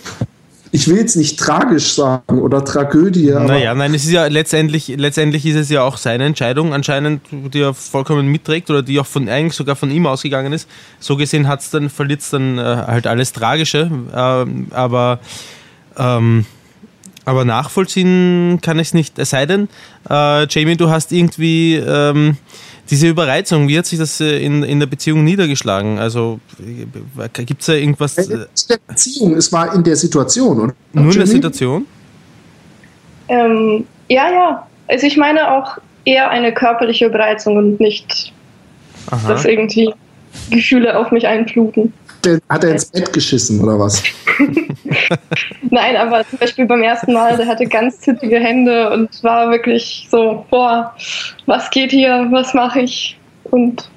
[0.72, 3.30] Ich will jetzt nicht tragisch sagen oder Tragödie.
[3.30, 7.60] naja, nein, es ist ja letztendlich, letztendlich ist es ja auch seine Entscheidung anscheinend, die
[7.60, 10.68] er vollkommen mitträgt oder die auch von eigentlich sogar von ihm ausgegangen ist.
[10.98, 13.90] So gesehen hat's dann, verliert es dann äh, halt alles Tragische.
[14.12, 15.20] Äh, aber
[15.96, 16.46] ähm,
[17.26, 19.18] aber nachvollziehen kann ich es nicht.
[19.18, 19.68] Es sei denn,
[20.08, 22.36] äh, Jamie, du hast irgendwie ähm,
[22.90, 23.68] diese Überreizung.
[23.68, 25.98] Wie hat sich das äh, in, in der Beziehung niedergeschlagen?
[25.98, 28.16] Also äh, gibt es da irgendwas?
[28.18, 30.74] In der Beziehung, es war in der Situation, oder?
[30.92, 31.86] Nur in der Situation?
[33.28, 34.66] Ähm, ja, ja.
[34.88, 38.32] Also ich meine auch eher eine körperliche Überreizung und nicht,
[39.10, 39.28] Aha.
[39.28, 39.92] dass irgendwie
[40.50, 41.92] Gefühle auf mich einfluten
[42.26, 44.02] der, hat er ins Bett geschissen oder was?
[45.70, 50.08] Nein, aber zum Beispiel beim ersten Mal, der hatte ganz zittige Hände und war wirklich
[50.10, 50.94] so, boah,
[51.46, 53.18] was geht hier, was mache ich?
[53.44, 53.88] Und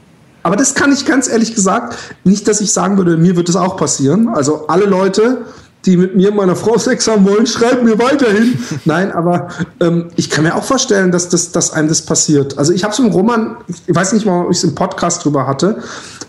[0.44, 3.58] aber das kann ich ganz ehrlich gesagt, nicht, dass ich sagen würde, mir wird das
[3.58, 4.30] auch passieren.
[4.30, 5.46] Also alle Leute,
[5.86, 8.60] die mit mir meiner Frau Sex haben wollen, schreiben mir weiterhin.
[8.86, 9.48] Nein, aber
[9.80, 12.58] ähm, ich kann mir auch vorstellen, dass, das, dass einem das passiert.
[12.58, 13.58] Also ich habe es im Roman,
[13.88, 15.82] ich weiß nicht mal, ob ich es im Podcast drüber hatte,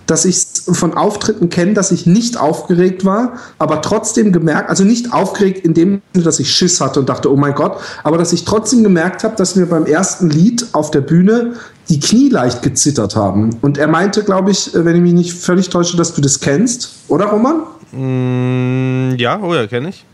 [0.07, 5.13] dass ich von Auftritten kenne, dass ich nicht aufgeregt war, aber trotzdem gemerkt, also nicht
[5.13, 8.33] aufgeregt in dem Sinne, dass ich Schiss hatte und dachte, oh mein Gott, aber dass
[8.33, 11.55] ich trotzdem gemerkt habe, dass mir beim ersten Lied auf der Bühne
[11.89, 13.51] die Knie leicht gezittert haben.
[13.63, 16.91] Und er meinte, glaube ich, wenn ich mich nicht völlig täusche, dass du das kennst,
[17.09, 17.63] oder Roman?
[17.93, 20.05] Mm, ja, oh ja, kenne ich.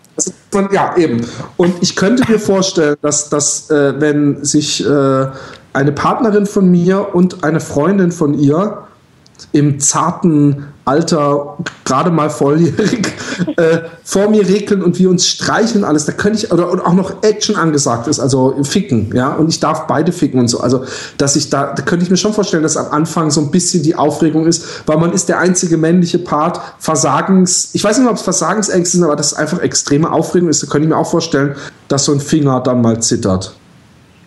[0.73, 1.27] ja, eben.
[1.57, 5.27] Und ich könnte mir vorstellen, dass, dass äh, wenn sich äh,
[5.73, 8.87] eine Partnerin von mir und eine Freundin von ihr
[9.53, 13.09] im zarten Alter, gerade mal volljährig,
[13.57, 16.05] äh, vor mir regeln und wir uns streicheln alles.
[16.05, 19.59] Da könnte ich, oder, oder auch noch Action angesagt ist, also ficken, ja, und ich
[19.59, 20.61] darf beide ficken und so.
[20.61, 20.85] Also,
[21.19, 23.83] dass ich da, da könnte ich mir schon vorstellen, dass am Anfang so ein bisschen
[23.83, 28.17] die Aufregung ist, weil man ist der einzige männliche Part, Versagens, ich weiß nicht, ob
[28.17, 30.63] es Versagensängste sind, aber das einfach extreme Aufregung ist.
[30.63, 31.57] Da könnte ich mir auch vorstellen,
[31.89, 33.57] dass so ein Finger dann mal zittert.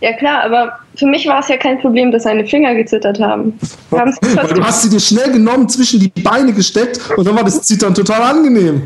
[0.02, 3.57] Ja klar, aber für mich war es ja kein Problem, dass seine Finger gezittert haben.
[3.89, 4.11] Weil
[4.53, 7.95] du hast sie dir schnell genommen, zwischen die Beine gesteckt und dann war das Zittern
[7.95, 8.85] total angenehm.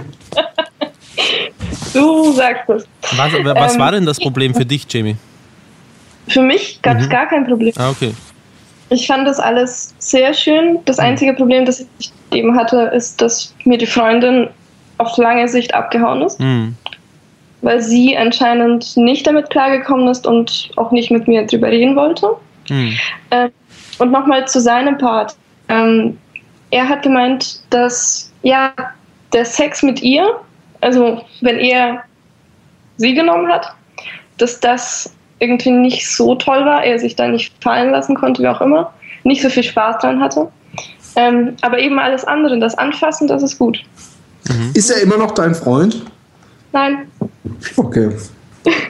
[1.94, 2.88] du sagst es.
[3.18, 5.16] Was, was ähm, war denn das Problem für dich, Jamie?
[6.28, 7.10] Für mich gab es mhm.
[7.10, 7.74] gar kein Problem.
[7.78, 8.14] Ah, okay.
[8.90, 10.80] Ich fand das alles sehr schön.
[10.86, 11.06] Das mhm.
[11.06, 14.50] einzige Problem, das ich eben hatte, ist, dass mir die Freundin
[15.00, 16.40] auf lange Sicht abgehauen ist.
[16.40, 16.76] Mhm
[17.64, 22.28] weil sie anscheinend nicht damit klargekommen ist und auch nicht mit mir drüber reden wollte.
[22.70, 22.94] Mhm.
[23.32, 23.50] Äh,
[24.00, 25.36] und nochmal zu seinem Part.
[25.70, 26.18] Ähm,
[26.72, 28.74] er hat gemeint, dass ja
[29.32, 30.40] der Sex mit ihr,
[30.82, 32.04] also wenn er
[32.98, 33.74] sie genommen hat,
[34.38, 38.48] dass das irgendwie nicht so toll war, er sich da nicht fallen lassen konnte, wie
[38.48, 40.52] auch immer, nicht so viel Spaß dran hatte.
[41.16, 43.84] Ähm, aber eben alles andere, das Anfassen, das ist gut.
[44.50, 44.72] Mhm.
[44.74, 46.04] Ist er immer noch dein Freund?
[46.74, 47.08] Nein.
[47.78, 48.10] Okay.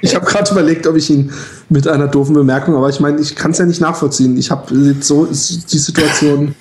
[0.01, 1.31] Ich habe gerade überlegt, ob ich ihn
[1.69, 4.37] mit einer doofen Bemerkung, aber ich meine, ich kann es ja nicht nachvollziehen.
[4.37, 6.55] Ich habe so die Situation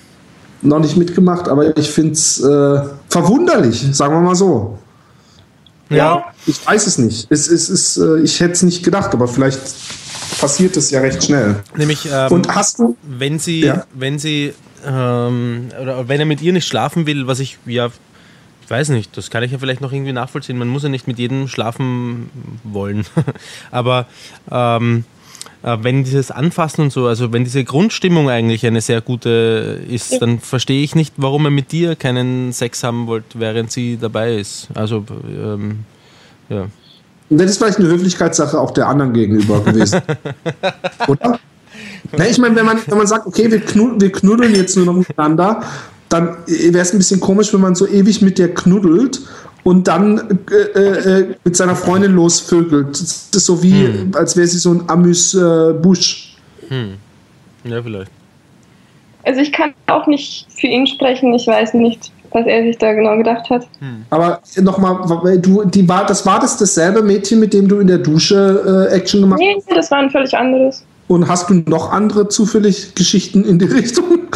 [0.62, 4.78] noch nicht mitgemacht, aber ich finde es äh, verwunderlich, sagen wir mal so.
[5.90, 6.24] Ja.
[6.46, 7.26] Ich weiß es nicht.
[7.30, 9.60] Es, es, es, äh, ich hätte es nicht gedacht, aber vielleicht
[10.40, 11.56] passiert es ja recht schnell.
[11.76, 13.84] Nämlich, ähm, Und hast du, wenn sie, ja.
[13.92, 14.54] wenn sie,
[14.86, 17.90] ähm, oder wenn er mit ihr nicht schlafen will, was ich ja
[18.64, 20.58] ich weiß nicht, das kann ich ja vielleicht noch irgendwie nachvollziehen.
[20.58, 22.30] Man muss ja nicht mit jedem schlafen
[22.64, 23.04] wollen.
[23.70, 24.06] Aber
[24.50, 25.04] ähm,
[25.62, 30.20] äh, wenn dieses Anfassen und so, also wenn diese Grundstimmung eigentlich eine sehr gute ist,
[30.20, 34.36] dann verstehe ich nicht, warum er mit dir keinen Sex haben wollte, während sie dabei
[34.36, 34.68] ist.
[34.74, 35.80] Also, ähm,
[36.48, 36.66] ja.
[37.30, 40.02] Und das ist vielleicht eine Höflichkeitssache auch der anderen gegenüber gewesen.
[41.08, 41.38] Oder?
[42.16, 44.86] Ja, ich meine, wenn man, wenn man sagt, okay, wir, knud wir knuddeln jetzt nur
[44.86, 45.62] noch miteinander,
[46.12, 49.20] dann wäre es ein bisschen komisch, wenn man so ewig mit der knuddelt
[49.64, 52.90] und dann äh, äh, mit seiner Freundin losvögelt.
[52.90, 54.12] Das ist so wie, hm.
[54.14, 56.36] als wäre sie so ein Amüs-Busch.
[56.68, 56.94] Äh, hm.
[57.64, 58.10] Ja, vielleicht.
[59.24, 62.92] Also ich kann auch nicht für ihn sprechen, ich weiß nicht, was er sich da
[62.92, 63.68] genau gedacht hat.
[63.78, 64.04] Hm.
[64.10, 67.98] Aber nochmal, du, die war, das war das dasselbe Mädchen, mit dem du in der
[67.98, 69.68] Dusche äh, Action gemacht hast?
[69.68, 70.84] Nee, das war ein völlig anderes.
[71.12, 74.28] Und hast du noch andere zufällig Geschichten in die Richtung?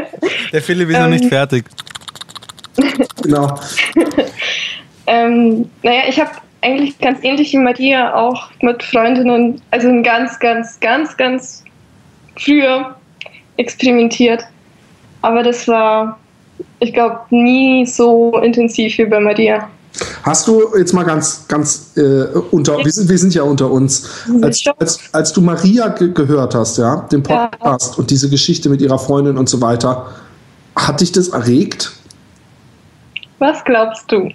[0.52, 1.30] Der Philipp ist ähm, noch nicht ähm.
[1.30, 1.64] fertig.
[3.22, 3.56] Genau.
[5.06, 10.80] ähm, naja, ich habe eigentlich ganz ähnlich wie Maria auch mit Freundinnen, also ganz, ganz,
[10.80, 11.62] ganz, ganz
[12.36, 12.96] früher
[13.56, 14.42] experimentiert.
[15.22, 16.18] Aber das war,
[16.80, 19.70] ich glaube, nie so intensiv wie bei Maria.
[20.22, 24.08] Hast du jetzt mal ganz, ganz äh, unter, wir sind, wir sind ja unter uns,
[24.42, 27.98] als, als, als du Maria ge gehört hast, ja, den Podcast ja.
[27.98, 30.06] und diese Geschichte mit ihrer Freundin und so weiter,
[30.74, 31.92] hat dich das erregt?
[33.38, 34.30] Was glaubst du?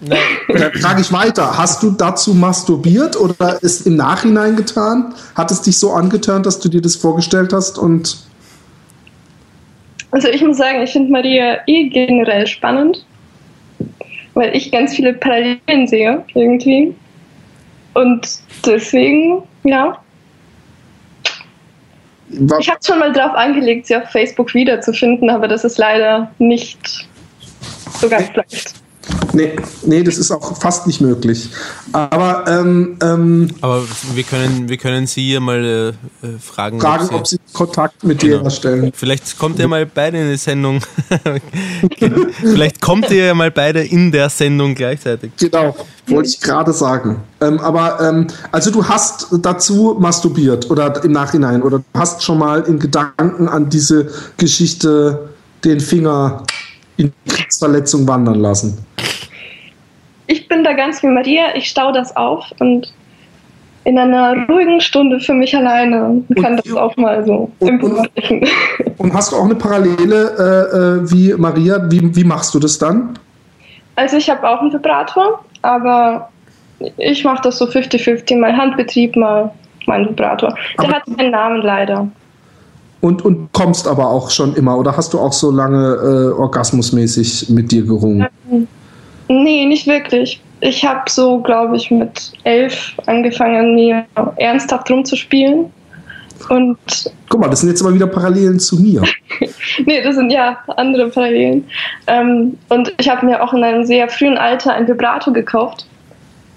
[0.00, 1.56] Dann frage ich weiter.
[1.56, 5.14] Hast du dazu masturbiert oder ist im Nachhinein getan?
[5.34, 8.18] Hat es dich so angetan, dass du dir das vorgestellt hast und.
[10.10, 13.04] Also ich muss sagen, ich finde Maria eh generell spannend,
[14.34, 16.94] weil ich ganz viele Parallelen sehe irgendwie.
[17.94, 18.28] Und
[18.66, 19.98] deswegen, ja.
[22.58, 27.08] Ich habe schon mal drauf angelegt, sie auf Facebook wiederzufinden, aber das ist leider nicht
[28.00, 28.83] so ganz leicht.
[29.32, 31.50] Nee, nee, das ist auch fast nicht möglich.
[31.92, 33.82] Aber, ähm, ähm, Aber
[34.14, 35.64] wir können, wir können Sie ja mal
[36.22, 38.36] äh, äh fragen, fragen, ob Sie, ob Sie Kontakt mit genau.
[38.36, 38.92] dir herstellen.
[38.94, 40.80] Vielleicht kommt ihr mal beide in die Sendung.
[42.40, 45.32] Vielleicht kommt ihr ja mal beide in der Sendung gleichzeitig.
[45.36, 45.76] Genau,
[46.06, 47.16] wollte ich gerade sagen.
[47.40, 52.38] Ähm, aber ähm, also du hast dazu masturbiert oder im Nachhinein oder du hast schon
[52.38, 55.28] mal in Gedanken an diese Geschichte
[55.64, 56.44] den Finger
[56.96, 58.78] in Kriegsverletzung wandern lassen?
[60.26, 62.92] Ich bin da ganz wie Maria, ich stau das auf und
[63.84, 68.10] in einer ruhigen Stunde für mich alleine kann und, das auch mal so und, und,
[68.98, 71.90] und, hast du auch eine Parallele äh, äh, wie Maria?
[71.90, 73.18] Wie, wie machst du das dann?
[73.96, 76.30] Also ich habe auch einen Vibrator, aber
[76.96, 79.52] ich mache das so 50-50, mal Handbetrieb, mal
[79.86, 80.54] mein Vibrator.
[80.78, 82.08] Der aber hat keinen Namen leider.
[83.00, 87.50] Und, und kommst aber auch schon immer oder hast du auch so lange äh, orgasmusmäßig
[87.50, 88.26] mit dir gerungen?
[88.50, 88.66] Ähm,
[89.28, 90.40] nee, nicht wirklich.
[90.60, 94.06] Ich habe so, glaube ich, mit elf angefangen, mir
[94.36, 95.70] ernsthaft rumzuspielen.
[96.48, 96.78] Und
[97.28, 99.02] Guck mal, das sind jetzt aber wieder Parallelen zu mir.
[99.86, 101.66] nee, das sind ja andere Parallelen.
[102.06, 105.86] Ähm, und ich habe mir auch in einem sehr frühen Alter ein Vibrato gekauft.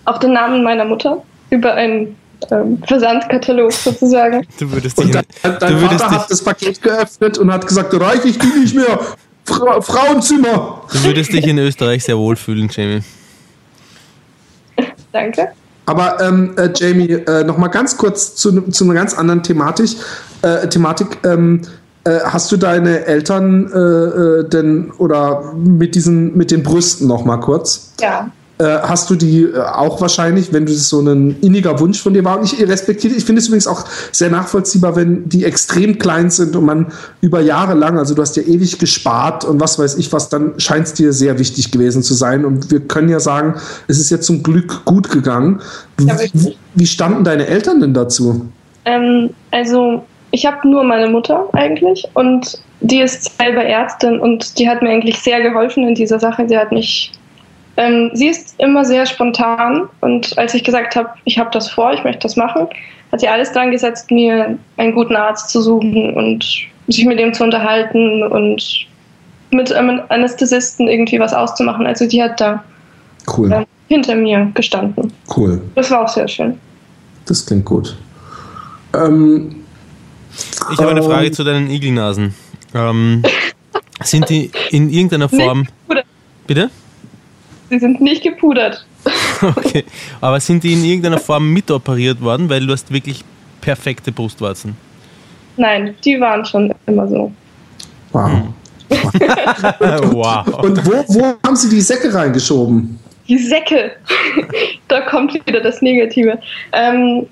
[0.05, 1.23] Auf den Namen meiner Mutter.
[1.49, 2.15] Über einen
[2.51, 4.45] ähm, Versandkatalog sozusagen.
[4.59, 8.37] Du würdest und dein, dein Vater hat das Paket geöffnet und hat gesagt, reiche ich
[8.37, 8.99] die nicht mehr.
[9.47, 10.83] Fra Frauenzimmer.
[10.91, 13.01] Du würdest dich in Österreich sehr wohlfühlen, Jamie.
[15.11, 15.49] Danke.
[15.85, 19.91] Aber ähm, äh, Jamie, äh, noch mal ganz kurz zu, zu einer ganz anderen Thematik.
[20.41, 21.61] Äh, Thematik ähm,
[22.03, 27.23] äh, hast du deine Eltern äh, äh, denn oder mit diesen mit den Brüsten noch
[27.23, 27.93] mal kurz?
[28.01, 28.29] Ja.
[28.59, 32.15] Äh, hast du die äh, auch wahrscheinlich, wenn du das so ein inniger Wunsch von
[32.15, 32.39] dir war.
[32.39, 36.55] Und ich respektiere, ich finde es übrigens auch sehr nachvollziehbar, wenn die extrem klein sind
[36.55, 36.87] und man
[37.21, 40.59] über Jahre lang, also du hast ja ewig gespart und was weiß ich was, dann
[40.59, 42.45] scheint es dir sehr wichtig gewesen zu sein.
[42.45, 43.55] Und wir können ja sagen,
[43.87, 45.61] es ist ja zum Glück gut gegangen.
[45.97, 48.49] Wie, wie, standen deine Eltern denn dazu?
[48.85, 54.67] Ähm, also ich habe nur meine Mutter eigentlich und die ist selber Ärztin und die
[54.67, 56.47] hat mir eigentlich sehr geholfen in dieser Sache.
[56.47, 57.11] Sie hat mich
[57.77, 61.93] ähm, sie ist immer sehr spontan und als ich gesagt habe, ich habe das vor,
[61.93, 62.67] ich möchte das machen,
[63.11, 66.43] hat sie alles dran gesetzt, mir einen guten Arzt zu suchen und
[66.87, 68.87] sich mit ihm zu unterhalten und
[69.51, 71.85] mit einem Anästhesisten irgendwie was auszumachen.
[71.85, 72.63] Also die hat da
[73.37, 73.51] cool.
[73.51, 75.13] äh, hinter mir gestanden.
[75.35, 75.61] Cool.
[75.75, 76.57] Das war auch sehr schön.
[77.25, 77.95] Das klingt gut.
[78.93, 79.63] Ähm,
[80.71, 82.33] ich habe eine Frage ähm, zu deinen Igelnasen.
[82.73, 83.23] Ähm,
[84.03, 85.67] sind die in irgendeiner Form.
[86.45, 86.69] Bitte?
[87.69, 88.85] Sie sind nicht gepudert.
[89.39, 89.85] Okay,
[90.19, 93.23] aber sind die in irgendeiner Form mitoperiert worden, weil du hast wirklich
[93.61, 94.75] perfekte Brustwarzen?
[95.57, 97.31] Nein, die waren schon immer so.
[98.11, 98.29] Wow.
[98.31, 98.53] Hm.
[98.89, 100.47] wow.
[100.63, 102.99] Und wo, wo haben Sie die Säcke reingeschoben?
[103.27, 103.91] Die Säcke.
[104.87, 106.39] da kommt wieder das Negative.
[106.71, 107.27] Ähm,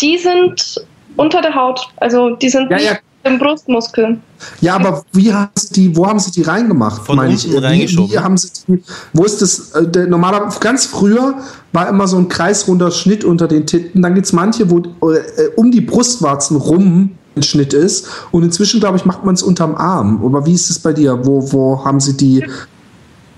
[0.00, 0.86] die sind
[1.16, 1.80] unter der Haut.
[1.98, 2.98] Also die sind ja, ja.
[3.24, 4.18] Im Brustmuskel.
[4.60, 7.04] Ja, aber wie haben sie die, wo haben sie die reingemacht?
[7.04, 7.62] Von unten ich?
[7.62, 8.10] reingeschoben.
[8.10, 8.82] Wie, wie haben sie die,
[9.12, 9.72] wo ist das?
[9.72, 11.34] Äh, der, normalerweise, ganz früher
[11.72, 14.02] war immer so ein kreisrunder Schnitt unter den Titten.
[14.02, 14.78] Dann gibt es manche, wo
[15.10, 18.08] äh, um die Brustwarzen rum ein Schnitt ist.
[18.30, 20.24] Und inzwischen, glaube ich, macht man es unterm Arm.
[20.24, 21.18] Aber wie ist es bei dir?
[21.24, 22.44] Wo, wo haben sie die?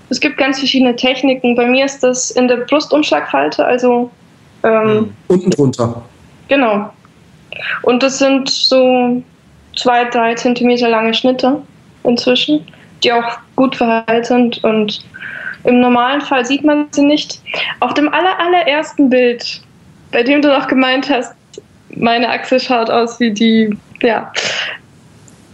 [0.09, 1.55] Es gibt ganz verschiedene Techniken.
[1.55, 4.09] Bei mir ist das in der Brustumschlagfalte, also
[4.63, 6.01] ähm, unten drunter.
[6.47, 6.91] Genau.
[7.81, 9.21] Und das sind so
[9.77, 11.61] zwei, drei Zentimeter lange Schnitte
[12.03, 12.65] inzwischen,
[13.03, 15.03] die auch gut verheilt sind und
[15.63, 17.41] im normalen Fall sieht man sie nicht.
[17.79, 19.61] Auf dem aller, allerersten Bild,
[20.11, 21.33] bei dem du noch gemeint hast,
[21.95, 24.31] meine Achse schaut aus wie die, ja.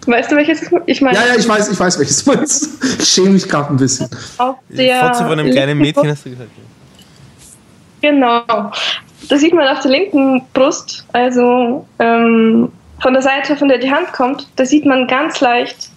[0.06, 1.18] Weißt du, welches ich meine?
[1.18, 2.84] Ja, ja, ich weiß, ich weiß, welches du meinst.
[3.00, 4.10] Ich schäme mich gerade ein bisschen.
[4.38, 6.50] Auf der Fotze von einem kleinen Mädchen hast du gesagt.
[8.02, 8.44] Genau.
[9.30, 12.70] Das sieht man auf der linken Brust, also ähm,
[13.04, 15.90] von der Seite, von der die Hand kommt, da sieht man ganz leicht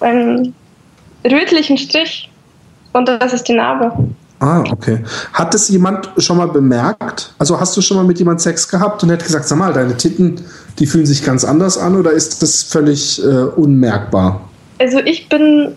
[0.00, 0.54] einen
[1.24, 2.30] rötlichen Strich
[2.92, 3.92] und das ist die Narbe.
[4.40, 5.02] Ah, okay.
[5.32, 7.32] Hat das jemand schon mal bemerkt?
[7.38, 9.96] Also hast du schon mal mit jemand Sex gehabt und hat gesagt, sag mal, deine
[9.96, 10.38] Titten,
[10.78, 14.46] die fühlen sich ganz anders an oder ist das völlig äh, unmerkbar?
[14.80, 15.74] Also ich bin,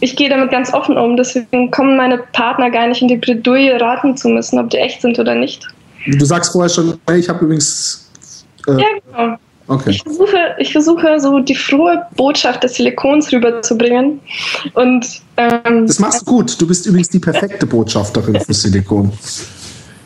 [0.00, 3.80] ich gehe damit ganz offen um, deswegen kommen meine Partner gar nicht in die Bredouille,
[3.80, 5.66] raten zu müssen, ob die echt sind oder nicht.
[6.06, 8.10] Du sagst vorher schon, hey, ich habe übrigens.
[8.66, 9.38] Äh, ja, genau.
[9.70, 9.90] Okay.
[9.90, 14.20] Ich, versuche, ich versuche so die frohe Botschaft des Silikons rüberzubringen.
[14.74, 15.06] Und,
[15.36, 16.60] ähm, das machst du gut.
[16.60, 19.12] Du bist übrigens die perfekte Botschafterin für Silikon.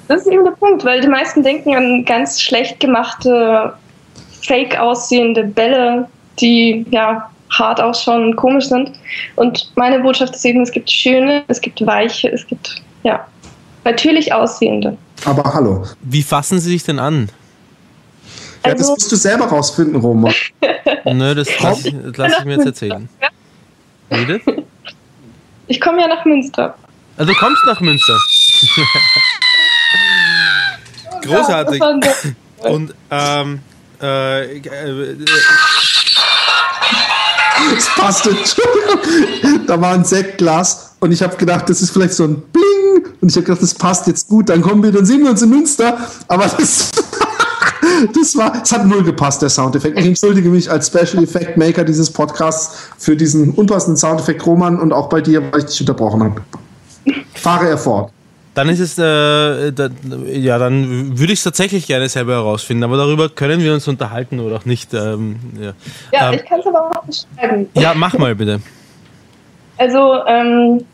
[0.09, 3.73] Das ist eben der Punkt, weil die meisten denken an ganz schlecht gemachte,
[4.43, 6.09] fake aussehende Bälle,
[6.41, 8.93] die ja hart ausschauen und komisch sind.
[9.37, 13.27] Und meine Botschaft ist eben, es gibt schöne, es gibt weiche, es gibt ja
[13.85, 14.99] natürlich aussehende.
[15.25, 15.85] Aber hallo.
[16.03, 17.31] Wie fassen Sie sich denn an?
[18.65, 20.31] Ja, das also- musst du selber rausfinden, Roma.
[21.05, 23.09] Nö, das lasse ich, lass ich, mir jetzt erzählen.
[24.11, 24.41] Wie
[25.67, 26.75] Ich komme ja nach Münster.
[27.17, 28.13] Also du kommst nach Münster.
[31.23, 31.81] Großartig.
[32.59, 33.61] Und ähm,
[34.03, 35.17] äh, äh,
[37.77, 38.37] es passte.
[39.67, 42.65] da war ein Sektglas und ich habe gedacht, das ist vielleicht so ein Bling.
[43.21, 44.49] Und ich habe gedacht, das passt jetzt gut.
[44.49, 45.99] Dann kommen wir, dann sehen wir uns in Münster.
[46.29, 46.91] Aber das
[48.07, 49.99] das war, es hat null gepasst, der Soundeffekt.
[49.99, 54.93] Ich entschuldige mich als Special Effect Maker dieses Podcasts für diesen unpassenden Soundeffekt, Roman, und
[54.93, 56.43] auch bei dir, weil ich dich unterbrochen habe.
[57.35, 58.11] Fahre er fort.
[58.55, 59.89] Dann ist es, äh, da,
[60.27, 64.39] ja, dann würde ich es tatsächlich gerne selber herausfinden, aber darüber können wir uns unterhalten
[64.39, 64.95] oder auch nicht.
[64.95, 65.73] Ähm, ja,
[66.13, 67.69] ja ähm, ich kann es aber auch beschreiben.
[67.75, 68.61] Ja, mach mal bitte.
[69.77, 70.85] Also, ähm,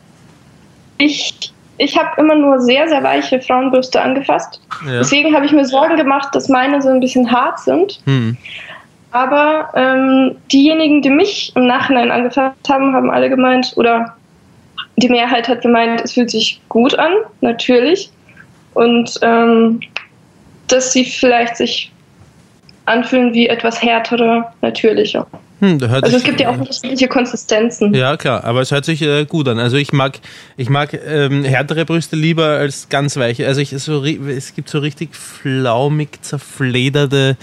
[0.97, 4.61] ich ich habe immer nur sehr, sehr weiche Frauenbrüste angefasst.
[4.85, 4.99] Ja.
[4.99, 7.99] Deswegen habe ich mir Sorgen gemacht, dass meine so ein bisschen hart sind.
[8.05, 8.37] Hm.
[9.09, 14.15] Aber ähm, diejenigen, die mich im Nachhinein angefasst haben, haben alle gemeint, oder
[14.97, 18.11] die Mehrheit hat gemeint, es fühlt sich gut an, natürlich.
[18.75, 19.79] Und ähm,
[20.67, 21.91] dass sie vielleicht sich
[22.85, 25.25] anfühlen wie etwas härtere, natürlicher.
[25.61, 27.93] Hm, also es gibt ja auch unterschiedliche Konsistenzen.
[27.93, 29.59] Ja, klar, aber es hört sich äh, gut an.
[29.59, 30.19] Also ich mag,
[30.57, 33.45] ich mag ähm, härtere Brüste lieber als ganz weiche.
[33.45, 37.37] Also ich, so, es gibt so richtig flaumig zerflederte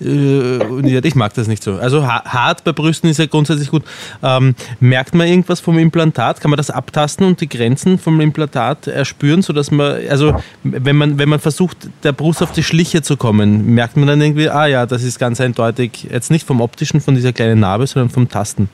[0.00, 1.74] ich mag das nicht so.
[1.74, 3.82] Also hart bei Brüsten ist ja grundsätzlich gut.
[4.22, 6.40] Ähm, merkt man irgendwas vom Implantat?
[6.40, 11.18] Kann man das abtasten und die Grenzen vom Implantat erspüren, sodass man, also wenn man,
[11.18, 14.66] wenn man versucht, der Brust auf die Schliche zu kommen, merkt man dann irgendwie, ah
[14.66, 18.28] ja, das ist ganz eindeutig, jetzt nicht vom optischen, von dieser kleinen Narbe, sondern vom
[18.28, 18.68] Tasten.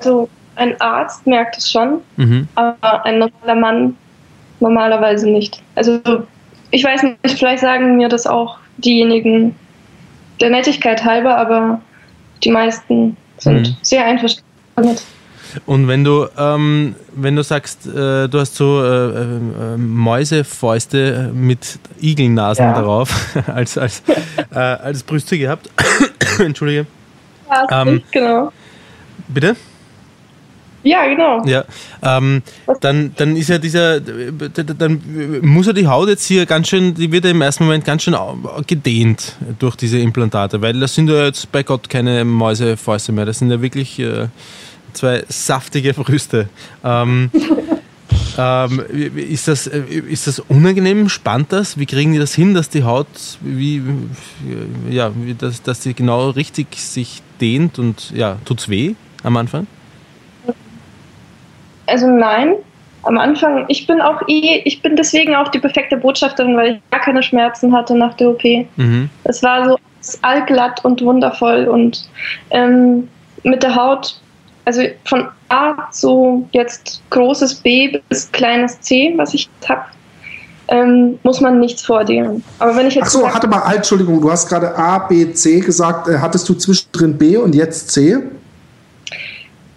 [0.00, 2.48] Also ein Arzt merkt es schon, mhm.
[2.56, 3.96] aber ein normaler Mann
[4.58, 5.62] normalerweise nicht.
[5.74, 6.00] Also
[6.70, 9.54] ich weiß nicht, vielleicht sagen mir das auch diejenigen,
[10.42, 11.80] der Nettigkeit halber, aber
[12.44, 13.76] die meisten sind mhm.
[13.82, 15.02] sehr einverstanden damit.
[15.66, 21.78] Und wenn du, ähm, wenn du sagst, äh, du hast so äh, äh, Mäusefäuste mit
[22.00, 22.72] Igelnasen ja.
[22.72, 24.02] darauf als, als,
[24.50, 25.68] äh, als Brüste gehabt,
[26.38, 26.86] entschuldige.
[27.50, 28.50] Ja, ähm, genau.
[29.28, 29.56] Bitte?
[30.82, 31.44] Ja, genau.
[31.44, 31.64] Ja,
[32.02, 32.42] ähm,
[32.80, 37.10] dann, dann ist ja dieser, dann muss ja die Haut jetzt hier ganz schön, die
[37.12, 38.16] wird ja im ersten Moment ganz schön
[38.66, 43.38] gedehnt durch diese Implantate, weil das sind ja jetzt bei Gott keine Mäusefäuste mehr, das
[43.38, 44.26] sind ja wirklich äh,
[44.92, 46.48] zwei saftige Brüste.
[46.84, 47.30] Ähm,
[48.38, 48.82] ähm,
[49.16, 51.08] ist, das, ist das unangenehm?
[51.08, 51.78] Spannt das?
[51.78, 53.06] Wie kriegen die das hin, dass die Haut,
[53.40, 53.82] wie,
[54.90, 59.66] ja, dass, dass die genau richtig sich dehnt und ja, tut's weh am Anfang?
[61.92, 62.54] Also nein.
[63.04, 66.90] Am Anfang, ich bin auch eh, ich bin deswegen auch die perfekte Botschafterin, weil ich
[66.90, 68.44] gar keine Schmerzen hatte nach der OP.
[68.76, 69.10] Mhm.
[69.24, 69.78] Es war so
[70.22, 72.08] allglatt und wundervoll und
[72.50, 73.08] ähm,
[73.42, 74.20] mit der Haut,
[74.64, 79.84] also von A zu jetzt großes B bis kleines C, was ich habe,
[80.68, 82.44] ähm, muss man nichts vordienen.
[82.60, 83.06] Aber wenn ich jetzt.
[83.06, 86.08] Ach so, hatte mal, Entschuldigung, du hast gerade A, B, C gesagt.
[86.08, 88.18] Äh, hattest du zwischendrin B und jetzt C?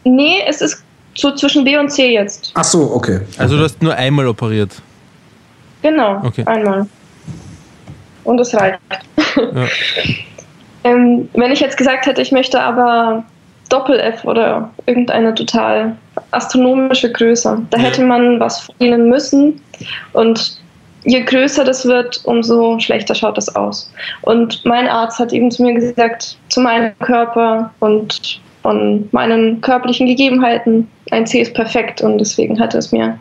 [0.03, 0.84] Nee, es ist
[1.15, 2.51] so zwischen B und C jetzt.
[2.53, 3.21] Ach so, okay.
[3.37, 4.71] Also du hast nur einmal operiert.
[5.81, 6.43] Genau, okay.
[6.45, 6.87] einmal.
[8.23, 8.79] Und das reicht.
[9.35, 9.65] Ja.
[10.83, 13.23] ähm, wenn ich jetzt gesagt hätte, ich möchte aber
[13.69, 15.95] Doppel-F oder irgendeine total
[16.31, 17.83] astronomische Größe, da ja.
[17.83, 19.61] hätte man was verdienen müssen.
[20.13, 20.59] Und
[21.03, 23.91] je größer das wird, umso schlechter schaut das aus.
[24.21, 30.07] Und mein Arzt hat eben zu mir gesagt, zu meinem Körper und von meinen körperlichen
[30.07, 33.19] Gegebenheiten, ein C ist perfekt und deswegen hat er es mir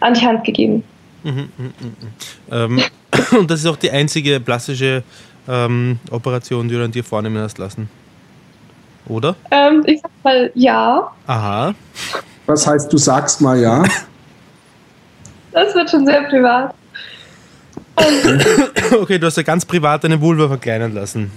[0.00, 0.84] an die Hand gegeben.
[1.24, 2.56] Mhm, mh, mh.
[2.58, 2.82] Ähm,
[3.38, 5.02] und das ist auch die einzige plastische
[5.48, 7.88] ähm, Operation, die du an dir vornehmen hast lassen.
[9.08, 9.34] Oder?
[9.50, 11.10] Ähm, ich sag mal ja.
[11.26, 11.74] Aha.
[12.44, 13.82] Was heißt, du sagst mal ja?
[15.52, 16.74] Das wird schon sehr privat.
[19.00, 21.30] okay, du hast ja ganz privat deine Vulva verkleinern lassen.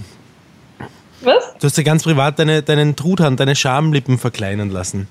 [1.21, 1.53] Was?
[1.59, 5.07] Du hast ja ganz privat deine, deinen Truthahn, deine Schamlippen verkleinern lassen.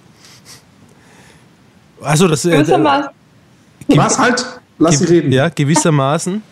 [2.01, 2.45] Also das.
[2.45, 3.11] Äh, gewissermaßen.
[3.89, 4.45] Äh, Was halt?
[4.79, 5.33] Lass sie reden.
[5.33, 6.43] Ja, gewissermaßen.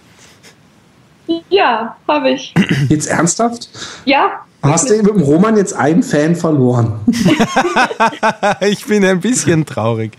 [1.48, 2.54] Ja, habe ich.
[2.88, 3.68] Jetzt ernsthaft?
[4.04, 4.44] Ja.
[4.62, 7.00] Hast du mit dem Roman jetzt einen Fan verloren?
[8.60, 10.12] ich bin ein bisschen traurig.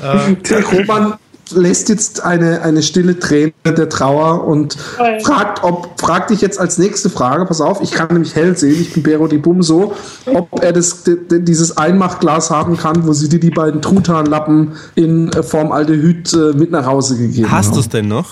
[0.00, 1.14] Der Roman
[1.54, 4.76] lässt jetzt eine, eine stille Träne der Trauer und
[5.22, 8.80] fragt, ob, fragt dich jetzt als nächste Frage, pass auf, ich kann nämlich hell sehen,
[8.80, 9.94] ich bin Bero die Bum so,
[10.26, 15.42] ob er das, dieses Einmachglas haben kann, wo sie dir die beiden Truthahnlappen in äh,
[15.42, 17.76] Form Aldehyd äh, mit nach Hause gegeben Hast haben.
[17.76, 18.30] Hast du es denn noch?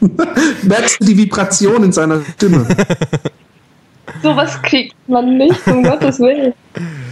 [0.62, 2.66] Merkst du die Vibration in seiner Stimme?
[4.22, 6.52] Sowas kriegt man nicht, um Gottes Willen.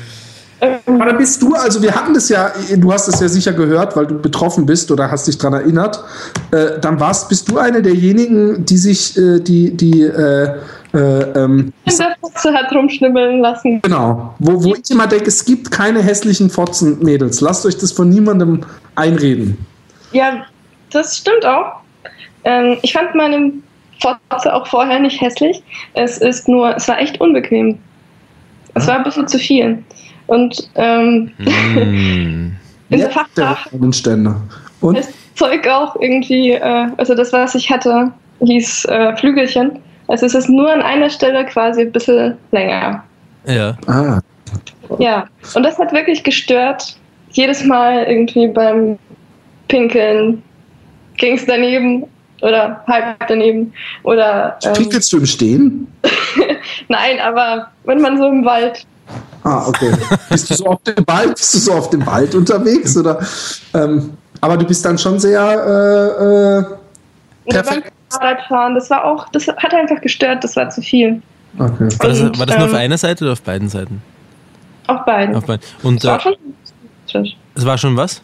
[0.61, 3.97] Aber dann bist du, also wir hatten das ja, du hast es ja sicher gehört,
[3.97, 6.03] weil du betroffen bist oder hast dich daran erinnert.
[6.51, 10.55] Äh, dann warst, bist du eine derjenigen, die sich äh, die, die äh,
[10.93, 13.81] äh, ähm, in der Fotze hat rumschnibbeln lassen.
[13.83, 14.35] Genau.
[14.39, 17.41] Wo, wo ich immer denke, es gibt keine hässlichen Fotzen-Mädels.
[17.41, 18.65] Lasst euch das von niemandem
[18.97, 19.65] einreden.
[20.13, 20.45] Ja,
[20.91, 21.77] das stimmt auch.
[22.45, 23.53] Ähm, ich fand meine
[24.01, 25.63] Fotze auch vorher nicht hässlich.
[25.95, 27.79] Es ist nur, es war echt unbequem.
[28.75, 29.83] Es war ein bisschen zu viel.
[30.31, 32.57] Und ähm, mm.
[32.91, 38.85] in der Fachsprache und das Zeug auch irgendwie, äh, also das, was ich hatte, hieß
[38.85, 39.81] äh, Flügelchen.
[40.07, 43.03] Also es ist nur an einer Stelle quasi ein bisschen länger.
[43.45, 43.77] Ja.
[43.89, 44.21] Ah.
[45.01, 46.97] Ja, und das hat wirklich gestört.
[47.33, 49.01] Jedes Mal irgendwie beim
[49.67, 50.45] Pinkeln
[51.17, 52.05] ging es daneben
[52.41, 53.73] oder halb daneben.
[54.05, 55.89] Oder, ähm, Pinkelst du im Stehen?
[56.89, 58.87] Nein, aber wenn man so im Wald
[59.43, 59.93] Ah, okay.
[60.29, 61.37] bist du so auf dem Wald?
[61.37, 62.97] Bist du so auf dem Wald unterwegs?
[62.97, 63.19] Oder,
[63.75, 64.11] ähm,
[64.41, 67.93] aber du bist dann schon sehr äh, äh, perfekt.
[68.11, 71.23] Fahrradfahren, das war auch, das hat einfach gestört, das war zu viel.
[71.59, 71.89] Okay.
[71.99, 74.03] War das, war das nur auf ähm, einer Seite oder auf beiden Seiten?
[74.87, 75.35] Auf beiden.
[75.37, 75.65] Auf beiden.
[75.83, 76.35] Und, es war äh, schon
[76.65, 77.37] symmetrisch.
[77.55, 78.23] Es war schon was?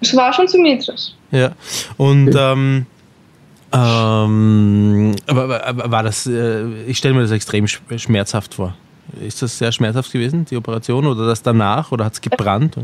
[0.00, 1.12] Es war schon symmetrisch.
[1.30, 1.52] Ja.
[1.98, 2.52] Und okay.
[2.52, 2.86] ähm,
[3.72, 8.74] ähm, aber, aber, war das, äh, ich stelle mir das extrem schmerzhaft vor.
[9.24, 12.76] Ist das sehr schmerzhaft gewesen, die Operation, oder das danach, oder hat es gebrannt?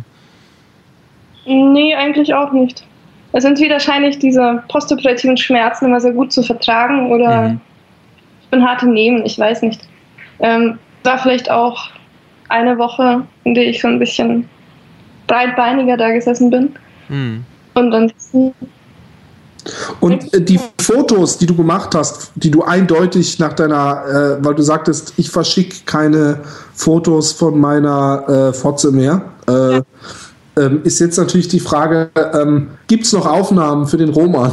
[1.47, 2.85] Nee, eigentlich auch nicht.
[3.33, 7.61] Es sind wahrscheinlich diese postoperativen Schmerzen immer sehr gut zu vertragen oder mhm.
[8.43, 9.81] ich bin hart im Nehmen, ich weiß nicht.
[10.39, 11.91] Ähm, war vielleicht auch
[12.49, 14.49] eine Woche, in der ich so ein bisschen
[15.27, 16.75] breitbeiniger da gesessen bin.
[17.09, 17.45] Mhm.
[17.75, 18.13] Und dann
[20.01, 24.55] und äh, die Fotos, die du gemacht hast, die du eindeutig nach deiner, äh, weil
[24.55, 26.41] du sagtest, ich verschicke keine
[26.75, 29.83] Fotos von meiner äh, Fotze mehr, äh,
[30.59, 34.53] ähm, ist jetzt natürlich die Frage, ähm, gibt es noch Aufnahmen für den Roman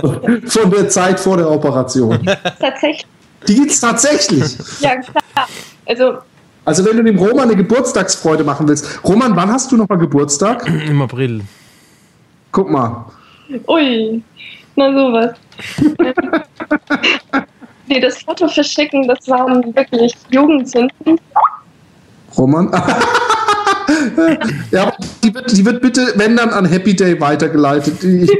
[0.46, 2.18] von der Zeit vor der Operation?
[2.58, 3.06] Tatsächlich.
[3.46, 4.56] Die gibt es tatsächlich.
[4.80, 5.48] Ja, klar.
[5.86, 6.18] Also
[6.64, 9.04] also wenn du dem Roman eine Geburtstagsfreude machen willst.
[9.04, 10.66] Roman, wann hast du nochmal Geburtstag?
[10.66, 11.42] Im April.
[12.52, 13.06] Guck mal.
[13.68, 14.22] Ui,
[14.76, 15.34] na sowas.
[17.86, 21.20] nee, das Foto verschicken, das waren wirklich Jugendsünden.
[22.36, 22.70] Roman?
[24.70, 24.92] ja,
[25.22, 28.02] die wird, die wird bitte, wenn dann an Happy Day weitergeleitet.
[28.02, 28.30] Ich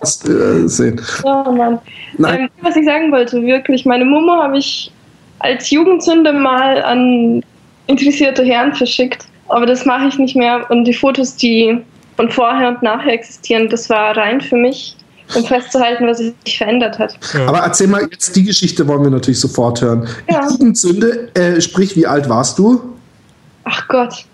[0.00, 1.00] das, äh, sehen.
[1.24, 1.78] Oh Mann.
[2.18, 2.40] Nein.
[2.40, 4.90] Ähm, was ich sagen wollte, wirklich, meine Momo habe ich
[5.40, 7.42] als Jugendsünde mal an
[7.86, 9.26] interessierte Herren verschickt.
[9.48, 10.70] Aber das mache ich nicht mehr.
[10.70, 11.82] Und die Fotos, die
[12.16, 14.96] und vorher und nachher existieren, das war rein für mich.
[15.34, 17.18] um festzuhalten, was sich verändert hat.
[17.32, 17.46] Ja.
[17.46, 20.06] Aber erzähl mal, jetzt die Geschichte wollen wir natürlich sofort hören.
[20.30, 20.46] Ja.
[20.50, 22.94] Jugendsünde, äh, sprich, wie alt warst du?
[23.64, 24.26] Ach Gott,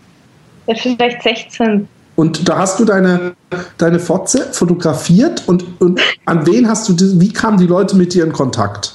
[0.67, 1.89] ja, vielleicht 16.
[2.17, 3.35] Und da hast du deine,
[3.79, 8.25] deine Fotze fotografiert und, und an wen hast du, wie kamen die Leute mit dir
[8.25, 8.93] in Kontakt?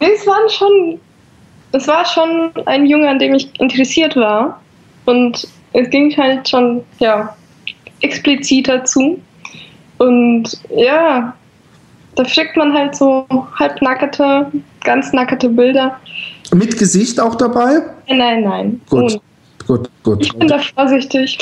[0.00, 1.00] Es waren schon,
[1.70, 4.60] es war schon ein Junge, an dem ich interessiert war.
[5.04, 7.34] Und es ging halt schon, ja,
[8.02, 9.20] expliziter zu.
[9.98, 11.34] Und ja,
[12.14, 13.26] da schickt man halt so
[13.58, 14.50] halbnackerte,
[14.84, 15.98] ganz nackerte Bilder.
[16.54, 17.82] Mit Gesicht auch dabei?
[18.08, 18.80] Nein, nein.
[18.90, 19.20] Gut,
[19.66, 20.22] gut, gut.
[20.22, 21.38] Ich bin da vorsichtig.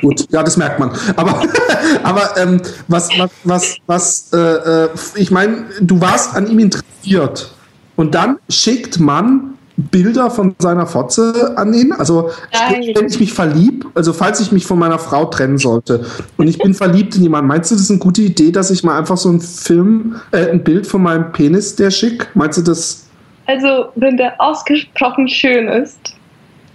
[0.00, 0.90] Gut, ja, das merkt man.
[1.16, 1.42] Aber,
[2.02, 7.52] aber ähm, was, was, was, was äh, äh ich meine, du warst an ihm interessiert.
[7.96, 11.92] Und dann schickt man Bilder von seiner Fotze an ihn?
[11.92, 12.30] Also,
[12.70, 16.58] wenn ich mich verlieb, also falls ich mich von meiner Frau trennen sollte und ich
[16.58, 19.16] bin verliebt in jemanden, meinst du, das ist eine gute Idee, dass ich mal einfach
[19.16, 22.28] so einen Film, äh, ein Bild von meinem Penis der schick?
[22.34, 23.06] Meinst du das?
[23.46, 25.98] Also, wenn der ausgesprochen schön ist.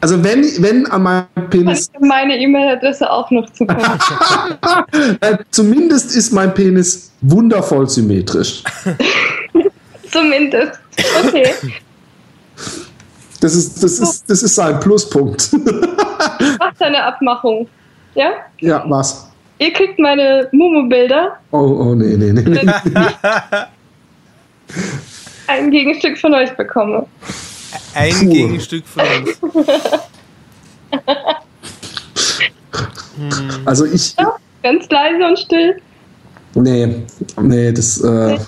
[0.01, 1.91] Also wenn, wenn an meinem Penis.
[1.99, 3.81] Meine E-Mail-Adresse auch noch zukommen.
[5.21, 8.63] äh, zumindest ist mein Penis wundervoll symmetrisch.
[10.11, 10.79] zumindest.
[11.23, 11.53] Okay.
[13.41, 15.51] Das ist, das ist, das ist sein Pluspunkt.
[16.59, 17.67] Macht seine Abmachung.
[18.13, 18.33] Ja?
[18.59, 19.29] Ja, was?
[19.57, 21.37] Ihr kriegt meine Mumu-Bilder.
[21.51, 22.69] Oh, oh, nee, nee, nee.
[25.47, 27.07] ein Gegenstück von euch bekomme.
[27.95, 28.29] Ein Puh.
[28.29, 29.39] Gegenstück von uns.
[33.65, 34.15] Also ich.
[34.17, 35.81] Ja, ganz leise und still.
[36.55, 37.03] Nee,
[37.39, 38.01] nee, das.
[38.01, 38.39] Äh,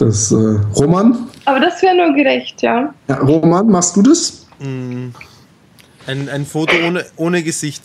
[0.00, 1.28] das äh, Roman?
[1.44, 2.94] Aber das wäre nur gerecht, ja.
[3.08, 3.16] ja.
[3.16, 4.46] Roman, machst du das?
[4.58, 5.08] Mm.
[6.06, 7.82] Ein, ein Foto ohne, ohne Gesicht.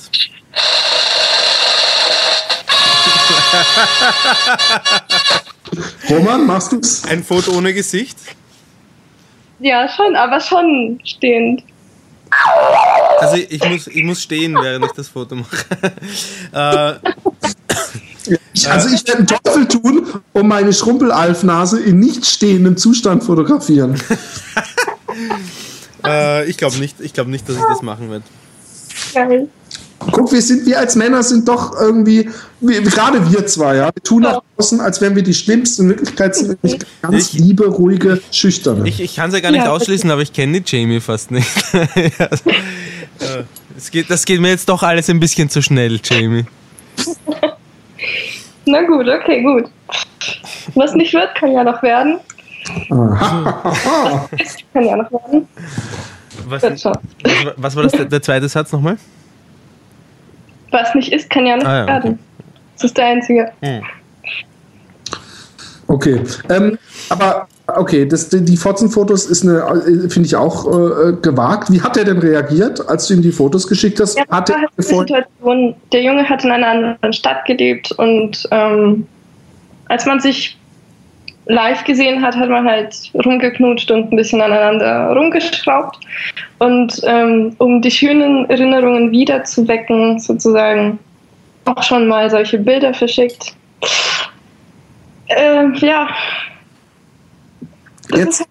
[6.10, 7.04] Roman, machst du es?
[7.06, 8.18] Ein Foto ohne Gesicht?
[9.60, 11.64] Ja, schon, aber schon stehend.
[13.20, 15.66] Also ich muss, ich muss stehen, während ich das Foto mache.
[16.52, 16.96] äh,
[18.68, 23.95] also ich werde einen Teufel tun und meine Schrumpelalfnase in nicht stehendem Zustand fotografieren.
[26.06, 28.26] äh, ich glaube nicht, ich nicht, dass ich das machen werde.
[29.14, 29.49] Geil.
[29.99, 32.30] Guck, wir sind, wir als Männer sind doch irgendwie,
[32.60, 35.84] wir, gerade wir zwei, ja, wir tun nach außen, als wären wir die Schlimmsten.
[35.84, 38.88] In Wirklichkeit sind wir nicht ganz ich, liebe, ruhige, schüchterne.
[38.88, 41.31] Ich, ich kann es ja gar nicht ja, ausschließen, aber ich kenne die Jamie fast
[41.31, 41.47] nicht.
[41.73, 42.49] also,
[43.19, 43.43] äh,
[43.73, 46.45] das, geht, das geht mir jetzt doch alles ein bisschen zu schnell, Jamie.
[48.65, 49.69] Na gut, okay, gut.
[50.73, 52.19] Was nicht wird, kann ja noch werden.
[52.90, 55.48] Was kann ja noch werden.
[56.48, 58.98] Was, was war das, der, der zweite Satz nochmal?
[60.72, 62.11] Was nicht ist, kann ja noch ah, ja, werden.
[62.14, 62.19] Okay.
[62.76, 63.52] Das ist der einzige.
[63.61, 63.84] Hm.
[65.88, 66.78] Okay, ähm,
[67.10, 71.72] aber okay, das, die Fotzenfotos ist eine, äh, finde ich auch äh, gewagt.
[71.72, 74.18] Wie hat er denn reagiert, als du ihm die Fotos geschickt hast?
[74.18, 79.06] Ja, hat er Situation, der Junge hat in einer anderen Stadt gelebt und ähm,
[79.88, 80.57] als man sich
[81.48, 85.98] live gesehen hat, hat man halt rumgeknutscht und ein bisschen aneinander rumgeschraubt.
[86.60, 90.99] Und ähm, um die schönen Erinnerungen wiederzuwecken, sozusagen,
[91.66, 93.56] auch schon mal solche Bilder verschickt.
[95.27, 96.07] Äh, ja.
[98.11, 98.47] Es ist,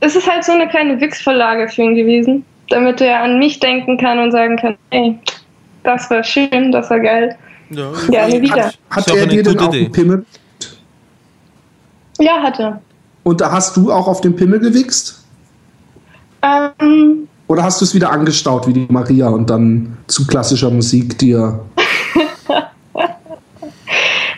[0.00, 3.96] es ist, halt so eine kleine Wix-Verlage für ihn gewesen, damit er an mich denken
[3.98, 5.18] kann und sagen kann, ey,
[5.84, 7.36] das war schön, das war geil.
[7.70, 8.66] Ja, Gerne wieder.
[8.66, 10.24] Hat, hat er dir denn auch einen Pimmel
[12.18, 12.80] ja, hatte.
[13.22, 15.24] Und da hast du auch auf den Pimmel gewichst?
[16.42, 21.18] Ähm, Oder hast du es wieder angestaut wie die Maria und dann zu klassischer Musik
[21.18, 21.60] dir?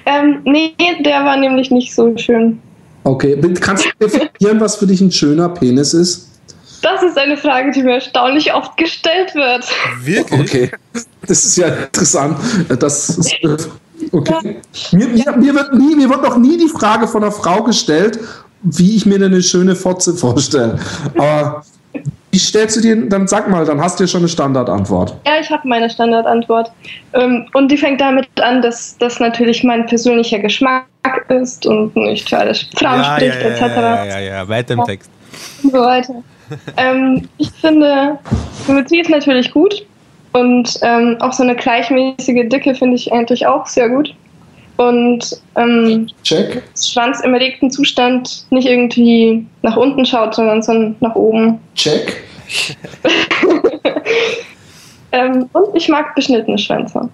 [0.06, 0.74] Ähm, nee,
[1.05, 2.60] der war nämlich nicht so schön.
[3.05, 6.28] Okay, kannst du definieren, was für dich ein schöner Penis ist?
[6.82, 9.64] Das ist eine Frage, die mir erstaunlich oft gestellt wird.
[10.02, 10.40] Wirklich?
[10.40, 10.70] Okay,
[11.27, 12.36] das ist ja interessant.
[12.78, 13.70] Das ist,
[14.12, 14.60] Okay.
[14.93, 18.18] Mir, mir, mir, wird nie, mir wird noch nie die Frage von einer Frau gestellt,
[18.62, 20.78] wie ich mir denn eine schöne Fotze vorstelle.
[21.16, 21.64] Aber
[22.31, 25.16] wie stellst du dir, dann sag mal, dann hast du ja schon eine Standardantwort.
[25.27, 26.70] Ja, ich habe meine Standardantwort.
[27.12, 30.86] Ähm, und die fängt damit an, dass das natürlich mein persönlicher Geschmack
[31.28, 33.77] ist und nicht für alle Frauen ja, spricht, ja, ja, etc.
[33.77, 35.11] Ja, ja, ja, weiter im Text.
[35.62, 36.15] Und so weiter.
[36.77, 38.19] ähm, ich finde,
[38.66, 39.86] Symmetrie ist natürlich gut.
[40.32, 44.15] Und ähm, auch so eine gleichmäßige Dicke finde ich eigentlich auch sehr gut.
[44.81, 46.62] Und ähm, Check.
[46.74, 51.59] Schwanz im erregten Zustand nicht irgendwie nach unten schaut, sondern so nach oben.
[51.74, 52.24] Check.
[55.12, 57.11] ähm, und ich mag beschnittene Schwänze.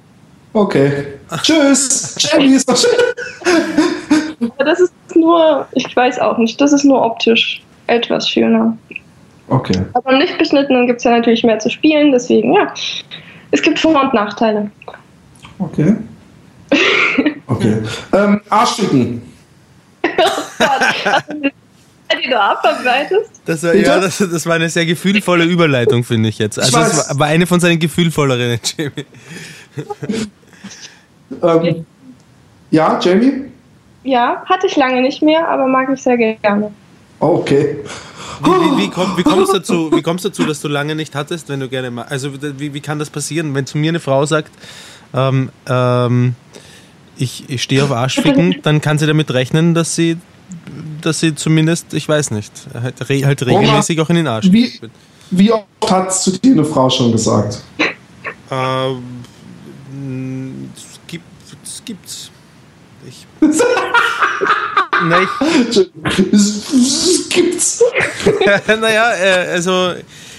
[0.53, 1.07] Okay.
[1.43, 2.15] Tschüss.
[2.21, 4.49] Jamie ist doch schön.
[4.59, 8.79] Das ist nur, ich weiß auch nicht, das ist nur optisch etwas schöner.
[9.49, 9.77] Okay.
[9.95, 12.73] Aber im nicht beschnittenen gibt es ja natürlich mehr zu spielen, deswegen ja.
[13.51, 14.71] Es gibt Vor- und Nachteile.
[15.59, 15.97] Okay.
[17.49, 17.77] Okay.
[18.13, 19.23] ähm, Arschficken.
[22.23, 23.31] die du abarbeitest.
[23.45, 26.59] Das war, ja, das, das, war eine sehr gefühlvolle Überleitung, finde ich jetzt.
[26.59, 29.07] Also, das war, war eine von seinen gefühlvolleren, Jamie.
[31.43, 31.87] ähm,
[32.71, 33.45] ja, Jamie?
[34.05, 36.73] Ja, hatte ich lange nicht mehr, aber mag ich sehr gerne.
[37.19, 37.79] Okay.
[38.43, 41.15] Wie, wie, wie, komm, wie, kommst dazu, wie kommst du dazu, dass du lange nicht
[41.15, 42.05] hattest, wenn du gerne mal.
[42.05, 44.53] Also, wie, wie kann das passieren, wenn zu mir eine Frau sagt,
[45.15, 46.35] ähm, ähm,
[47.17, 50.19] ich, ich stehe auf Arschficken, dann kann sie damit rechnen, dass sie,
[51.01, 54.81] dass sie zumindest, ich weiß nicht, halt, halt regelmäßig auch in den Arsch wie,
[55.31, 57.63] wie oft hat es zu dir eine Frau schon gesagt?
[58.51, 59.03] Ähm,
[60.77, 61.25] es gibt,
[61.65, 62.31] es gibt's.
[63.07, 63.27] Ich.
[65.03, 65.29] Nein.
[66.33, 67.83] Es gibt's.
[68.81, 69.95] naja, äh, also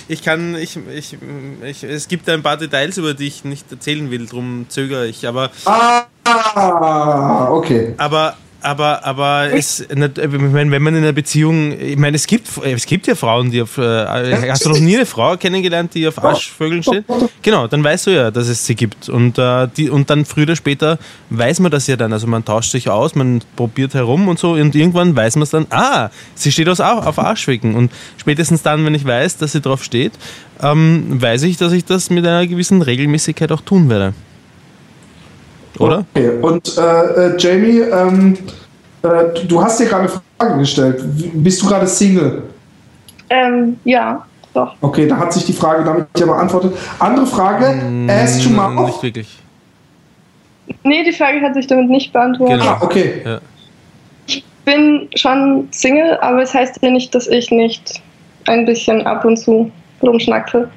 [0.07, 1.17] ich kann, ich, ich,
[1.63, 5.27] ich, es gibt ein paar Details, über die ich nicht erzählen will, darum zögere ich,
[5.27, 5.51] aber.
[5.65, 7.93] Ah, okay.
[7.97, 13.07] Aber aber, aber es, wenn man in einer Beziehung, ich meine, es gibt, es gibt
[13.07, 16.83] ja Frauen, die auf, äh, hast du noch nie eine Frau kennengelernt, die auf Arschvögeln
[16.83, 17.05] steht?
[17.41, 19.09] Genau, dann weißt du ja, dass es sie gibt.
[19.09, 20.97] Und, äh, die, und dann früher oder später
[21.29, 22.13] weiß man das ja dann.
[22.13, 25.51] Also man tauscht sich aus, man probiert herum und so und irgendwann weiß man es
[25.51, 27.75] dann, ah, sie steht auf, auf Arschficken.
[27.75, 30.13] Und spätestens dann, wenn ich weiß, dass sie drauf steht,
[30.61, 34.13] ähm, weiß ich, dass ich das mit einer gewissen Regelmäßigkeit auch tun werde
[35.79, 36.05] oder?
[36.13, 38.37] Okay, und äh, äh, Jamie, ähm,
[39.03, 41.03] äh, du hast dir gerade Fragen gestellt.
[41.33, 42.43] Bist du gerade Single?
[43.29, 44.75] Ähm, ja, doch.
[44.81, 46.73] Okay, da hat sich die Frage damit ja beantwortet.
[46.99, 48.87] Andere Frage, mm, Ass to Mouth?
[48.87, 49.39] Nicht wirklich.
[50.83, 52.59] Nee, die Frage hat sich damit nicht beantwortet.
[52.59, 52.71] Genau.
[52.71, 53.21] Ah, okay.
[53.23, 53.39] Ja.
[54.25, 58.01] Ich bin schon Single, aber es heißt ja nicht, dass ich nicht
[58.47, 59.71] ein bisschen ab und zu
[60.01, 60.69] rumschnackle.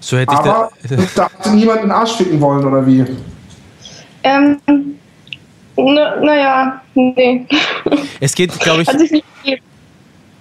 [0.00, 3.04] So hätte aber ich da, da hat niemand den Arsch ficken wollen, oder wie?
[4.22, 4.58] Ähm,
[5.76, 7.46] naja, na nee.
[8.20, 8.88] Es geht, glaube ich.
[8.88, 9.62] Hat sich nicht ergeben.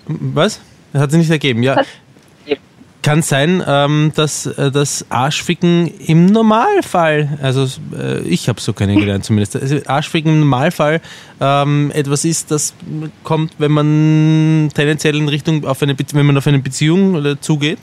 [0.07, 0.59] Was?
[0.93, 1.81] Hat sich nicht ergeben, ja.
[3.03, 9.23] Kann sein, ähm, dass äh, das Arschficken im Normalfall, also äh, ich habe so kennengelernt
[9.23, 10.99] zumindest, also Arschficken im Normalfall
[11.39, 12.73] ähm, etwas ist, das
[13.23, 17.79] kommt, wenn man tendenziell in Richtung auf eine, wenn man auf eine Beziehung zugeht.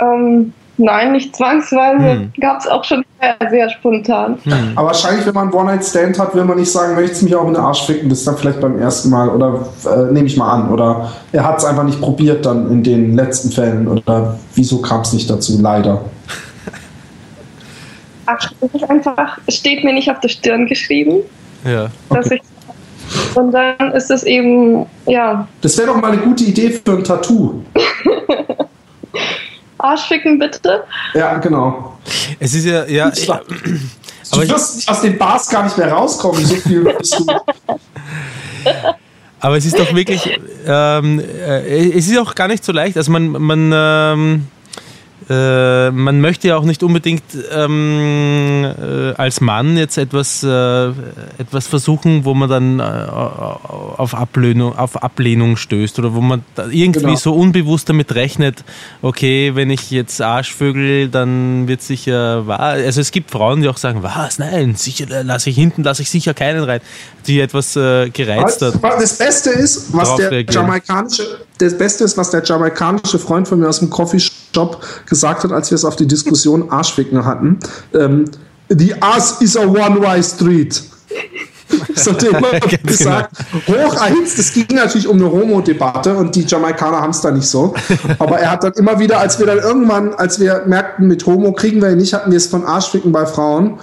[0.00, 2.12] Ähm, Nein, nicht zwangsweise.
[2.12, 2.32] Hm.
[2.40, 4.38] Gab es auch schon sehr, sehr spontan.
[4.44, 4.72] Hm.
[4.74, 7.46] Aber wahrscheinlich, wenn man einen One-Night-Stand hat, will man nicht sagen, möchtest du mich auch
[7.46, 8.08] in den Arsch ficken?
[8.08, 9.28] Das ist dann vielleicht beim ersten Mal.
[9.28, 10.70] Oder äh, nehme ich mal an.
[10.70, 13.86] Oder er hat es einfach nicht probiert dann in den letzten Fällen.
[13.86, 15.58] Oder wieso kam es nicht dazu?
[15.60, 16.02] Leider.
[18.26, 21.20] Ach, das ist einfach, es steht mir nicht auf der Stirn geschrieben.
[21.64, 21.88] Ja.
[22.08, 22.40] Okay.
[22.42, 25.46] Ich, und dann ist es eben, ja.
[25.60, 27.62] Das wäre doch mal eine gute Idee für ein Tattoo.
[29.82, 30.84] Arschficken, bitte.
[31.14, 31.98] Ja, genau.
[32.38, 33.10] Es ist ja, ja.
[33.14, 37.26] Ich, du wirst aus den Bars gar nicht mehr rauskommen, so viel bist du.
[39.40, 42.96] Aber es ist doch wirklich, ähm, äh, es ist auch gar nicht so leicht.
[42.96, 44.46] Also man, man ähm,
[45.28, 50.88] äh, man möchte ja auch nicht unbedingt ähm, äh, als Mann jetzt etwas, äh,
[51.38, 57.00] etwas versuchen, wo man dann äh, auf, Ablehnung, auf Ablehnung stößt oder wo man irgendwie
[57.00, 57.16] genau.
[57.16, 58.64] so unbewusst damit rechnet,
[59.00, 62.60] okay, wenn ich jetzt Arschvögel, dann wird sicher wahr.
[62.60, 66.10] Also es gibt Frauen, die auch sagen, was, nein, sicher lasse ich hinten, lasse ich
[66.10, 66.80] sicher keinen rein,
[67.26, 68.82] die etwas äh, gereizt hat.
[68.82, 70.62] Das Beste ist, was der reagieren.
[70.62, 75.52] jamaikanische, das Beste ist, was der jamaikanische Freund von mir aus dem Coffeeshop gesagt hat,
[75.52, 77.58] als wir es auf die Diskussion Arschficken hatten.
[77.94, 78.24] Ähm,
[78.68, 80.82] the ass is a one-way street.
[81.94, 83.36] Das hat er immer gesagt.
[83.66, 83.86] Genau.
[83.86, 87.46] Hoch eins, das ging natürlich um eine Homo-Debatte und die Jamaikaner haben es da nicht
[87.46, 87.74] so.
[88.18, 91.52] Aber er hat dann immer wieder, als wir dann irgendwann, als wir merkten, mit Homo
[91.52, 93.78] kriegen wir ihn nicht, hatten wir es von Arschficken bei Frauen.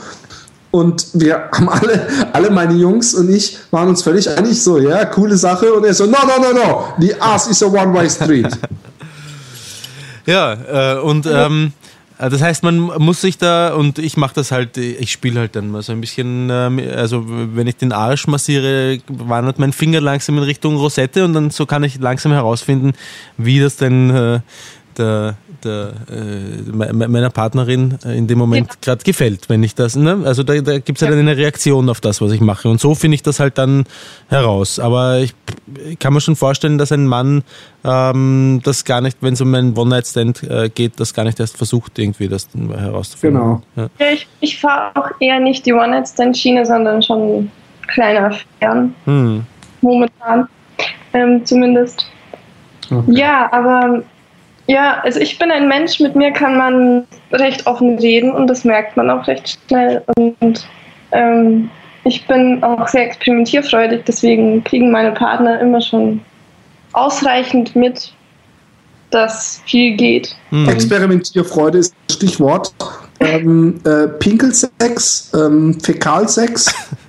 [0.71, 5.05] Und wir haben alle, alle meine Jungs und ich waren uns völlig einig, so, ja,
[5.05, 5.73] coole Sache.
[5.73, 8.47] Und er so, no, no, no, no, the ass is a one-way street.
[10.27, 11.73] ja, äh, und ähm,
[12.19, 15.55] äh, das heißt, man muss sich da, und ich mache das halt, ich spiele halt
[15.55, 20.01] dann mal so ein bisschen, ähm, also wenn ich den Arsch massiere, wandert mein Finger
[20.01, 22.93] langsam in Richtung Rosette und dann so kann ich langsam herausfinden,
[23.37, 24.39] wie das denn äh,
[24.97, 28.75] der der, äh, meiner Partnerin äh, in dem Moment ja.
[28.81, 30.21] gerade gefällt, wenn ich das, ne?
[30.25, 31.19] Also da, da gibt es halt ja.
[31.19, 32.69] eine Reaktion auf das, was ich mache.
[32.69, 33.85] Und so finde ich das halt dann
[34.29, 34.79] heraus.
[34.79, 35.33] Aber ich,
[35.99, 37.43] kann man schon vorstellen, dass ein Mann
[37.83, 41.57] ähm, das gar nicht, wenn es um einen One-Night-Stand äh, geht, das gar nicht erst
[41.57, 43.39] versucht, irgendwie das herauszufinden.
[43.41, 43.61] Genau.
[43.75, 44.11] Ja.
[44.13, 47.51] ich, ich fahre auch eher nicht die One-Night-Stand-Schiene, sondern schon
[47.87, 48.95] kleine Affären.
[49.05, 49.45] Hm.
[49.81, 50.47] Momentan.
[51.13, 52.05] Ähm, zumindest.
[52.91, 53.11] Okay.
[53.13, 54.03] Ja, aber
[54.69, 58.63] ja, also ich bin ein Mensch, mit mir kann man recht offen reden und das
[58.63, 60.03] merkt man auch recht schnell.
[60.15, 60.67] Und
[61.11, 61.71] ähm,
[62.03, 66.21] ich bin auch sehr experimentierfreudig, deswegen kriegen meine Partner immer schon
[66.93, 68.13] ausreichend mit,
[69.09, 70.35] dass viel geht.
[70.51, 70.69] Hm.
[70.69, 72.71] Experimentierfreude ist das Stichwort.
[73.21, 76.71] Ähm, äh, Pinkelsex, ähm, Fäkalsex.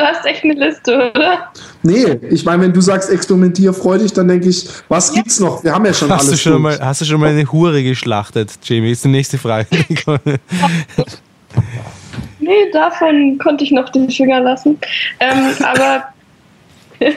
[0.00, 1.52] Du hast echt eine Liste, oder?
[1.82, 5.62] Nee, ich meine, wenn du sagst experimentierfreudig, dann denke ich, was gibt's noch?
[5.62, 6.42] Wir haben ja schon hast alles.
[6.42, 8.92] Du schon mal, hast du schon mal eine Hure geschlachtet, Jamie?
[8.92, 9.66] Ist die nächste Frage.
[12.38, 14.78] nee, davon konnte ich noch den Finger lassen.
[15.18, 16.04] Ähm, aber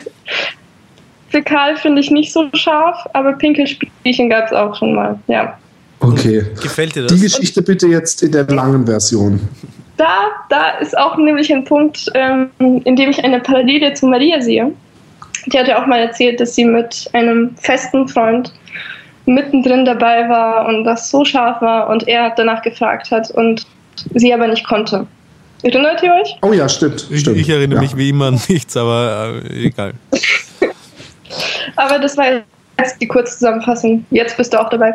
[1.30, 5.58] Fäkal finde ich nicht so scharf, aber Pinkelspielchen gab es auch schon mal, ja.
[6.02, 6.48] Okay.
[6.62, 7.14] Gefällt dir das?
[7.14, 9.40] Die Geschichte bitte jetzt in der langen Version
[9.98, 14.42] da, da ist auch nämlich ein Punkt, ähm, in dem ich eine Parallele zu Maria
[14.42, 14.72] sehe.
[15.48, 18.54] Die hat ja auch mal erzählt, dass sie mit einem festen Freund
[19.26, 23.66] mittendrin dabei war und das so scharf war und er danach gefragt hat und
[24.16, 25.08] sie aber nicht konnte.
[25.64, 26.36] Erinnert ihr euch?
[26.42, 27.08] Oh ja, stimmt.
[27.10, 27.38] Ich, stimmt.
[27.38, 27.82] ich erinnere ja.
[27.82, 29.94] mich wie immer an nichts, aber äh, egal.
[31.78, 32.26] aber das war
[32.80, 34.06] jetzt die Kurzzusammenfassung.
[34.12, 34.94] Jetzt bist du auch dabei.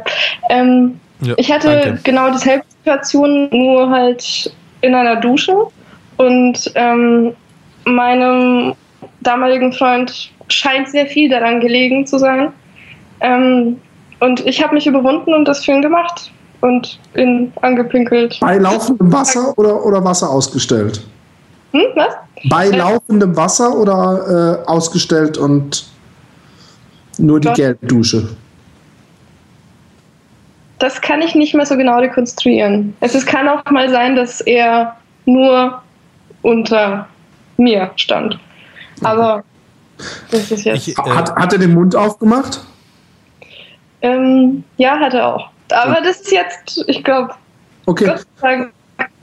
[0.51, 2.01] Ähm, ja, ich hatte danke.
[2.05, 5.55] genau dieselbe Situation, nur halt in einer Dusche
[6.17, 7.35] und ähm,
[7.85, 8.75] meinem
[9.21, 12.53] damaligen Freund scheint sehr viel daran gelegen zu sein.
[13.21, 13.81] Ähm,
[14.21, 18.39] und ich habe mich überwunden und das für ihn gemacht und ihn angepinkelt.
[18.41, 21.03] Bei laufendem Wasser oder, oder Wasser ausgestellt?
[21.73, 22.15] Hm, was?
[22.49, 25.89] Bei äh, laufendem Wasser oder äh, ausgestellt und
[27.19, 28.29] nur die Gelbdusche?
[30.79, 32.97] Das kann ich nicht mehr so genau rekonstruieren.
[33.01, 34.97] Es, es kann auch mal sein, dass er
[35.27, 35.83] nur
[36.43, 37.09] unter
[37.57, 38.39] mir stand.
[39.03, 39.45] Aber
[40.31, 40.89] das ist jetzt.
[40.89, 42.61] Ich, äh, hat, hat er den Mund aufgemacht?
[44.03, 45.51] Ähm, ja, hat er auch.
[45.73, 47.35] Aber das ist jetzt, ich glaube,
[47.87, 48.07] okay.
[48.07, 48.73] Gott sei Dank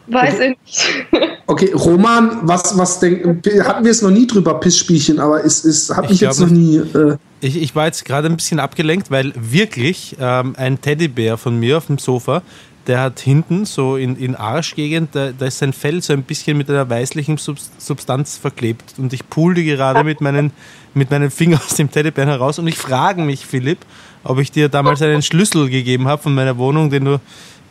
[0.07, 0.57] weiß okay.
[0.65, 1.31] ich nicht.
[1.47, 5.95] okay, Roman, was, was denken, hatten wir es noch nie drüber, Pissspielchen, aber es, es
[5.95, 6.77] hat mich jetzt noch nie.
[6.77, 11.59] Äh ich, ich war jetzt gerade ein bisschen abgelenkt, weil wirklich ähm, ein Teddybär von
[11.59, 12.41] mir auf dem Sofa,
[12.87, 16.57] der hat hinten so in, in Arschgegend, da, da ist sein Fell so ein bisschen
[16.57, 18.95] mit einer weißlichen Substanz verklebt.
[18.97, 20.51] Und ich pulte gerade mit meinen,
[20.93, 22.59] mit meinen Fingern aus dem Teddybär heraus.
[22.59, 23.79] Und ich frage mich, Philipp,
[24.23, 27.19] ob ich dir damals einen Schlüssel gegeben habe von meiner Wohnung, den du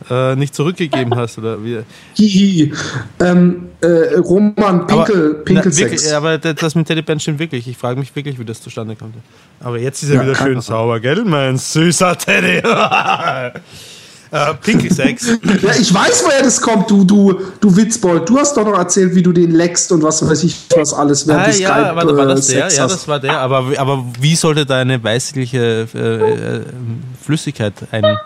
[0.09, 1.79] äh, nicht zurückgegeben hast oder wie?
[2.15, 2.73] Hihi.
[3.19, 6.09] Ähm, äh, Roman Pinkel, aber, Pinkelsex.
[6.09, 7.67] Na, aber das mit Teddybären stimmt wirklich.
[7.67, 9.15] Ich frage mich wirklich, wie das zustande kommt.
[9.59, 12.57] Aber jetzt ist er ja, wieder schön sauber, gell, mein süßer Teddy?
[14.31, 15.27] äh, Pinkelsex.
[15.61, 18.29] ja, ich weiß, woher das kommt, du, du, du Witzbold.
[18.29, 21.27] Du hast doch noch erzählt, wie du den leckst und was weiß ich, was alles
[21.27, 22.67] während ah, ja, Skype, war, war das der?
[22.69, 23.39] Ja, das war der.
[23.39, 26.61] Aber, aber wie sollte da eine weißliche äh, äh,
[27.23, 28.17] Flüssigkeit ein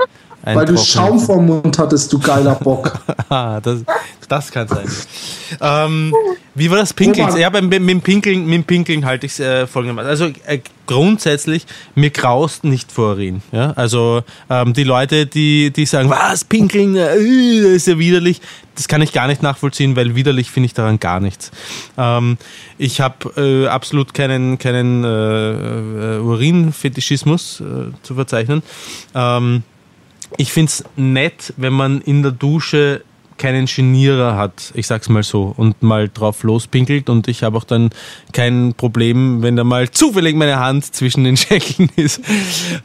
[0.44, 3.00] weil du Schaum vom Mund hattest, du geiler Bock.
[3.30, 3.84] ah, das,
[4.28, 4.88] das kann sein.
[5.62, 6.14] Ähm,
[6.56, 7.36] wie war das Pinkeln?
[7.38, 10.10] Ja, beim, mit, dem Pinkeln, mit dem Pinkeln halte ich es äh, folgendermaßen.
[10.10, 13.42] Also äh, grundsätzlich, mir graust nicht vor Urin.
[13.52, 13.72] Ja?
[13.72, 18.42] Also ähm, die Leute, die, die sagen, was, Pinkeln, äh, ist ja widerlich,
[18.76, 21.52] das kann ich gar nicht nachvollziehen, weil widerlich finde ich daran gar nichts.
[21.98, 22.38] Ähm,
[22.78, 28.64] ich habe äh, absolut keinen, keinen äh, äh Urinfetischismus äh, zu verzeichnen.
[29.14, 29.64] Ähm,
[30.38, 33.04] ich finde es nett, wenn man in der Dusche
[33.40, 37.10] keinen Genierer hat, ich sag's mal so, und mal drauf lospinkelt.
[37.10, 37.90] Und ich habe auch dann
[38.34, 42.22] kein Problem, wenn da mal zufällig meine Hand zwischen den Schäkeln ist.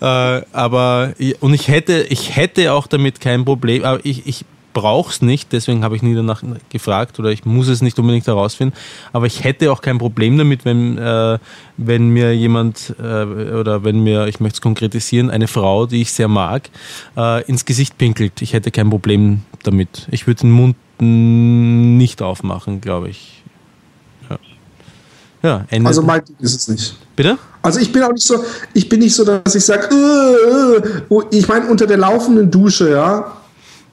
[0.00, 0.04] äh,
[0.52, 4.44] aber, und ich hätte, ich hätte auch damit kein Problem, aber ich, ich
[4.74, 8.26] brauche es nicht, deswegen habe ich nie danach gefragt oder ich muss es nicht unbedingt
[8.26, 8.76] herausfinden.
[9.14, 11.38] Aber ich hätte auch kein Problem damit, wenn, äh,
[11.78, 16.12] wenn mir jemand äh, oder wenn mir, ich möchte es konkretisieren, eine Frau, die ich
[16.12, 16.68] sehr mag,
[17.16, 18.42] äh, ins Gesicht pinkelt.
[18.42, 20.06] Ich hätte kein Problem damit.
[20.10, 23.42] Ich würde den Mund nicht aufmachen, glaube ich.
[24.28, 24.38] Ja.
[25.42, 25.88] Ja, Ende.
[25.88, 26.96] Also mein Ding ist es nicht.
[27.16, 27.38] Bitte?
[27.62, 28.44] Also ich bin auch nicht so,
[28.74, 32.90] ich bin nicht so, dass ich sage, äh, äh, ich meine unter der laufenden Dusche,
[32.90, 33.32] ja,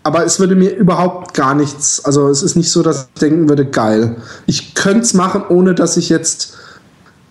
[0.04, 3.50] aber es würde mir überhaupt gar nichts, also es ist nicht so, dass ich denken
[3.50, 4.18] würde, geil.
[4.48, 6.58] Ich könnte es machen, ohne dass ich jetzt,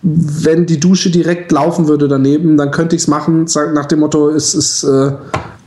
[0.01, 4.29] wenn die Dusche direkt laufen würde daneben, dann könnte ich es machen, nach dem Motto,
[4.29, 5.11] es ist, äh,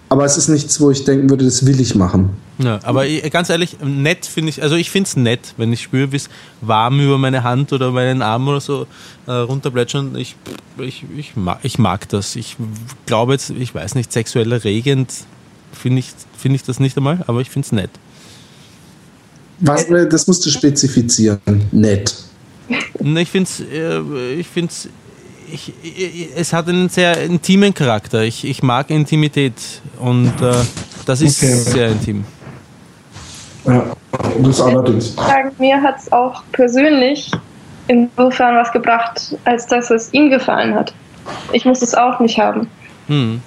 [0.09, 2.31] aber es ist nichts, wo ich denken würde, das will ich machen.
[2.59, 6.13] Ja, aber ganz ehrlich, nett finde ich, also ich finde es nett, wenn ich spüre,
[6.13, 6.29] wie es
[6.61, 8.87] warm über meine Hand oder meinen Arm oder so
[9.27, 10.15] äh, runterplätschern.
[10.17, 10.37] Ich,
[10.79, 12.37] ich, ich, mag, ich mag das.
[12.37, 12.57] Ich
[13.07, 15.11] glaube jetzt, ich weiß nicht, sexuell erregend
[15.75, 17.91] finde ich, find ich das nicht einmal, aber ich finde es nett.
[19.61, 21.41] Was, das musst du spezifizieren.
[21.71, 22.15] Nett.
[22.69, 24.89] Ich finde es, äh, ich finde es
[25.53, 28.23] ich, ich, es hat einen sehr intimen Charakter.
[28.23, 29.55] Ich, ich mag Intimität
[30.01, 30.55] und äh,
[31.07, 31.53] das ist okay.
[31.53, 32.25] sehr intim.
[33.65, 33.85] Ja,
[34.43, 35.15] das allerdings.
[35.15, 37.31] Sagen, mir hat es auch persönlich
[37.89, 40.95] insofern was gebracht, als dass es ihm gefallen hat.
[41.53, 42.69] Ich muss es auch nicht haben.
[43.07, 43.41] Hm.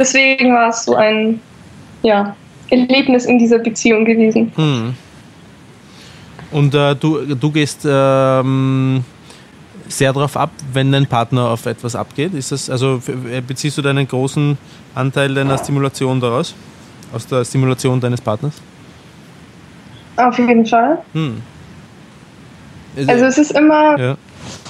[0.00, 1.40] Deswegen war es so ein
[2.02, 2.34] ja,
[2.70, 4.50] Erlebnis in dieser Beziehung gewesen.
[4.56, 4.94] Hm.
[6.50, 9.04] Und äh, du, du gehst ähm,
[9.86, 12.32] sehr darauf ab, wenn dein Partner auf etwas abgeht?
[12.32, 13.02] Ist das, also
[13.46, 14.56] beziehst du deinen großen
[14.94, 16.54] Anteil deiner Stimulation daraus?
[17.12, 18.54] Aus der Stimulation deines Partners?
[20.16, 20.98] Auf jeden Fall.
[21.12, 21.42] Hm.
[22.96, 24.16] Also, also es ist immer ja.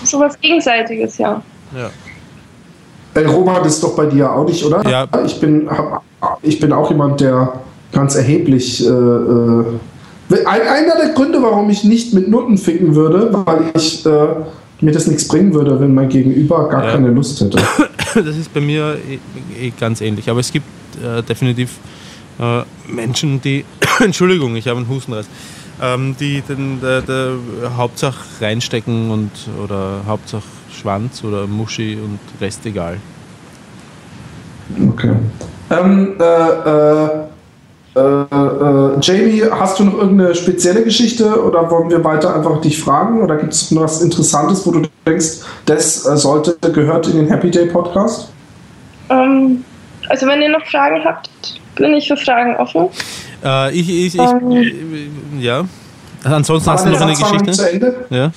[0.02, 1.42] sowas Gegenseitiges, ja.
[1.74, 1.90] Ja.
[3.26, 4.88] Hey, Robert ist doch bei dir auch nicht, oder?
[4.88, 5.06] Ja.
[5.24, 6.02] Ich bin, hab,
[6.42, 7.60] ich bin auch jemand, der
[7.92, 8.84] ganz erheblich.
[8.84, 9.64] Äh, äh,
[10.46, 14.26] einer der Gründe, warum ich nicht mit Nutten ficken würde, weil ich äh,
[14.80, 16.92] mir das nichts bringen würde, wenn mein Gegenüber gar ja.
[16.92, 17.58] keine Lust hätte.
[18.12, 20.28] Das ist bei mir eh, eh ganz ähnlich.
[20.28, 20.66] Aber es gibt
[20.96, 21.78] äh, definitiv
[22.40, 23.64] äh, Menschen, die,
[24.00, 25.26] Entschuldigung, ich habe einen Hustenreiz,
[25.80, 27.36] ähm, die den der, der
[27.76, 29.30] Hauptsache reinstecken und
[29.62, 30.42] oder Hauptsache
[30.72, 32.98] Schwanz oder Muschi und Rest egal.
[34.88, 35.12] Okay.
[35.70, 37.30] Ähm, äh, äh
[37.94, 43.20] äh, Jamie, hast du noch irgendeine spezielle Geschichte oder wollen wir weiter einfach dich fragen?
[43.20, 47.28] Oder gibt es noch was Interessantes, wo du denkst, das äh, sollte gehört in den
[47.28, 48.30] Happy Day Podcast?
[49.08, 49.64] Ähm,
[50.08, 51.30] also wenn ihr noch Fragen habt,
[51.74, 52.88] bin ich für Fragen offen.
[53.44, 55.08] Äh, ich, ich, ich ähm, äh,
[55.40, 55.64] ja.
[56.22, 57.50] Ansonsten hast du noch eine Geschichte?
[57.50, 58.06] Zu Ende?
[58.10, 58.30] Ja.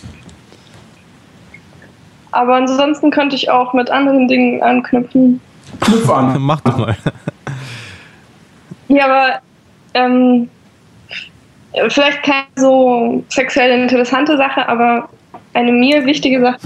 [2.34, 5.40] Aber ansonsten könnte ich auch mit anderen Dingen anknüpfen.
[5.80, 6.36] Knüpf an.
[6.40, 6.96] Mach doch mal.
[8.88, 9.40] Ja, aber
[9.94, 10.50] ähm,
[11.90, 15.10] vielleicht keine so sexuell interessante Sache, aber
[15.54, 16.58] eine mir wichtige Sache,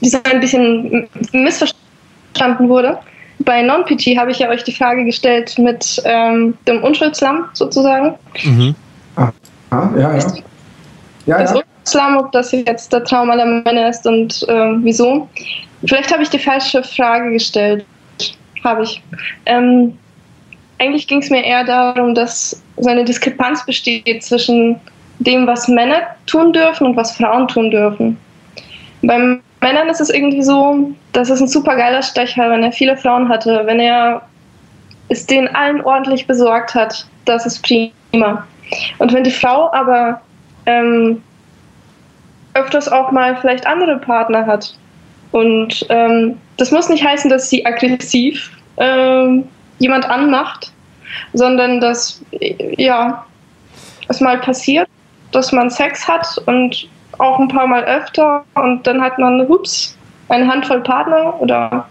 [0.00, 2.98] die so ein bisschen missverstanden wurde.
[3.40, 8.14] Bei Non-PG habe ich ja euch die Frage gestellt mit ähm, dem Unschuldslamm sozusagen.
[8.44, 8.74] Mhm.
[9.16, 9.32] Ah,
[9.70, 10.24] ah, ja, ja.
[11.26, 11.56] Ja, das ja.
[11.56, 15.28] Unschuldslamm, ob das jetzt der Traum aller Männer ist und äh, wieso.
[15.84, 17.84] Vielleicht habe ich die falsche Frage gestellt.
[18.62, 19.02] Habe ich.
[19.46, 19.98] Ähm,
[20.78, 24.80] eigentlich ging es mir eher darum, dass so eine Diskrepanz besteht zwischen
[25.18, 28.16] dem, was Männer tun dürfen und was Frauen tun dürfen.
[29.02, 32.96] Bei Männern ist es irgendwie so, dass es ein super geiler Stecher, wenn er viele
[32.96, 34.22] Frauen hatte, wenn er
[35.08, 38.46] es denen allen ordentlich besorgt hat, das ist prima.
[38.98, 40.20] Und wenn die Frau aber
[40.66, 41.22] ähm,
[42.54, 44.74] öfters auch mal vielleicht andere Partner hat
[45.32, 49.44] und ähm, das muss nicht heißen, dass sie aggressiv ähm,
[49.78, 50.72] jemand anmacht,
[51.32, 52.22] sondern dass
[52.76, 53.24] ja,
[54.08, 54.88] es mal passiert,
[55.32, 59.96] dass man Sex hat und auch ein paar Mal öfter und dann hat man, hups,
[60.28, 61.84] eine Handvoll Partner oder ein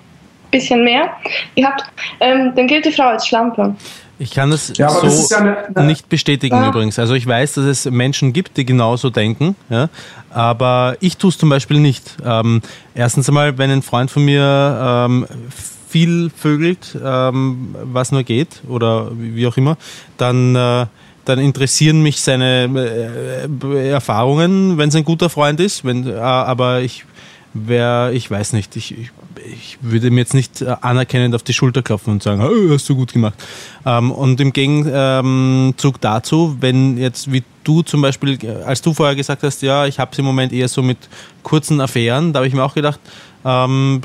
[0.51, 1.09] bisschen mehr
[1.55, 1.83] gehabt,
[2.19, 3.75] ähm, dann gilt die Frau als Schlampe.
[4.21, 6.69] Ich kann das ja, so ja eine, eine nicht bestätigen ja.
[6.69, 6.99] übrigens.
[6.99, 9.89] Also ich weiß, dass es Menschen gibt, die genauso denken, ja,
[10.29, 12.17] aber ich tue es zum Beispiel nicht.
[12.23, 12.61] Ähm,
[12.93, 15.25] erstens einmal, wenn ein Freund von mir ähm,
[15.89, 19.75] viel vögelt, ähm, was nur geht oder wie auch immer,
[20.17, 20.85] dann, äh,
[21.25, 22.69] dann interessieren mich seine
[23.65, 25.83] äh, Erfahrungen, wenn es ein guter Freund ist.
[25.83, 27.05] Wenn, äh, aber ich
[27.55, 29.09] wäre, ich weiß nicht, ich, ich,
[29.45, 32.95] ich, würde mir jetzt nicht anerkennend auf die Schulter klopfen und sagen, oh, hast du
[32.95, 33.35] gut gemacht.
[33.85, 39.43] Ähm, und im Gegenzug dazu, wenn jetzt wie du zum Beispiel, als du vorher gesagt
[39.43, 40.97] hast, ja, ich habe es im Moment eher so mit
[41.43, 42.99] kurzen Affären, da habe ich mir auch gedacht,
[43.45, 44.01] ähm,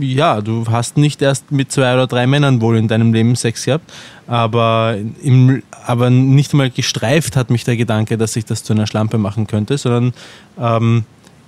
[0.00, 3.64] ja, du hast nicht erst mit zwei oder drei Männern wohl in deinem Leben Sex
[3.64, 3.92] gehabt,
[4.26, 8.86] aber, im, aber nicht mal gestreift hat mich der Gedanke, dass ich das zu einer
[8.86, 10.12] Schlampe machen könnte, sondern
[10.58, 11.04] ähm,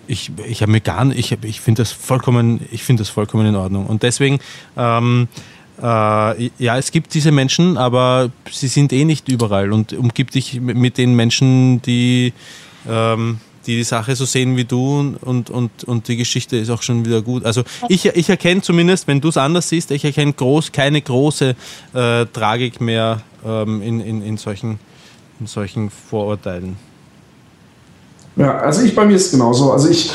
[0.06, 3.56] ich, ich habe mir gar ich, ich finde das vollkommen, ich finde das vollkommen in
[3.56, 3.86] Ordnung.
[3.86, 4.38] Und deswegen,
[4.76, 5.28] ähm,
[5.80, 5.84] äh,
[6.58, 10.98] ja, es gibt diese Menschen, aber sie sind eh nicht überall und umgib dich mit
[10.98, 12.32] den Menschen, die
[12.88, 16.82] ähm, die die Sache so sehen wie du und, und, und die Geschichte ist auch
[16.82, 17.44] schon wieder gut.
[17.44, 21.54] Also ich, ich erkenne zumindest, wenn du es anders siehst, ich erkenne groß, keine große
[21.94, 24.78] äh, Tragik mehr ähm, in, in, in, solchen,
[25.40, 26.76] in solchen Vorurteilen.
[28.36, 29.72] Ja, also ich bei mir ist es genauso.
[29.72, 30.12] Also ich,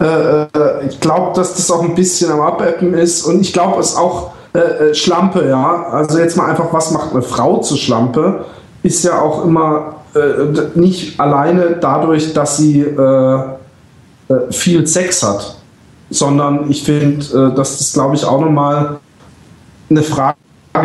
[0.00, 0.46] äh, äh
[0.88, 4.32] ich glaube, dass das auch ein bisschen am Abappen ist und ich glaube es auch
[4.52, 5.86] äh, äh, Schlampe, ja.
[5.92, 8.44] Also jetzt mal einfach, was macht eine Frau zur Schlampe?
[8.82, 13.38] Ist ja auch immer äh, nicht alleine dadurch, dass sie äh,
[14.50, 15.56] viel Sex hat,
[16.10, 19.00] sondern ich finde, dass das, glaube ich, auch nochmal
[19.90, 20.36] eine Frage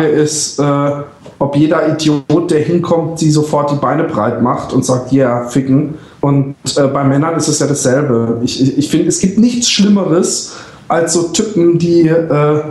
[0.04, 0.60] ist,
[1.38, 5.48] ob jeder Idiot, der hinkommt, sie sofort die Beine breit macht und sagt, ja, yeah,
[5.48, 5.94] ficken.
[6.26, 8.40] Und äh, bei Männern ist es ja dasselbe.
[8.42, 10.54] Ich, ich, ich finde, es gibt nichts Schlimmeres
[10.88, 12.62] als so Typen, die äh,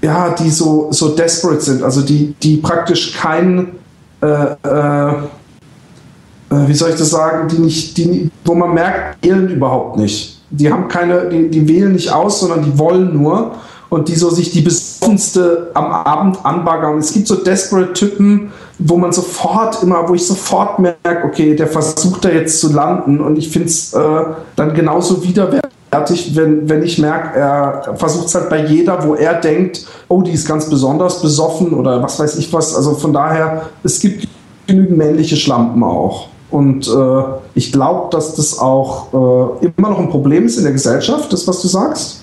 [0.00, 3.72] ja, die so, so desperate sind, also die, die praktisch kein
[4.20, 4.26] äh,
[4.64, 9.96] äh, äh, wie soll ich das sagen, die nicht, die, wo man merkt, wählen überhaupt
[9.98, 10.40] nicht.
[10.50, 13.56] Die haben keine, die, die wählen nicht aus, sondern die wollen nur
[13.92, 16.96] und die so sich die besoffenste am Abend anbaggern.
[16.96, 21.66] Es gibt so desperate Typen, wo man sofort immer, wo ich sofort merke, okay, der
[21.66, 24.24] versucht da jetzt zu landen und ich finde es äh,
[24.56, 29.34] dann genauso widerwärtig, wenn, wenn ich merke, er versucht es halt bei jeder, wo er
[29.34, 32.74] denkt, oh, die ist ganz besonders besoffen oder was weiß ich was.
[32.74, 34.26] Also von daher, es gibt
[34.66, 36.28] genügend männliche Schlampen auch.
[36.50, 37.22] Und äh,
[37.54, 41.46] ich glaube, dass das auch äh, immer noch ein Problem ist in der Gesellschaft, das,
[41.46, 42.21] was du sagst.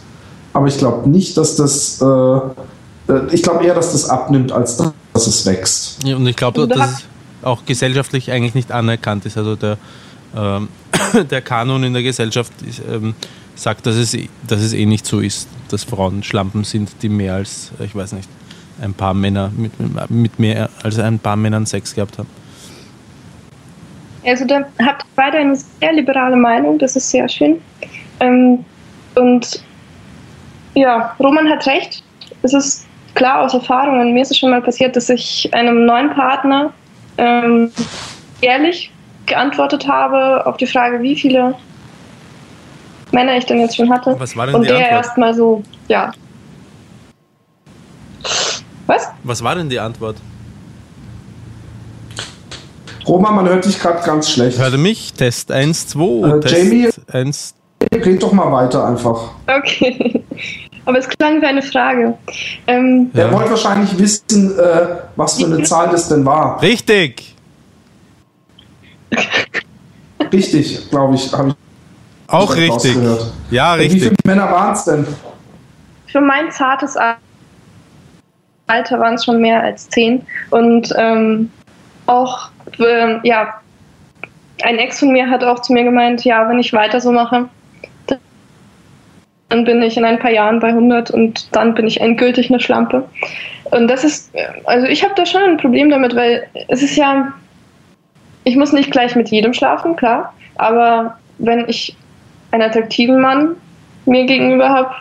[0.54, 4.78] Aber ich glaube nicht, dass das, äh, äh ich glaube eher, dass das abnimmt, als
[4.78, 6.04] dass es wächst.
[6.04, 7.06] Ja, und ich glaube, dass es
[7.42, 9.38] auch gesellschaftlich eigentlich nicht anerkannt ist.
[9.38, 9.78] Also der,
[10.36, 10.70] ähm,
[11.30, 13.14] der Kanon in der Gesellschaft ist, ähm,
[13.56, 14.18] sagt, dass es,
[14.48, 18.14] dass es eh nicht so ist, dass Frauen Schlampen sind, die mehr als, ich weiß
[18.14, 18.30] nicht,
[18.82, 19.72] ein paar Männer mit,
[20.10, 22.30] mit mehr als ein paar Männern Sex gehabt haben.
[24.26, 27.62] Also da habt ihr beide eine sehr liberale Meinung, das ist sehr schön.
[28.20, 28.66] Ähm,
[29.16, 29.64] und
[30.80, 32.04] ja, Roman hat recht.
[32.42, 36.10] Es ist klar aus Erfahrungen, mir ist es schon mal passiert, dass ich einem neuen
[36.12, 36.72] Partner
[37.18, 37.72] ähm,
[38.42, 38.92] ehrlich
[39.26, 41.56] geantwortet habe auf die Frage, wie viele
[43.12, 44.16] Männer ich denn jetzt schon hatte.
[44.18, 46.12] Was war denn und die der erstmal so, ja.
[48.88, 49.10] Was?
[49.24, 50.16] Was war denn die Antwort?
[53.08, 54.60] Roman, man hört dich gerade ganz schlecht.
[54.60, 55.14] Hörte mich?
[55.14, 56.02] Test 1, 2.
[56.02, 57.56] Äh, Test Jamie, 1.
[57.92, 59.32] red doch mal weiter einfach.
[59.48, 60.24] Okay.
[60.90, 62.18] Aber es klang wie eine Frage.
[62.66, 66.60] Ähm, er wollte wahrscheinlich wissen, äh, was für eine Zahl das denn war.
[66.64, 67.36] Richtig.
[70.34, 71.56] Richtig, glaube ich, habe ich.
[72.28, 72.98] Auch richtig.
[73.52, 74.02] Ja, richtig.
[74.02, 75.06] Wie viele Männer waren es denn?
[76.08, 76.98] Für mein zartes
[78.66, 80.26] Alter waren es schon mehr als zehn.
[80.50, 81.52] Und ähm,
[82.08, 82.50] auch
[82.80, 83.62] äh, ja,
[84.64, 87.48] ein Ex von mir hat auch zu mir gemeint, ja, wenn ich weiter so mache,
[89.50, 92.60] dann bin ich in ein paar Jahren bei 100 und dann bin ich endgültig eine
[92.60, 93.04] Schlampe.
[93.72, 94.32] Und das ist,
[94.66, 97.34] also ich habe da schon ein Problem damit, weil es ist ja,
[98.44, 101.96] ich muss nicht gleich mit jedem schlafen, klar, aber wenn ich
[102.52, 103.56] einen attraktiven Mann
[104.06, 104.92] mir gegenüber habe,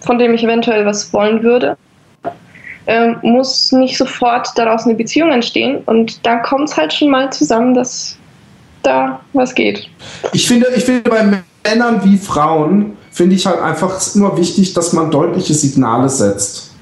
[0.00, 1.76] von dem ich eventuell was wollen würde,
[2.86, 5.82] ähm, muss nicht sofort daraus eine Beziehung entstehen.
[5.86, 8.18] Und da kommt es halt schon mal zusammen, dass
[8.82, 9.88] da was geht.
[10.32, 11.22] Ich finde, ich finde bei
[11.66, 16.72] Männern wie Frauen, finde ich halt einfach immer wichtig, dass man deutliche Signale setzt.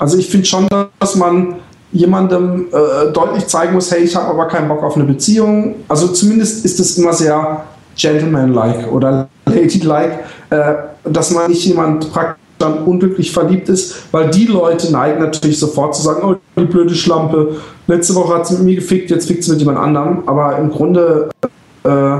[0.00, 0.66] Also ich finde schon,
[0.98, 1.54] dass man
[1.92, 5.76] jemandem äh, deutlich zeigen muss, hey, ich habe aber keinen Bock auf eine Beziehung.
[5.86, 7.64] Also zumindest ist es immer sehr
[7.96, 10.18] gentlemanlike oder ladylike,
[10.50, 15.58] äh, dass man nicht jemand praktisch dann unglücklich verliebt ist, weil die Leute neigen natürlich
[15.58, 17.56] sofort zu sagen, oh, die blöde Schlampe,
[17.86, 20.22] letzte Woche hat sie mit mir gefickt, jetzt fickt sie mit jemand anderem.
[20.26, 21.28] Aber im Grunde
[21.84, 22.16] äh,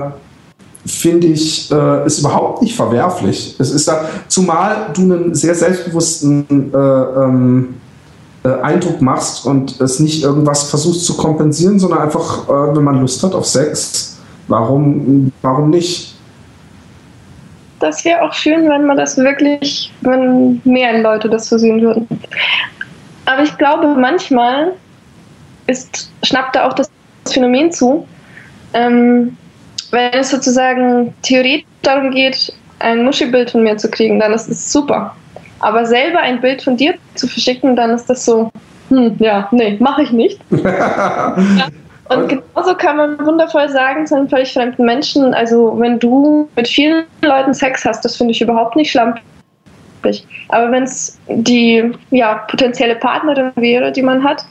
[0.86, 3.56] finde ich, äh, ist überhaupt nicht verwerflich.
[3.58, 7.74] Es ist da, zumal du einen sehr selbstbewussten äh, ähm,
[8.44, 13.00] äh, Eindruck machst und es nicht irgendwas versuchst zu kompensieren, sondern einfach, äh, wenn man
[13.00, 14.18] Lust hat auf Sex,
[14.48, 16.16] warum, warum nicht?
[17.80, 22.08] das wäre auch schön, wenn man das wirklich, wenn mehr Leute das so sehen würden.
[23.24, 24.72] Aber ich glaube, manchmal
[25.66, 26.90] ist, schnappt da auch das
[27.28, 28.06] Phänomen zu,
[28.72, 29.36] ähm,
[29.92, 34.72] wenn es sozusagen theoretisch darum geht, ein Muschi-Bild von mir zu kriegen, dann ist es
[34.72, 35.14] super.
[35.60, 38.50] Aber selber ein Bild von dir zu verschicken, dann ist das so,
[38.90, 40.38] hm, ja, nee, mache ich nicht.
[40.50, 41.34] ja,
[42.08, 46.68] und genauso kann man wundervoll sagen zu einem völlig fremden Menschen, also wenn du mit
[46.68, 49.22] vielen Leuten Sex hast, das finde ich überhaupt nicht schlampig.
[50.48, 54.44] Aber wenn es die ja, potenzielle Partnerin wäre, die man hat,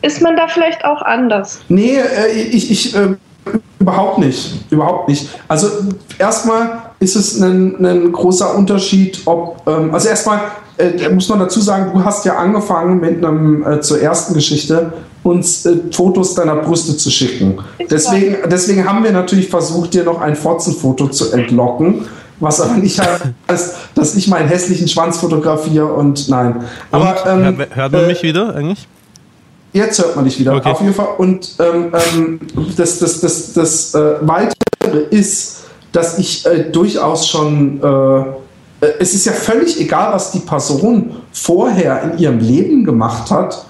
[0.00, 1.62] ist man da vielleicht auch anders?
[1.68, 3.16] Nee, äh, ich, ich äh,
[3.78, 4.70] überhaupt nicht.
[4.70, 5.28] Überhaupt nicht.
[5.48, 5.68] Also
[6.18, 10.40] erstmal ist es ein, ein großer Unterschied, ob, ähm, also erstmal
[10.78, 14.92] äh, muss man dazu sagen, du hast ja angefangen mit einem äh, zur ersten Geschichte
[15.22, 17.58] uns äh, Fotos deiner Brüste zu schicken.
[17.90, 22.06] Deswegen, deswegen haben wir natürlich versucht, dir noch ein Fotzenfoto zu entlocken,
[22.40, 26.64] Was aber nicht heißt, dass ich meinen hässlichen Schwanz fotografiere und nein.
[26.90, 28.88] Aber, und, ähm, hört man äh, mich wieder eigentlich?
[29.72, 30.70] Jetzt hört man dich wieder, okay.
[30.70, 31.08] auf jeden Fall.
[31.16, 32.40] Und ähm, ähm,
[32.76, 38.20] das, das, das, das äh, Weitere ist, dass ich äh, durchaus schon, äh,
[38.86, 43.66] äh, es ist ja völlig egal, was die Person vorher in ihrem Leben gemacht hat.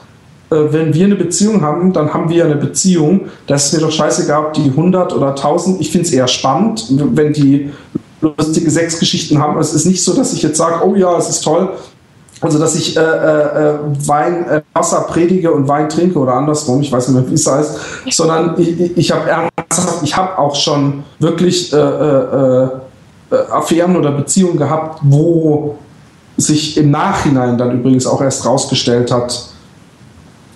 [0.50, 3.22] Äh, wenn wir eine Beziehung haben, dann haben wir eine Beziehung.
[3.46, 5.80] Das ist mir doch scheißegal, ob die 100 oder 1000.
[5.80, 7.70] Ich finde es eher spannend, wenn die
[8.20, 9.58] lustige Sexgeschichten haben.
[9.60, 11.70] Es ist nicht so, dass ich jetzt sage, oh ja, es ist toll,
[12.43, 13.74] also, dass ich äh, äh,
[14.06, 17.47] Wein, äh, Wasser predige und Wein trinke oder andersrum, ich weiß nicht mehr, wie es
[17.47, 17.78] heißt,
[18.10, 22.64] sondern ich, ich habe ernsthaft, ich habe auch schon wirklich äh, äh,
[23.31, 25.77] äh, Affären oder Beziehungen gehabt, wo
[26.36, 29.47] sich im Nachhinein dann übrigens auch erst rausgestellt hat,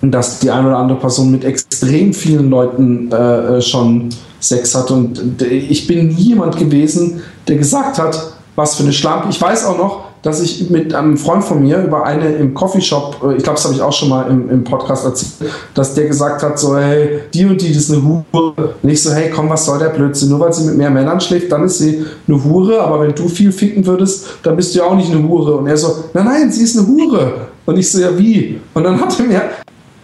[0.01, 4.09] dass die eine oder andere Person mit extrem vielen Leuten schon
[4.39, 4.91] Sex hat.
[4.91, 9.29] Und ich bin niemand gewesen, der gesagt hat, was für eine Schlampe.
[9.29, 13.23] Ich weiß auch noch, dass ich mit einem Freund von mir über eine im Coffeeshop,
[13.23, 16.07] äh, ich glaube, das habe ich auch schon mal im, im Podcast erzählt, dass der
[16.07, 18.75] gesagt hat, so, hey, die und die, das ist eine Hure.
[18.83, 20.29] Nicht so, hey, komm, was soll der Blödsinn?
[20.29, 23.29] Nur weil sie mit mehr Männern schläft, dann ist sie eine Hure, aber wenn du
[23.29, 25.55] viel ficken würdest, dann bist du ja auch nicht eine Hure.
[25.55, 27.47] Und er so, nein, nein, sie ist eine Hure.
[27.65, 28.59] Und ich so, ja, wie?
[28.73, 29.41] Und dann hat er mir,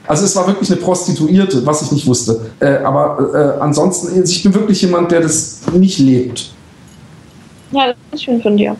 [0.07, 2.39] also es war wirklich eine Prostituierte, was ich nicht wusste.
[2.61, 6.49] Äh, aber äh, ansonsten, also ich bin wirklich jemand, der das nicht lebt.
[7.71, 8.77] Ja, das ist schön von dir.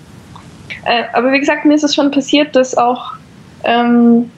[0.85, 3.14] Äh, aber wie gesagt, mir ist es schon passiert, dass auch
[3.64, 4.30] ähm,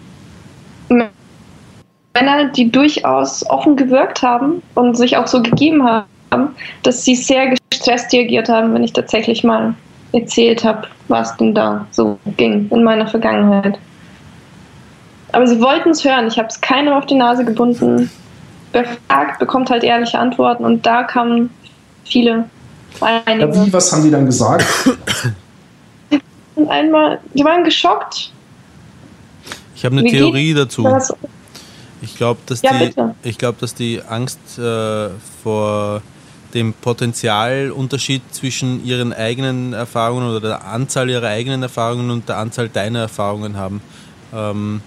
[0.90, 7.54] Männer, die durchaus offen gewirkt haben und sich auch so gegeben haben, dass sie sehr
[7.70, 9.76] gestresst reagiert haben, wenn ich tatsächlich mal
[10.14, 13.78] erzählt habe, was denn da so ging in meiner Vergangenheit.
[15.34, 16.28] Aber sie wollten es hören.
[16.28, 18.10] Ich habe es keinem auf die Nase gebunden.
[18.72, 21.50] Wer fragt, bekommt halt ehrliche Antworten und da kamen
[22.06, 22.46] viele.
[23.02, 23.54] Einige.
[23.54, 24.66] Ja, wie, was haben die dann gesagt?
[26.70, 28.32] einmal, die waren geschockt.
[29.76, 30.84] Ich habe eine Wie Theorie dazu.
[30.84, 31.14] Das?
[32.02, 32.72] Ich glaube, dass, ja,
[33.24, 35.10] die, glaub, dass die Angst äh,
[35.44, 36.02] vor
[36.54, 42.70] dem Potenzialunterschied zwischen ihren eigenen Erfahrungen oder der Anzahl ihrer eigenen Erfahrungen und der Anzahl
[42.70, 43.82] deiner Erfahrungen haben.
[44.34, 44.82] Ähm,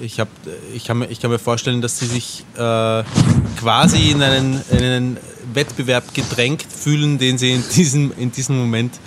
[0.00, 0.28] ich, hab,
[0.74, 3.02] ich, kann mir, ich kann mir vorstellen, dass sie sich äh,
[3.58, 5.16] quasi in einen, in einen
[5.54, 8.98] Wettbewerb gedrängt fühlen, den sie in diesem, in diesem Moment äh,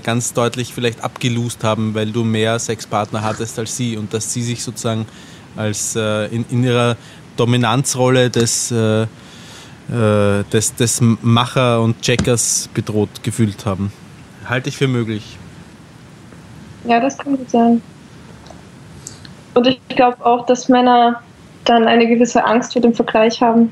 [0.00, 4.42] ganz deutlich vielleicht abgelust haben, weil du mehr Sexpartner hattest als sie und dass sie
[4.42, 5.06] sich sozusagen
[5.56, 6.96] als äh, in, in ihrer
[7.36, 13.92] Dominanzrolle des, äh, äh des, des Macher und Checkers bedroht gefühlt haben.
[14.48, 15.38] Halte ich für möglich.
[16.84, 17.80] Ja, das kann gut sein.
[19.54, 21.22] Und ich glaube auch, dass Männer
[21.64, 23.70] dann eine gewisse Angst vor dem Vergleich haben.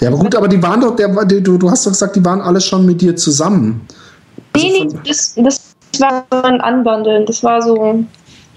[0.00, 2.40] Ja, aber gut, aber die waren doch, der, du, du hast doch gesagt, die waren
[2.40, 3.86] alle schon mit dir zusammen.
[4.56, 7.26] Also nee, nee, das, das war ein Anbandeln.
[7.26, 8.04] Das war so,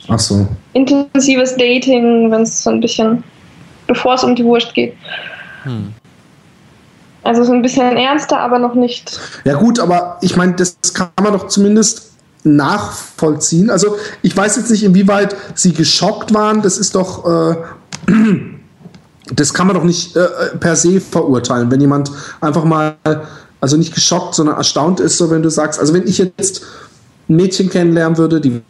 [0.08, 0.48] Ach so.
[0.74, 3.24] intensives Dating, wenn es so ein bisschen,
[3.88, 4.96] bevor es um die Wurst geht.
[5.64, 5.94] Hm.
[7.24, 9.20] Also so ein bisschen ernster, aber noch nicht.
[9.44, 12.14] Ja gut, aber ich meine, das kann man doch zumindest
[12.44, 13.70] nachvollziehen.
[13.70, 16.62] Also ich weiß jetzt nicht, inwieweit sie geschockt waren.
[16.62, 17.56] Das ist doch, äh,
[19.34, 20.28] das kann man doch nicht äh,
[20.60, 22.96] per se verurteilen, wenn jemand einfach mal
[23.61, 26.64] also nicht geschockt, sondern erstaunt ist, so wenn du sagst, also wenn ich jetzt
[27.27, 28.61] ein Mädchen kennenlernen würde, die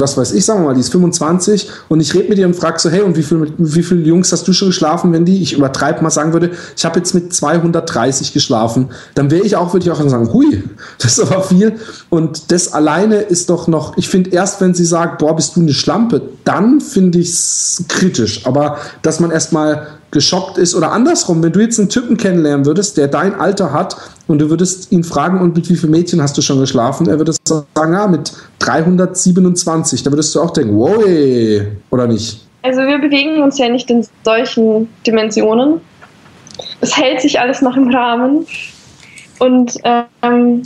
[0.00, 2.54] was weiß ich, sagen wir mal, die ist 25 und ich rede mit ihr und
[2.54, 5.42] frage so, hey, und wie viele wie viel Jungs hast du schon geschlafen, wenn die,
[5.42, 9.72] ich übertreibe mal sagen würde, ich habe jetzt mit 230 geschlafen, dann wäre ich auch,
[9.72, 10.64] würde ich auch sagen, hui,
[10.98, 11.76] das ist aber viel.
[12.08, 15.60] Und das alleine ist doch noch, ich finde erst, wenn sie sagt, boah, bist du
[15.60, 21.42] eine Schlampe, dann finde ich es kritisch, aber dass man erstmal geschockt ist oder andersrum,
[21.42, 23.96] wenn du jetzt einen Typen kennenlernen würdest, der dein Alter hat
[24.26, 27.08] und du würdest ihn fragen, und mit wie vielen Mädchen hast du schon geschlafen?
[27.08, 30.02] Er würde sagen, ja, mit 327.
[30.02, 31.02] Da würdest du auch denken, wow,
[31.90, 32.46] oder nicht?
[32.62, 35.80] Also wir bewegen uns ja nicht in solchen Dimensionen.
[36.80, 38.46] Es hält sich alles noch im Rahmen.
[39.38, 39.78] Und
[40.22, 40.62] ähm,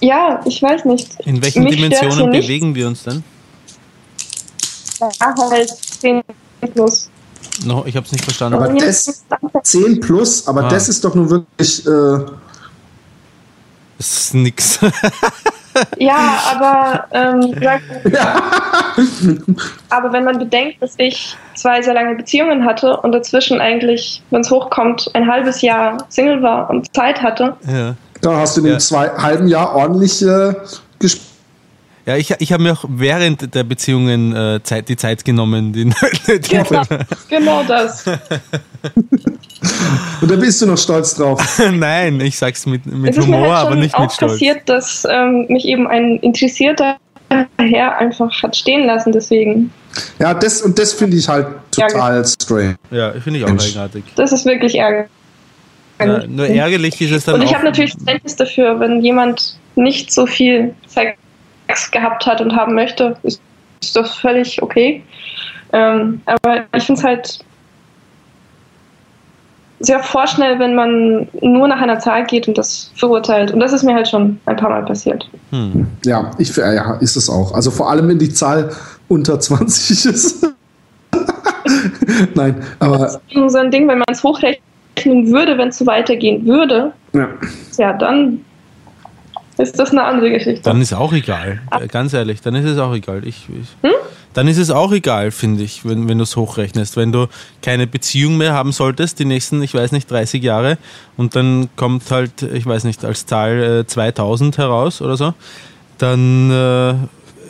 [0.00, 1.20] ja, ich weiß nicht.
[1.26, 3.24] In welchen Mich Dimensionen bewegen wir uns denn?
[5.00, 6.22] Ja, halt 10
[6.72, 7.10] plus.
[7.64, 8.58] No, ich habe es nicht verstanden.
[8.58, 9.24] Aber das
[9.64, 10.68] 10 plus, aber ah.
[10.68, 11.84] das ist doch nun wirklich.
[11.86, 11.90] Äh,
[13.98, 14.78] das ist nix.
[15.98, 17.78] ja, aber, ähm, ja.
[19.90, 24.40] aber wenn man bedenkt, dass ich zwei sehr lange Beziehungen hatte und dazwischen eigentlich, wenn
[24.40, 27.56] es hochkommt, ein halbes Jahr Single war und Zeit hatte.
[27.66, 27.94] Ja.
[28.20, 28.72] Da hast du in ja.
[28.74, 30.82] dem zwei, halben Jahr ordentlich äh, gespielt.
[32.04, 35.72] Ja, ich, ich habe mir auch während der Beziehungen äh, Zeit, die Zeit genommen.
[35.72, 35.84] Die,
[36.26, 36.82] die genau,
[37.28, 38.04] genau das.
[40.20, 41.40] Und da bist du noch stolz drauf.
[41.72, 44.32] Nein, ich sag's mit, mit Humor, halt aber nicht mit Stolz.
[44.32, 46.96] Es ist passiert, dass ähm, mich eben ein interessierter
[47.58, 49.72] Herr einfach hat stehen lassen, deswegen.
[50.18, 52.76] Ja, das und das finde ich halt total strange.
[52.90, 54.04] Ja, finde ich auch eigenartig.
[54.16, 55.10] Das ist wirklich ärgerlich.
[56.00, 60.12] Ja, nur ärgerlich ist es dann Und ich habe natürlich Verständnis dafür, wenn jemand nicht
[60.12, 61.16] so viel Sex
[61.90, 63.40] gehabt hat und haben möchte, ist,
[63.80, 65.02] ist das völlig okay.
[65.72, 67.38] Ähm, aber ich finde es halt
[69.82, 73.50] sehr vorschnell, wenn man nur nach einer Zahl geht und das verurteilt.
[73.50, 75.28] Und das ist mir halt schon ein paar Mal passiert.
[75.50, 75.86] Hm.
[76.04, 77.52] Ja, ich, ja, ist es auch.
[77.52, 78.70] Also vor allem, wenn die Zahl
[79.08, 80.46] unter 20 ist.
[82.34, 82.98] Nein, aber.
[82.98, 86.92] Das ist so ein Ding, wenn man es hochrechnen würde, wenn es so weitergehen würde,
[87.12, 87.28] ja,
[87.76, 88.44] ja dann
[89.62, 90.62] ist das eine andere Geschichte.
[90.62, 91.60] Dann ist auch egal.
[91.70, 93.26] Ab Ganz ehrlich, dann ist es auch egal.
[93.26, 93.94] Ich, ich hm?
[94.34, 96.96] Dann ist es auch egal, finde ich, wenn, wenn du es hochrechnest.
[96.96, 97.26] Wenn du
[97.60, 100.78] keine Beziehung mehr haben solltest, die nächsten, ich weiß nicht, 30 Jahre,
[101.16, 105.34] und dann kommt halt, ich weiß nicht, als Zahl äh, 2000 heraus oder so,
[105.98, 106.94] dann, äh,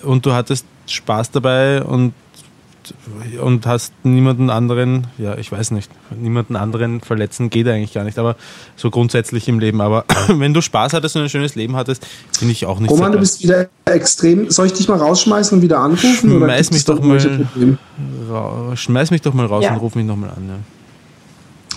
[0.04, 2.14] und du hattest Spaß dabei und
[3.40, 8.18] und hast niemanden anderen, ja, ich weiß nicht, niemanden anderen verletzen geht eigentlich gar nicht,
[8.18, 8.36] aber
[8.76, 9.80] so grundsätzlich im Leben.
[9.80, 12.06] Aber wenn du Spaß hattest und ein schönes Leben hattest,
[12.36, 14.50] finde ich auch nicht Roman, du bist wieder extrem.
[14.50, 16.30] Soll ich dich mal rausschmeißen und wieder anrufen?
[16.30, 17.46] Schmeiß mich doch mal,
[18.74, 19.72] schmeiß mich doch mal raus ja.
[19.72, 20.48] und ruf mich nochmal an.
[20.48, 20.54] Ja.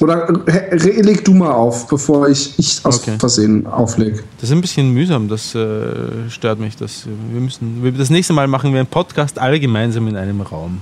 [0.02, 0.28] Oder
[0.72, 3.18] leg du mal auf, bevor ich, ich aus okay.
[3.18, 4.24] Versehen auflege.
[4.40, 6.76] Das ist ein bisschen mühsam, das äh, stört mich.
[6.76, 10.82] Das, wir müssen, das nächste Mal machen wir einen Podcast alle gemeinsam in einem Raum.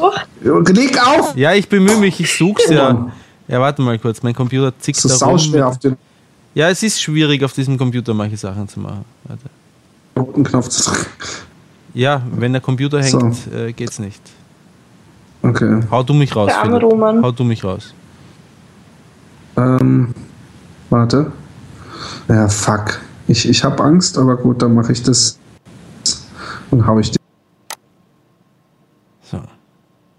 [0.00, 0.68] Doch.
[0.68, 1.36] Leg auf!
[1.36, 3.10] Ja, ich bemühe mich, ich such's ja.
[3.48, 5.38] Ja, warte mal kurz, mein Computer zickt da rum.
[5.38, 5.96] Schwer auf den
[6.54, 9.04] ja, es ist schwierig, auf diesem Computer manche Sachen zu machen.
[9.24, 9.44] Warte.
[10.16, 11.06] Roten Knopf zu drücken.
[11.94, 13.50] Ja, wenn der Computer hängt, so.
[13.50, 14.20] äh, geht's nicht.
[15.42, 15.80] Okay.
[15.90, 16.48] Hau du mich raus.
[16.48, 17.22] Der arme Roman.
[17.22, 17.94] Hau du mich raus.
[19.56, 20.14] Ähm,
[20.90, 21.32] warte.
[22.28, 23.00] Ja, fuck.
[23.28, 25.38] Ich, ich habe Angst, aber gut, dann mache ich das.
[26.70, 27.18] Dann hau ich die.
[29.22, 29.40] So.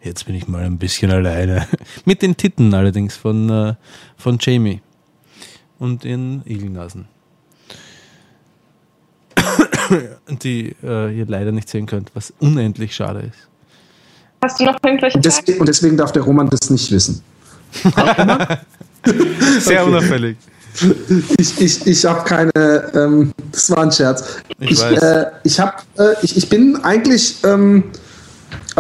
[0.03, 1.67] Jetzt bin ich mal ein bisschen alleine.
[2.05, 3.75] Mit den Titten allerdings von, äh,
[4.17, 4.81] von Jamie.
[5.77, 7.07] Und ihren Igelnasen.
[10.27, 13.47] Die äh, ihr leider nicht sehen könnt, was unendlich schade ist.
[14.43, 17.23] Hast du noch irgendwelche und deswegen, und deswegen darf der Roman das nicht wissen.
[17.83, 19.89] Sehr okay.
[19.89, 20.37] unauffällig.
[21.37, 24.37] Ich, ich, ich habe keine, ähm, das war ein Scherz.
[24.59, 27.83] Ich, ich, äh, ich, hab, äh, ich, ich bin eigentlich, ähm,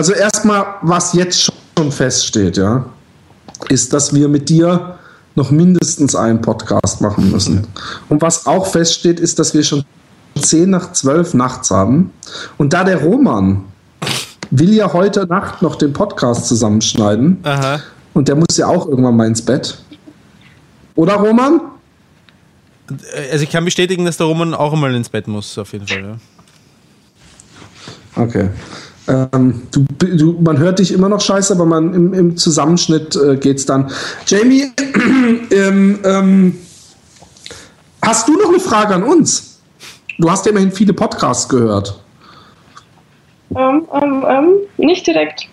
[0.01, 2.87] also erstmal, was jetzt schon feststeht, ja,
[3.69, 4.97] ist, dass wir mit dir
[5.35, 7.67] noch mindestens einen Podcast machen müssen.
[8.09, 9.85] Und was auch feststeht, ist, dass wir schon
[10.41, 12.11] 10 nach 12 nachts haben.
[12.57, 13.63] Und da der Roman
[14.49, 17.37] will ja heute Nacht noch den Podcast zusammenschneiden.
[17.43, 17.81] Aha.
[18.15, 19.83] Und der muss ja auch irgendwann mal ins Bett.
[20.95, 21.61] Oder Roman?
[23.31, 26.17] Also ich kann bestätigen, dass der Roman auch einmal ins Bett muss, auf jeden Fall.
[28.17, 28.23] Ja.
[28.23, 28.49] Okay.
[29.07, 33.35] Ähm, du, du, man hört dich immer noch scheiße, aber man, im, im Zusammenschnitt äh,
[33.49, 33.91] es dann.
[34.27, 34.71] Jamie,
[35.51, 36.57] ähm, ähm,
[38.01, 39.59] hast du noch eine Frage an uns?
[40.19, 41.99] Du hast ja immerhin viele Podcasts gehört.
[43.55, 45.47] Ähm, ähm, ähm, nicht direkt.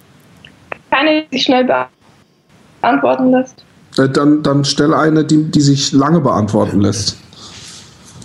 [0.90, 1.66] Keine, die sich schnell
[2.82, 3.64] beantworten lässt.
[3.96, 7.16] Äh, dann, dann stell eine, die, die sich lange beantworten lässt.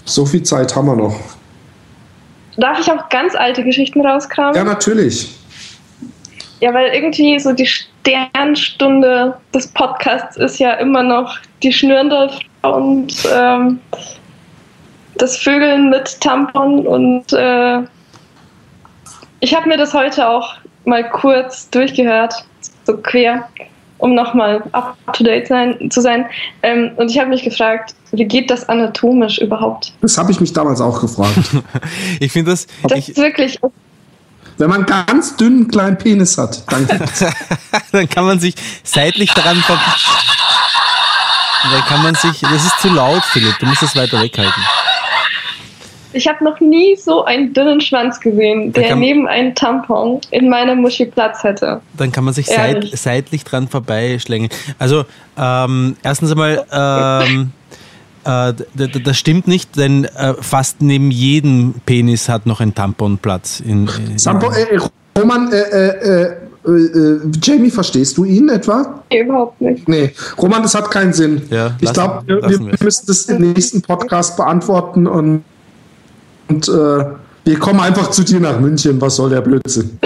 [0.06, 1.16] So viel Zeit haben wir noch.
[2.58, 4.56] Darf ich auch ganz alte Geschichten rauskramen?
[4.56, 5.36] Ja, natürlich.
[6.60, 13.14] Ja, weil irgendwie so die Sternstunde des Podcasts ist ja immer noch die Schnürndorf und
[13.34, 13.80] ähm,
[15.16, 17.82] das Vögeln mit Tampon und äh,
[19.40, 20.56] ich habe mir das heute auch
[20.86, 22.34] mal kurz durchgehört,
[22.86, 23.50] so quer
[24.04, 26.26] um nochmal up to date sein, zu sein.
[26.62, 29.94] Ähm, und ich habe mich gefragt, wie geht das anatomisch überhaupt?
[30.02, 31.38] Das habe ich mich damals auch gefragt.
[32.20, 32.68] ich finde das.
[32.84, 33.58] Das ich, ist wirklich.
[34.58, 36.86] Wenn man ganz dünnen kleinen Penis hat, dann,
[37.94, 39.80] dann kann man sich seitlich daran ver
[41.72, 42.42] dann kann man sich.
[42.42, 43.58] Das ist zu laut, Philipp.
[43.60, 44.62] Du musst das weiter weghalten.
[46.14, 50.76] Ich habe noch nie so einen dünnen Schwanz gesehen, der neben einem Tampon in meiner
[50.76, 51.82] Muschi Platz hätte.
[51.98, 54.52] Dann kann man sich seit, seitlich dran vorbeischlängeln.
[54.80, 55.06] Also,
[55.38, 57.52] ähm, erstens einmal, ähm,
[58.26, 58.54] äh,
[59.04, 63.60] das stimmt nicht, denn äh, fast neben jedem Penis hat noch ein Tampon Platz.
[63.60, 64.80] In, in Sampo, äh,
[65.18, 66.34] Roman, äh, äh,
[66.66, 69.04] äh, Jamie, verstehst du ihn etwa?
[69.12, 69.88] Nee, überhaupt nicht.
[69.88, 70.12] Nee,
[70.42, 71.42] Roman, das hat keinen Sinn.
[71.50, 75.44] Ja, ich glaube, wir, wir müssen das im nächsten Podcast beantworten und
[76.54, 77.06] und äh,
[77.46, 80.00] wir kommen einfach zu dir nach München, was soll der Blödsinn?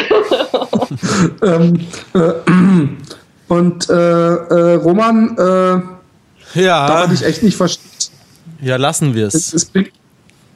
[1.41, 1.79] ähm,
[2.13, 6.87] äh, und äh, äh, Roman, äh, ja.
[6.87, 7.85] da ich echt nicht verstehen.
[8.61, 9.71] Ja, lassen wir es.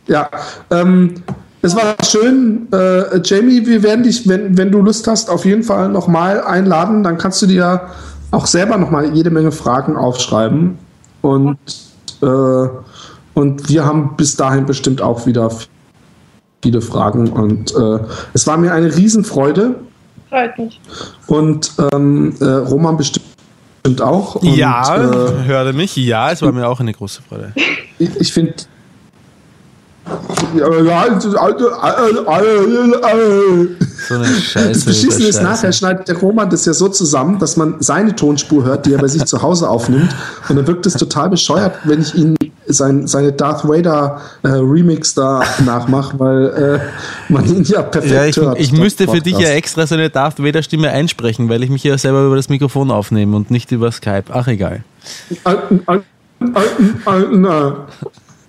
[0.07, 0.29] Ja,
[0.71, 1.15] ähm,
[1.61, 2.67] es war schön.
[2.71, 7.03] Äh, Jamie, wir werden dich, wenn, wenn du Lust hast, auf jeden Fall nochmal einladen.
[7.03, 7.89] Dann kannst du dir
[8.31, 10.79] auch selber nochmal jede Menge Fragen aufschreiben.
[11.21, 11.59] Und,
[12.23, 12.25] äh,
[13.35, 15.51] und wir haben bis dahin bestimmt auch wieder
[16.63, 17.29] viele Fragen.
[17.31, 17.99] Und äh,
[18.33, 19.75] es war mir eine Riesenfreude.
[20.29, 20.79] Freut mich.
[21.27, 23.25] Und ähm, äh, Roman bestimmt
[24.01, 24.35] auch.
[24.35, 25.95] Und, ja, äh, hörte mich.
[25.95, 27.53] Ja, es war mir auch eine große Freude.
[27.99, 28.53] Ich, ich finde
[34.07, 34.69] so eine Scheiße.
[34.69, 38.63] Das Beschissene ist, nachher schneidet der Roman das ja so zusammen, dass man seine Tonspur
[38.63, 40.13] hört, die er bei sich zu Hause aufnimmt.
[40.49, 42.35] Und dann wirkt es total bescheuert, wenn ich ihn
[42.73, 48.25] sein, seine Darth Vader äh, Remix da nachmache, weil äh, man ihn ja perfekt ja,
[48.25, 48.59] ich, hört.
[48.59, 51.83] Ich müsste für dich ja extra so eine Darth Vader Stimme einsprechen, weil ich mich
[51.83, 54.25] ja selber über das Mikrofon aufnehme und nicht über Skype.
[54.31, 54.83] Ach, egal.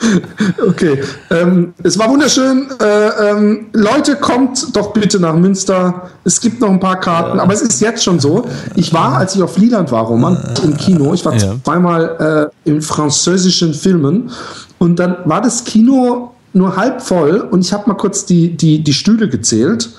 [0.69, 2.69] Okay, ähm, es war wunderschön.
[2.81, 6.11] Äh, ähm, Leute, kommt doch bitte nach Münster.
[6.25, 7.43] Es gibt noch ein paar Karten, ja.
[7.43, 8.47] aber es ist jetzt schon so.
[8.75, 11.13] Ich war, als ich auf Liedland war, Roman, im Kino.
[11.15, 11.55] Ich war ja.
[11.65, 14.31] zweimal äh, in französischen Filmen
[14.79, 18.83] und dann war das Kino nur halb voll und ich habe mal kurz die, die,
[18.83, 19.91] die Stühle gezählt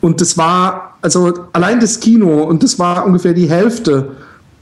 [0.00, 4.10] und das war, also allein das Kino und das war ungefähr die Hälfte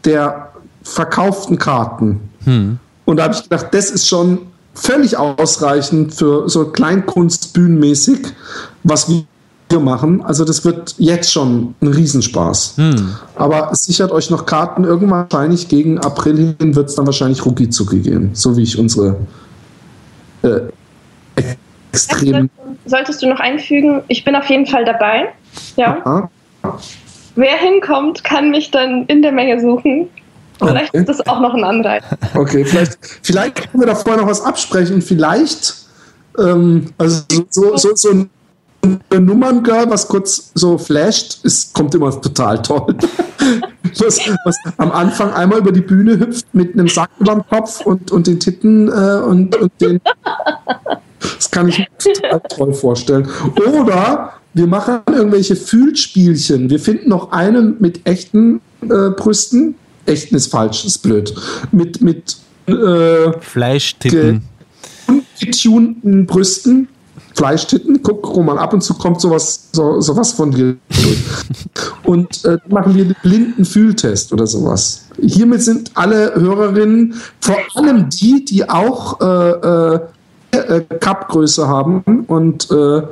[0.05, 0.51] der
[0.83, 2.21] verkauften Karten.
[2.45, 2.79] Hm.
[3.05, 4.39] Und da habe ich gedacht, das ist schon
[4.75, 8.19] völlig ausreichend für so Kleinkunstbühnenmäßig,
[8.83, 10.23] was wir machen.
[10.23, 12.75] Also das wird jetzt schon ein Riesenspaß.
[12.77, 13.17] Hm.
[13.35, 14.85] Aber sichert euch noch Karten.
[14.85, 18.31] Irgendwann wahrscheinlich gegen April hin wird es dann wahrscheinlich Ruki Zuki gehen.
[18.35, 19.17] So wie ich unsere
[20.43, 20.61] äh,
[21.93, 22.51] extremen...
[22.87, 25.33] Solltest du noch einfügen, ich bin auf jeden Fall dabei.
[25.77, 25.99] Ja.
[26.05, 26.31] Aha.
[27.37, 30.09] Wer hinkommt, kann mich dann in der Menge suchen.
[30.59, 30.99] Vielleicht okay.
[30.99, 32.05] ist das auch noch ein Anreiz.
[32.35, 35.03] Okay, vielleicht, vielleicht können wir da vorher noch was absprechen.
[35.03, 35.75] Vielleicht,
[36.39, 38.31] ähm, also so, so, so ein
[39.11, 42.95] Nummerngirl, was kurz so flasht, ist, kommt immer total toll.
[43.99, 47.81] was, was am Anfang einmal über die Bühne hüpft mit einem Sack über dem Kopf
[47.81, 50.01] und, und den Titten äh, und, und den.
[51.21, 53.29] Das kann ich mir total toll vorstellen.
[53.57, 56.71] Oder wir machen irgendwelche Fühlspielchen.
[56.71, 59.77] Wir finden noch einen mit echten äh, Brüsten
[60.07, 61.35] echten ist falsch, ist blöd.
[61.73, 62.37] Mit, mit
[62.67, 64.43] äh, Fleischtitten.
[65.41, 66.89] Getunten Brüsten.
[67.35, 70.77] Fleischtitten, guck Roman, ab und zu kommt sowas, so, sowas von dir
[72.05, 75.07] und äh, machen wir den blinden Fühltest oder sowas.
[75.21, 79.99] Hiermit sind alle Hörerinnen, vor allem die, die auch äh,
[80.53, 83.03] äh, Cup-Größe haben und äh,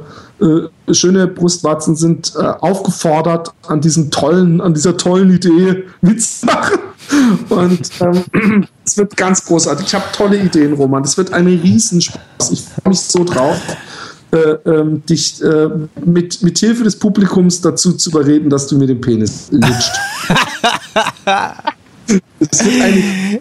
[0.43, 6.79] äh, schöne Brustwarzen sind äh, aufgefordert, an diesem tollen, an dieser tollen Idee mitzumachen.
[7.49, 9.87] Und ähm, es wird ganz großartig.
[9.87, 11.05] Ich habe tolle Ideen, Roman.
[11.05, 12.51] Es wird ein Riesenspaß.
[12.51, 13.61] Ich freue mich so drauf.
[14.33, 15.69] Äh, ähm, dich äh,
[16.05, 19.93] mit, mit Hilfe des Publikums dazu zu überreden, dass du mir den Penis lutscht.
[22.41, 23.41] Es wird eine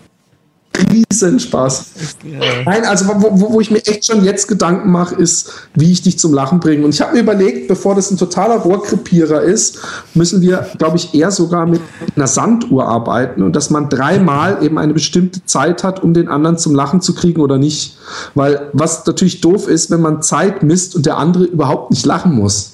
[0.81, 1.85] Riesenspaß.
[2.23, 2.39] Ja.
[2.65, 6.19] Nein, also wo, wo, ich mir echt schon jetzt Gedanken mache, ist, wie ich dich
[6.19, 6.85] zum Lachen bringe.
[6.85, 9.79] Und ich habe mir überlegt, bevor das ein totaler Rohrkrepierer ist,
[10.13, 11.81] müssen wir, glaube ich, eher sogar mit
[12.15, 16.57] einer Sanduhr arbeiten und dass man dreimal eben eine bestimmte Zeit hat, um den anderen
[16.57, 17.97] zum Lachen zu kriegen oder nicht.
[18.35, 22.33] Weil was natürlich doof ist, wenn man Zeit misst und der andere überhaupt nicht lachen
[22.33, 22.73] muss.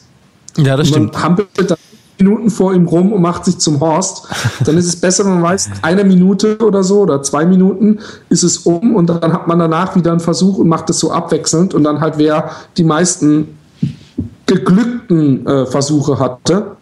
[0.57, 1.21] Ja, das stimmt.
[1.21, 1.77] Hampelt dann
[2.19, 4.27] Minuten vor ihm rum und macht sich zum Horst,
[4.63, 7.99] dann ist es besser, wenn man weiß, eine Minute oder so oder zwei Minuten
[8.29, 11.11] ist es um und dann hat man danach wieder einen Versuch und macht es so
[11.11, 13.57] abwechselnd und dann halt wer die meisten
[14.45, 16.77] geglückten äh, Versuche hatte,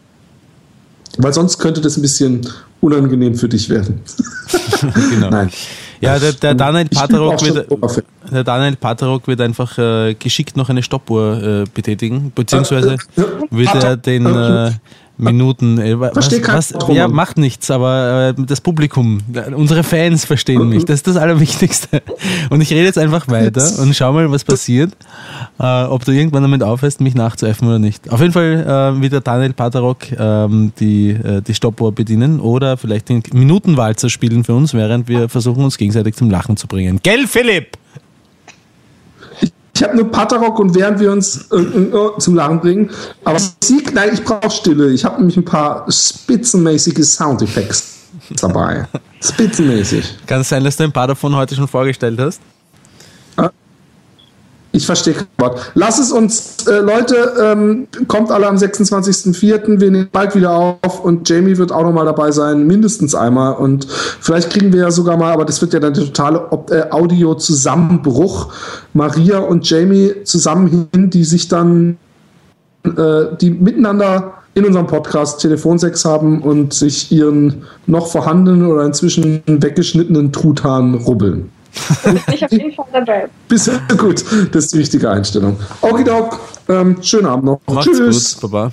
[1.17, 2.47] weil sonst könnte das ein bisschen
[2.81, 4.01] unangenehm für dich werden.
[5.09, 5.29] genau.
[5.29, 5.49] Nein.
[6.01, 7.67] Ja, der, der Daniel Paterok wird,
[8.31, 12.97] der Daniel Paterok wird einfach äh, geschickt noch eine Stoppuhr äh, betätigen, beziehungsweise
[13.49, 14.71] wird er den, äh,
[15.17, 15.77] Minuten.
[15.77, 19.21] Äh, was, was, ja, macht nichts, aber äh, das Publikum,
[19.55, 20.85] unsere Fans verstehen mich.
[20.85, 22.01] Das ist das Allerwichtigste.
[22.49, 24.91] Und ich rede jetzt einfach weiter und schau mal, was passiert.
[25.59, 28.09] Äh, ob du irgendwann damit aufhörst, mich nachzuäffen oder nicht.
[28.11, 32.77] Auf jeden Fall äh, wird der Daniel Paterok ähm, die, äh, die Stoppuhr bedienen oder
[32.77, 36.99] vielleicht den Minutenwalzer spielen für uns, während wir versuchen, uns gegenseitig zum Lachen zu bringen.
[37.03, 37.77] Gell, Philipp?
[39.75, 42.89] Ich habe nur Paterrock und während wir uns äh, äh, zum Lachen bringen.
[43.25, 44.91] Aber Musik, nein, ich brauche Stille.
[44.91, 47.77] Ich habe nämlich ein paar spitzenmäßige Soundeffekte
[48.41, 48.87] dabei.
[49.21, 50.15] Spitzenmäßig.
[50.25, 52.39] Kann es sein, dass du ein paar davon heute schon vorgestellt hast?
[54.75, 55.71] Ich verstehe kein Wort.
[55.73, 59.79] Lass es uns, äh, Leute, ähm, kommt alle am 26.04.
[59.79, 63.53] Wir nehmen bald wieder auf und Jamie wird auch nochmal dabei sein, mindestens einmal.
[63.53, 66.91] Und vielleicht kriegen wir ja sogar mal, aber das wird ja dann der totale äh,
[66.91, 68.51] Audio-Zusammenbruch,
[68.93, 71.97] Maria und Jamie zusammen hin, die sich dann,
[72.83, 79.41] äh, die miteinander in unserem Podcast Telefonsex haben und sich ihren noch vorhandenen oder inzwischen
[79.47, 81.49] weggeschnittenen Truthahn rubbeln.
[82.31, 83.27] Ich auf jeden Fall dabei.
[83.47, 85.59] Bisher gut, das ist die wichtige Einstellung.
[85.81, 86.39] Okidok,
[86.69, 87.61] ähm, schönen Abend noch.
[87.67, 88.39] Macht's Tschüss.
[88.39, 88.71] Gut, Baba.